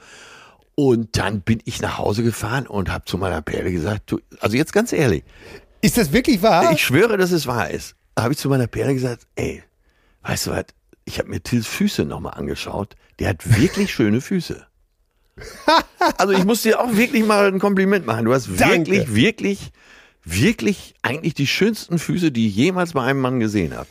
[0.74, 4.58] Und dann bin ich nach Hause gefahren und habe zu meiner Perle gesagt, du, also
[4.58, 5.24] jetzt ganz ehrlich,
[5.82, 6.72] Ist das wirklich wahr?
[6.72, 7.96] ich schwöre, dass es wahr ist.
[8.16, 9.62] Da habe ich zu meiner Perle gesagt, ey,
[10.24, 10.66] weißt du was,
[11.06, 12.96] ich habe mir Tills Füße nochmal angeschaut.
[13.20, 14.66] Der hat wirklich schöne Füße.
[16.18, 18.26] Also ich muss dir auch wirklich mal ein Kompliment machen.
[18.26, 18.92] Du hast Danke.
[18.92, 19.72] wirklich, wirklich,
[20.24, 23.88] wirklich eigentlich die schönsten Füße, die ich jemals bei einem Mann gesehen habe.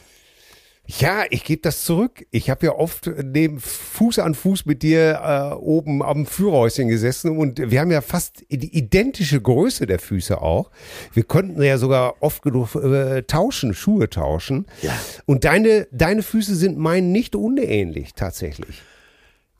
[0.99, 2.26] Ja, ich gebe das zurück.
[2.30, 7.36] Ich habe ja oft neben Fuß an Fuß mit dir äh, oben am Führerhäuschen gesessen
[7.36, 10.70] und wir haben ja fast die identische Größe der Füße auch.
[11.12, 14.66] Wir konnten ja sogar oft genug äh, tauschen, Schuhe tauschen.
[14.82, 14.99] Ja.
[15.26, 18.82] Und deine, deine Füße sind meinen nicht unähnlich, tatsächlich.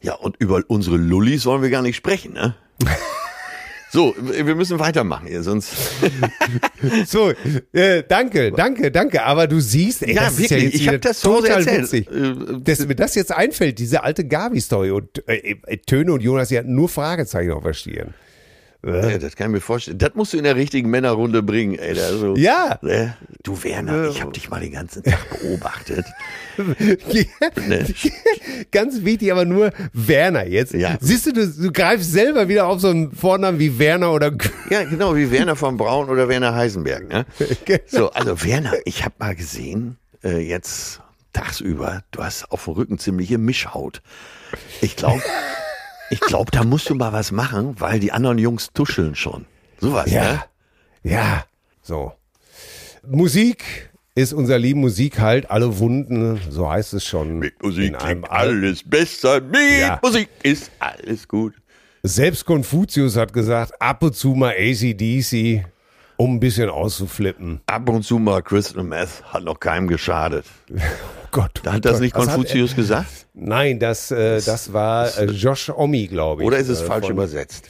[0.03, 2.55] Ja, und über unsere Lullis wollen wir gar nicht sprechen, ne?
[3.93, 5.72] So, wir müssen weitermachen hier, sonst.
[7.07, 7.32] So,
[7.72, 9.22] äh, danke, danke, danke.
[9.24, 11.59] Aber du siehst, ey, Ja, das ist ja wirklich, jetzt ich hab das Hause total
[11.68, 11.82] erzählt.
[11.82, 12.09] witzig.
[12.11, 16.51] Äh, dass mir das jetzt einfällt, diese alte Gabi-Story und äh, äh, Töne und Jonas,
[16.51, 18.14] hatten nur Fragezeichen auf der Stirn.
[18.85, 19.99] Ja, das kann ich mir vorstellen.
[19.99, 22.01] Das musst du in der richtigen Männerrunde bringen, ey.
[22.01, 22.78] Also, Ja.
[22.81, 23.14] Ne?
[23.43, 26.07] Du Werner, ich habe dich mal den ganzen Tag beobachtet.
[27.66, 27.87] Ne?
[28.70, 30.74] Ganz wichtig, aber nur Werner jetzt.
[30.74, 30.99] Ja.
[31.01, 34.31] Siehst du, du, du greifst selber wieder auf so einen Vornamen wie Werner oder
[34.68, 37.09] Ja, genau, wie Werner von Braun oder Werner Heisenberg.
[37.09, 37.24] Ne?
[37.64, 37.81] Genau.
[37.89, 41.01] So, also Werner, ich habe mal gesehen, äh, jetzt
[41.33, 44.03] tagsüber, du hast auf dem Rücken ziemliche Mischhaut.
[44.83, 45.22] Ich glaube,
[46.11, 49.46] ich glaub, da musst du mal was machen, weil die anderen Jungs tuscheln schon.
[49.80, 50.32] Sowas, Ja.
[50.32, 50.42] ne?
[51.02, 51.44] Ja.
[51.82, 52.12] So.
[53.06, 57.38] Musik ist unser Lieben Musik halt alle Wunden, so heißt es schon.
[57.38, 59.40] Mit Musik klingt alles besser.
[59.40, 59.98] Mit Ja.
[60.02, 61.54] Musik ist alles gut.
[62.02, 65.64] Selbst Konfuzius hat gesagt, ab und zu mal ACDC,
[66.16, 67.61] um ein bisschen auszuflippen.
[67.66, 70.44] Ab und zu mal Crystal Meth hat noch keinem geschadet.
[71.31, 71.61] Gott.
[71.62, 73.26] Da hat das nicht Konfuzius gesagt?
[73.35, 76.47] Nein, das, äh, das war äh, Josh Omi, glaube ich.
[76.47, 77.68] Oder ist es äh, falsch von, übersetzt?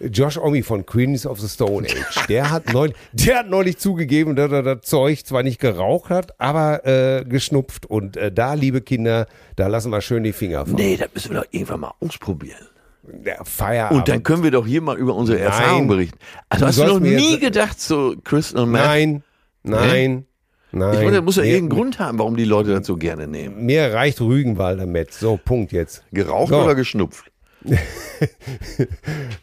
[0.00, 2.26] Josh Omi von Queens of the Stone Age.
[2.28, 6.40] Der hat neulich, der hat neulich zugegeben, dass er das Zeug zwar nicht geraucht hat,
[6.40, 7.86] aber äh, geschnupft.
[7.86, 9.26] Und äh, da, liebe Kinder,
[9.56, 10.74] da lassen wir schön die Finger von.
[10.74, 12.66] Nee, das müssen wir doch irgendwann mal ausprobieren.
[13.04, 13.98] Der Feierabend.
[13.98, 16.18] Und dann können wir doch hier mal über unsere Erfahrungen berichten.
[16.48, 18.84] Also Du hast du noch nie gedacht, so Crystal Meth?
[18.84, 19.22] nein,
[19.64, 20.26] nein,
[20.72, 20.94] nein.
[20.94, 23.64] Ich meine, das muss ja irgendeinen Grund haben, warum die Leute das so gerne nehmen.
[23.64, 25.12] Mir reicht Rügenwalder mit.
[25.12, 26.02] So, Punkt jetzt.
[26.12, 26.62] Geraucht So.
[26.62, 27.30] oder geschnupft?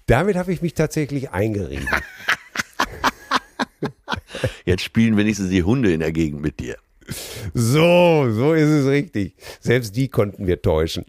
[0.07, 1.87] Damit habe ich mich tatsächlich eingerieben.
[4.65, 6.75] Jetzt spielen wenigstens die Hunde in der Gegend mit dir.
[7.53, 9.33] So, so ist es richtig.
[9.59, 11.05] Selbst die konnten wir täuschen.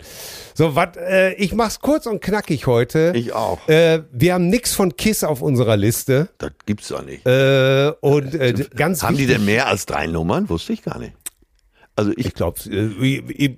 [0.55, 0.97] So, was?
[0.97, 3.13] Äh, ich mach's kurz und knackig heute.
[3.15, 3.69] Ich auch.
[3.69, 6.29] Äh, wir haben nix von Kiss auf unserer Liste.
[6.39, 7.27] Das gibt's doch nicht.
[7.27, 10.49] Äh, und äh, d- ganz haben die wichtig, denn mehr als drei Nummern?
[10.49, 11.13] Wusste ich gar nicht.
[11.97, 13.57] Also ich, Ich glaube, äh, ich,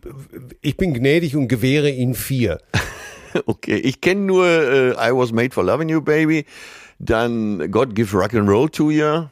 [0.61, 2.59] ich bin gnädig und gewähre ihnen vier.
[3.47, 6.45] okay, ich kenne nur äh, I Was Made for Loving You, Baby.
[6.99, 9.25] Dann God Give Rock and Roll to You.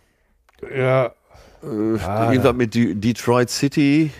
[0.76, 1.12] Ja.
[1.62, 4.10] Irgendwas mit De Detroit City.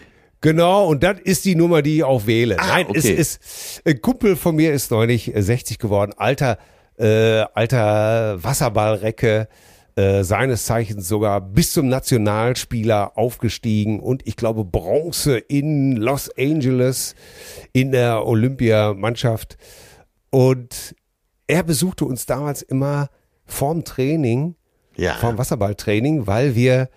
[0.42, 2.58] Genau, und das ist die Nummer, die ich auch wähle.
[2.58, 3.14] Ah, Nein, es okay.
[3.14, 6.56] ist, ein Kumpel von mir ist neulich äh, 60 geworden, alter,
[6.98, 9.48] äh, alter Wasserballrecke,
[9.96, 17.14] äh, seines Zeichens sogar bis zum Nationalspieler aufgestiegen und ich glaube Bronze in Los Angeles
[17.72, 19.58] in der Olympiamannschaft.
[20.30, 20.94] Und
[21.48, 23.08] er besuchte uns damals immer
[23.44, 24.54] vorm Training,
[24.96, 25.14] Ja.
[25.14, 26.88] vorm Wasserballtraining, weil wir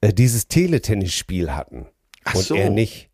[0.00, 1.86] äh, dieses Teletennisspiel hatten.
[2.24, 2.54] Ach und so.
[2.54, 3.08] er nicht.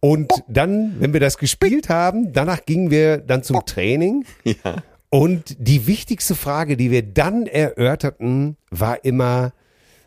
[0.00, 4.24] Und dann, wenn wir das gespielt haben, danach gingen wir dann zum Training.
[4.44, 4.82] Ja.
[5.10, 9.54] Und die wichtigste Frage, die wir dann erörterten, war immer,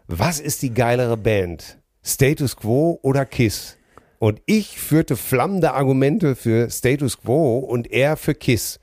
[0.06, 1.80] was ist die geilere Band?
[2.04, 3.78] Status Quo oder Kiss?
[4.20, 8.80] Und ich führte flammende Argumente für Status Quo und er für Kiss.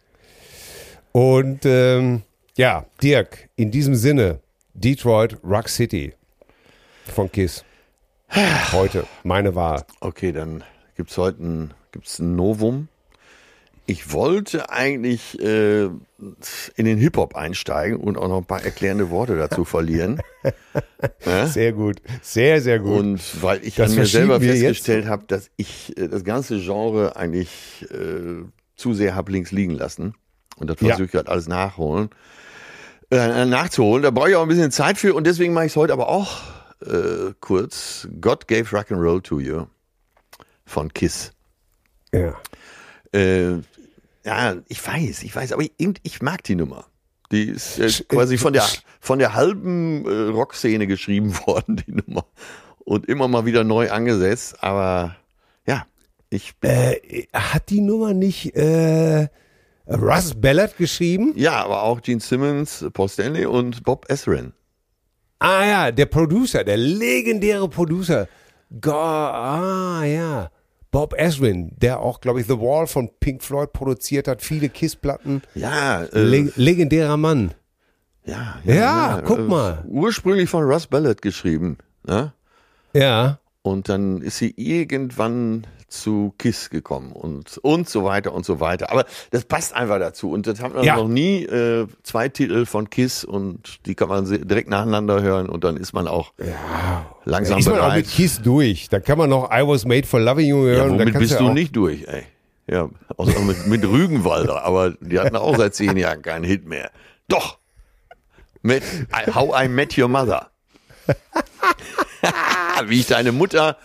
[1.12, 2.22] Und ähm,
[2.56, 4.40] ja, Dirk, in diesem Sinne,
[4.74, 6.14] Detroit Rock City
[7.10, 7.64] von Kiss.
[8.72, 9.84] Heute, meine Wahl.
[10.00, 10.62] Okay, dann
[10.96, 12.88] gibt's heute ein, gibt's ein Novum.
[13.86, 19.38] Ich wollte eigentlich äh, in den Hip-Hop einsteigen und auch noch ein paar erklärende Worte
[19.38, 20.20] dazu verlieren.
[21.46, 22.98] Sehr gut, sehr, sehr gut.
[22.98, 27.16] Und weil ich Das an mir selber festgestellt habe, dass ich äh, das ganze Genre
[27.16, 28.44] eigentlich äh,
[28.76, 30.14] zu sehr hab links liegen lassen.
[30.56, 30.88] Und das Ja.
[30.88, 32.10] versuche ich gerade alles nachholen.
[33.10, 34.02] Äh, nachzuholen.
[34.02, 36.08] Da brauche ich auch ein bisschen Zeit für und deswegen mache ich es heute aber
[36.10, 36.42] auch
[36.84, 38.08] äh, kurz.
[38.20, 39.66] God gave rock and roll to you
[40.66, 41.32] von Kiss.
[42.12, 42.34] ja.
[43.12, 43.60] Äh,
[44.24, 45.72] ja, ich weiß, ich weiß, aber ich,
[46.02, 46.84] ich mag die Nummer.
[47.32, 48.66] Die ist äh, Sch- quasi äh, von der,
[49.00, 52.26] von der halben äh, Rockszene geschrieben worden, die Nummer.
[52.80, 55.16] Und immer mal wieder neu angesetzt, aber
[55.66, 55.86] ja,
[56.28, 59.28] ich Äh, hat die Nummer nicht äh,
[59.86, 61.32] Russ Ballard geschrieben?
[61.36, 64.52] ja, aber auch Gene Simmons, Paul Stanley und Bob Ezrin.
[65.38, 68.26] Ah ja, der Producer, der legendäre Producer.
[68.80, 70.50] Go ah ja.
[70.90, 75.42] Bob Ezrin, der auch, glaube ich, The Wall von Pink Floyd produziert hat, viele Kiss-Platten.
[75.54, 77.52] Ja, äh, Le legendärer Mann.
[78.24, 79.84] ja, Ja, guck mal.
[79.86, 81.76] Ursprünglich von Russ Ballard geschrieben.
[82.06, 82.32] Ne?
[82.94, 83.38] Ja.
[83.68, 88.90] Und dann ist sie irgendwann zu Kiss gekommen und, und so weiter und so weiter.
[88.90, 90.30] Aber das passt einfach dazu.
[90.30, 90.96] Und das haben wir Ja.
[90.96, 95.64] noch nie äh, zwei Titel von Kiss und die kann man direkt nacheinander hören und
[95.64, 96.32] dann ist man auch
[97.24, 97.96] langsam ist man auch bereit.
[98.04, 98.88] mit Kiss durch.
[98.90, 100.92] Da kann man noch I Was Made for Loving You hören.
[100.94, 102.24] Ja, womit bist ja du nicht durch, ey?
[102.70, 106.90] Ja, außer mit, mit Rügenwalder, aber die hatten auch seit zehn Jahren keinen Hit mehr.
[107.28, 107.58] Doch!
[108.60, 108.82] Mit
[109.34, 110.50] How I Met Your Mother.
[112.86, 113.76] Wie ich deine Mutter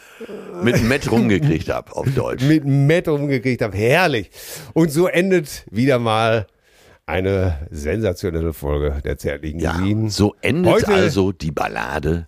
[0.64, 2.44] mit Matt rumgekriegt habe, auf Deutsch.
[2.44, 3.76] mit Matt rumgekriegt habe.
[3.78, 4.30] Herrlich.
[4.74, 6.48] Und so endet wieder mal
[7.06, 10.10] eine sensationelle Folge der zärtlichen Ja, Cousinen.
[10.10, 12.28] so endet Heute- also die Ballade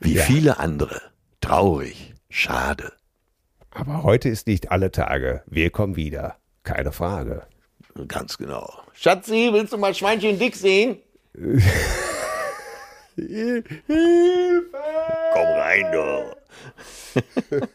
[0.00, 0.22] wie Ja.
[0.22, 1.00] viele andere.
[1.40, 2.92] Traurig, schade.
[3.70, 5.42] Aber heute ist nicht alle Tage.
[5.46, 6.36] Wir kommen wieder.
[6.62, 7.42] Keine Frage.
[8.08, 8.72] Ganz genau.
[8.94, 10.96] Schatzi, willst du mal Schweinchen dick sehen?
[13.16, 13.24] Komm
[15.56, 16.34] rein, du.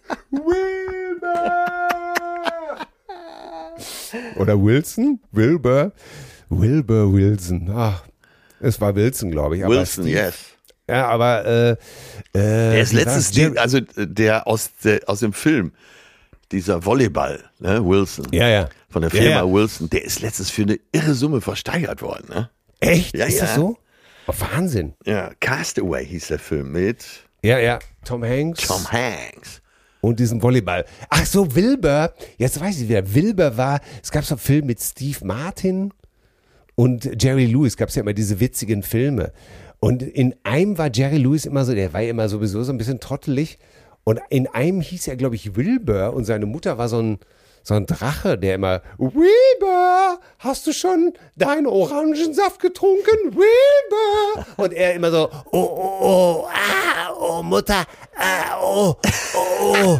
[4.35, 5.19] Oder Wilson?
[5.31, 5.91] Wilbur?
[6.49, 7.69] Wilbur Wilson.
[7.73, 8.03] Ach,
[8.59, 9.63] es war Wilson, glaube ich.
[9.63, 10.35] Wilson, Steve- yes.
[10.87, 11.75] Ja, aber äh, äh,
[12.33, 15.71] Der ist letztens, die, also der aus, der aus dem Film,
[16.51, 18.25] dieser Volleyball, ne, Wilson.
[18.31, 18.69] ja, ja.
[18.89, 19.53] Von der Ja, Firma ja.
[19.53, 22.49] Wilson, der ist letztens für eine irre Summe versteigert worden, ne?
[22.79, 23.15] Echt?
[23.15, 23.41] Ja, ist ja.
[23.45, 23.77] das so?
[24.29, 24.93] Oh, Wahnsinn.
[25.05, 27.03] Ja, Castaway hieß der Film mit
[27.41, 27.79] Ja, ja.
[28.05, 28.67] Tom Hanks.
[28.67, 29.59] Tom Hanks.
[30.01, 30.85] und diesem Volleyball.
[31.09, 32.13] Ach so, Wilbur.
[32.37, 33.11] Jetzt weiß ich wieder.
[33.15, 35.91] Wilbur war, es gab so einen Film mit Steve Martin
[36.75, 37.75] und Jerry Lewis.
[37.75, 39.33] Gab es ja immer diese witzigen Filme.
[39.79, 42.77] Und in einem war Jerry Lewis immer so, der war ja immer sowieso so ein
[42.77, 43.57] bisschen trottelig.
[44.03, 47.17] Und in einem hieß er, glaube ich, Wilbur und seine Mutter war so ein,
[47.63, 53.35] so ein Drache, der immer, Wilbur, hast du schon deinen Orangensaft getrunken?
[53.35, 54.45] Wilbur!
[54.57, 57.85] Und er immer so, oh, oh, oh, ah, oh, Mutter,
[58.17, 58.95] ah, oh,
[59.33, 59.99] oh, oh.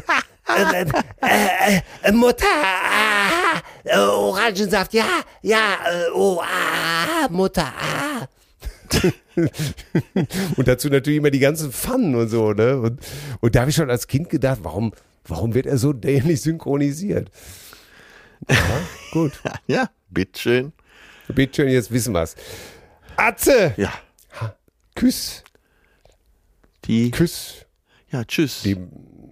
[0.52, 0.86] Äh,
[1.22, 5.06] äh, äh, Mutter, ah, äh, Orangensaft, ja,
[5.44, 8.28] ja, äh, oh, ah, Mutter, ah.
[10.56, 12.80] und dazu natürlich immer die ganzen Pfannen und so, ne?
[12.80, 13.00] Und,
[13.40, 14.94] und da habe ich schon als Kind gedacht, warum,
[15.30, 17.30] warum wird er so dämlich synchronisiert?
[18.50, 18.58] Ja,
[19.12, 19.34] gut.
[19.68, 20.74] Ja, bitteschön.
[21.28, 22.36] Bitte schön, jetzt wissen wir's.
[23.16, 23.74] Atze!
[23.78, 23.94] Ja,
[24.96, 25.44] Küss,
[26.86, 27.66] die, Küss.
[28.12, 28.64] ja, tschüss.
[28.64, 28.78] Die,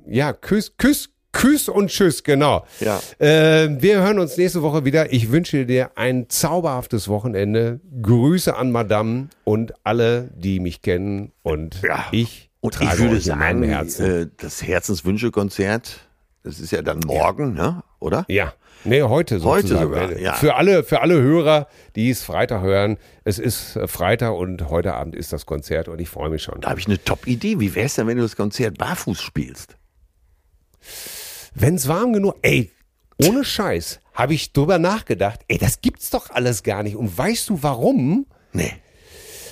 [0.08, 2.66] ja, Küss, Küss, Küss und Tschüss, genau.
[2.80, 3.02] Ja.
[3.20, 5.12] Äh, wir hören uns nächste Woche wieder.
[5.12, 7.80] Ich wünsche dir ein zauberhaftes Wochenende.
[8.02, 11.32] Grüße an Madame und alle, die mich kennen.
[11.44, 12.06] Und Ja.
[12.12, 14.06] ich Und ich würde sagen, Herzen.
[14.06, 16.00] äh, das Herzenswünsche-Konzert,
[16.44, 17.84] das ist ja dann morgen, ne?
[18.00, 18.26] Oder?
[18.28, 18.54] Ja.
[18.84, 19.92] Nee, heute Heute sozusagen.
[19.92, 20.34] sogar, ja.
[20.34, 22.98] Für alle, für alle Hörer, die es Freitag hören.
[23.24, 26.62] Es ist äh, Freitag und heute Abend ist das Konzert und ich freue mich schon.
[26.62, 27.60] Da habe ich eine Top-Idee.
[27.60, 29.76] Wie wär's denn, wenn du das Konzert barfuß spielst?
[31.54, 32.72] Wenn es warm genug, ey,
[33.24, 36.96] ohne Scheiß, habe ich drüber nachgedacht, ey, das gibt's doch alles gar nicht.
[36.96, 38.28] Und weißt du warum?
[38.54, 38.74] Nee.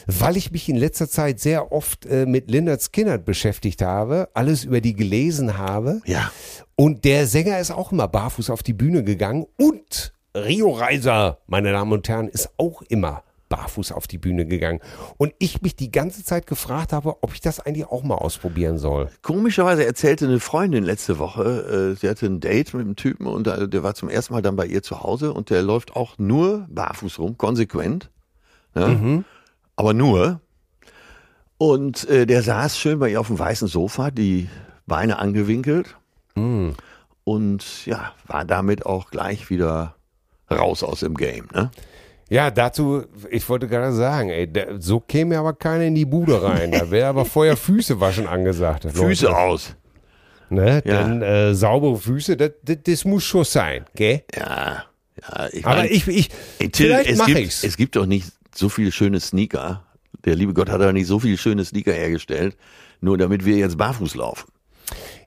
[0.07, 4.63] Weil ich mich in letzter Zeit sehr oft äh, mit Lynyrd Skynyrd beschäftigt habe, alles
[4.63, 6.01] über die gelesen habe.
[6.05, 6.31] Ja.
[6.75, 9.45] Und der Sänger ist auch immer barfuß auf die Bühne gegangen.
[9.57, 14.79] Und Rio Reiser, meine Damen und Herren, ist auch immer barfuß auf die Bühne gegangen.
[15.17, 18.77] Und ich mich die ganze Zeit gefragt habe, ob ich das eigentlich auch mal ausprobieren
[18.77, 19.09] soll.
[19.21, 23.47] Komischerweise erzählte eine Freundin letzte Woche, äh, sie hatte ein Date mit einem Typen und
[23.47, 26.17] äh, der war zum ersten Mal dann bei ihr zu Hause und der läuft auch
[26.17, 28.09] nur barfuß rum, konsequent.
[28.75, 28.87] Ja?
[29.75, 30.41] Aber nur.
[31.57, 34.49] Und äh, der saß schön bei ihr auf dem weißen Sofa, die
[34.87, 35.95] Beine angewinkelt.
[37.23, 39.95] Und ja, war damit auch gleich wieder
[40.51, 41.47] raus aus dem Game.
[41.53, 41.71] Ne?
[42.29, 46.41] Ja, dazu, ich wollte gerade sagen, ey, der, so käme aber keiner in die Bude
[46.43, 46.71] rein.
[46.71, 48.83] Da wäre aber vorher Füße waschen angesagt.
[48.83, 49.37] Füße Leute.
[49.37, 49.75] aus.
[50.49, 50.81] Ne?
[50.85, 51.03] Ja.
[51.03, 54.23] Denn äh, saubere Füße, das, das, das muss schon sein, gell?
[54.35, 54.83] Ja,
[55.21, 56.29] ja ich Aber mein- ich, ich
[56.71, 57.63] Till, vielleicht es mache gibt, ich's.
[57.63, 58.27] Es gibt doch nicht
[58.57, 59.85] so viele schöne Sneaker.
[60.25, 62.57] Der liebe Gott hat doch nicht so viele schöne Sneaker hergestellt,
[63.01, 64.51] nur damit wir jetzt barfuß laufen.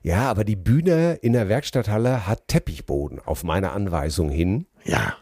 [0.01, 4.65] Ja, aber die Bühne in der Werkstatthalle hat Teppichboden auf meine Anweisung hin.
[4.85, 5.15] Ja,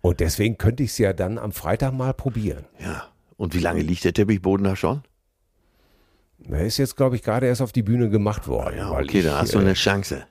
[0.00, 2.64] Und deswegen könnte ich es ja dann am Freitag mal probieren.
[2.78, 3.08] ja.
[3.36, 5.02] Und wie lange liegt der Teppichboden da schon?
[6.50, 8.78] Er ist jetzt, glaube ich, gerade erst auf die Bühne gemacht worden.
[8.78, 10.26] Ja, okay, ich, dann hast du äh, eine Chance.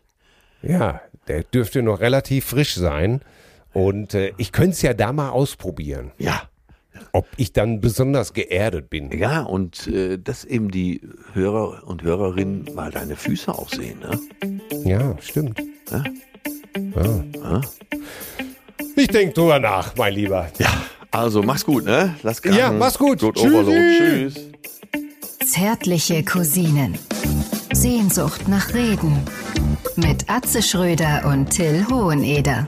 [0.61, 3.21] Ja, der dürfte noch relativ frisch sein.
[3.71, 6.49] Und äh, ich könnte es ja da mal ausprobieren, Ja,
[7.11, 9.11] ob ich dann besonders geerdet bin.
[9.17, 11.01] ja, und äh, dass eben die
[11.33, 13.99] Hörer und Hörerinnen mal deine Füße auch sehen.
[13.99, 14.19] Ne?
[14.83, 15.61] Ja, stimmt.
[15.91, 16.03] Ja.
[16.95, 17.61] Ja.
[18.95, 20.49] Ich denke drüber nach, mein Lieber.
[20.59, 20.71] Ja,
[21.11, 22.15] also mach's gut, ne?
[22.23, 23.19] Lass Ja, mach's gut.
[23.19, 23.47] Good Tschüssi.
[23.47, 23.97] Overload.
[23.97, 24.35] Tschüss.
[25.45, 26.97] Zärtliche Cousinen.
[27.73, 29.17] Sehnsucht nach Reden
[29.95, 32.67] mit Atze Schröder und Till Hoheneder.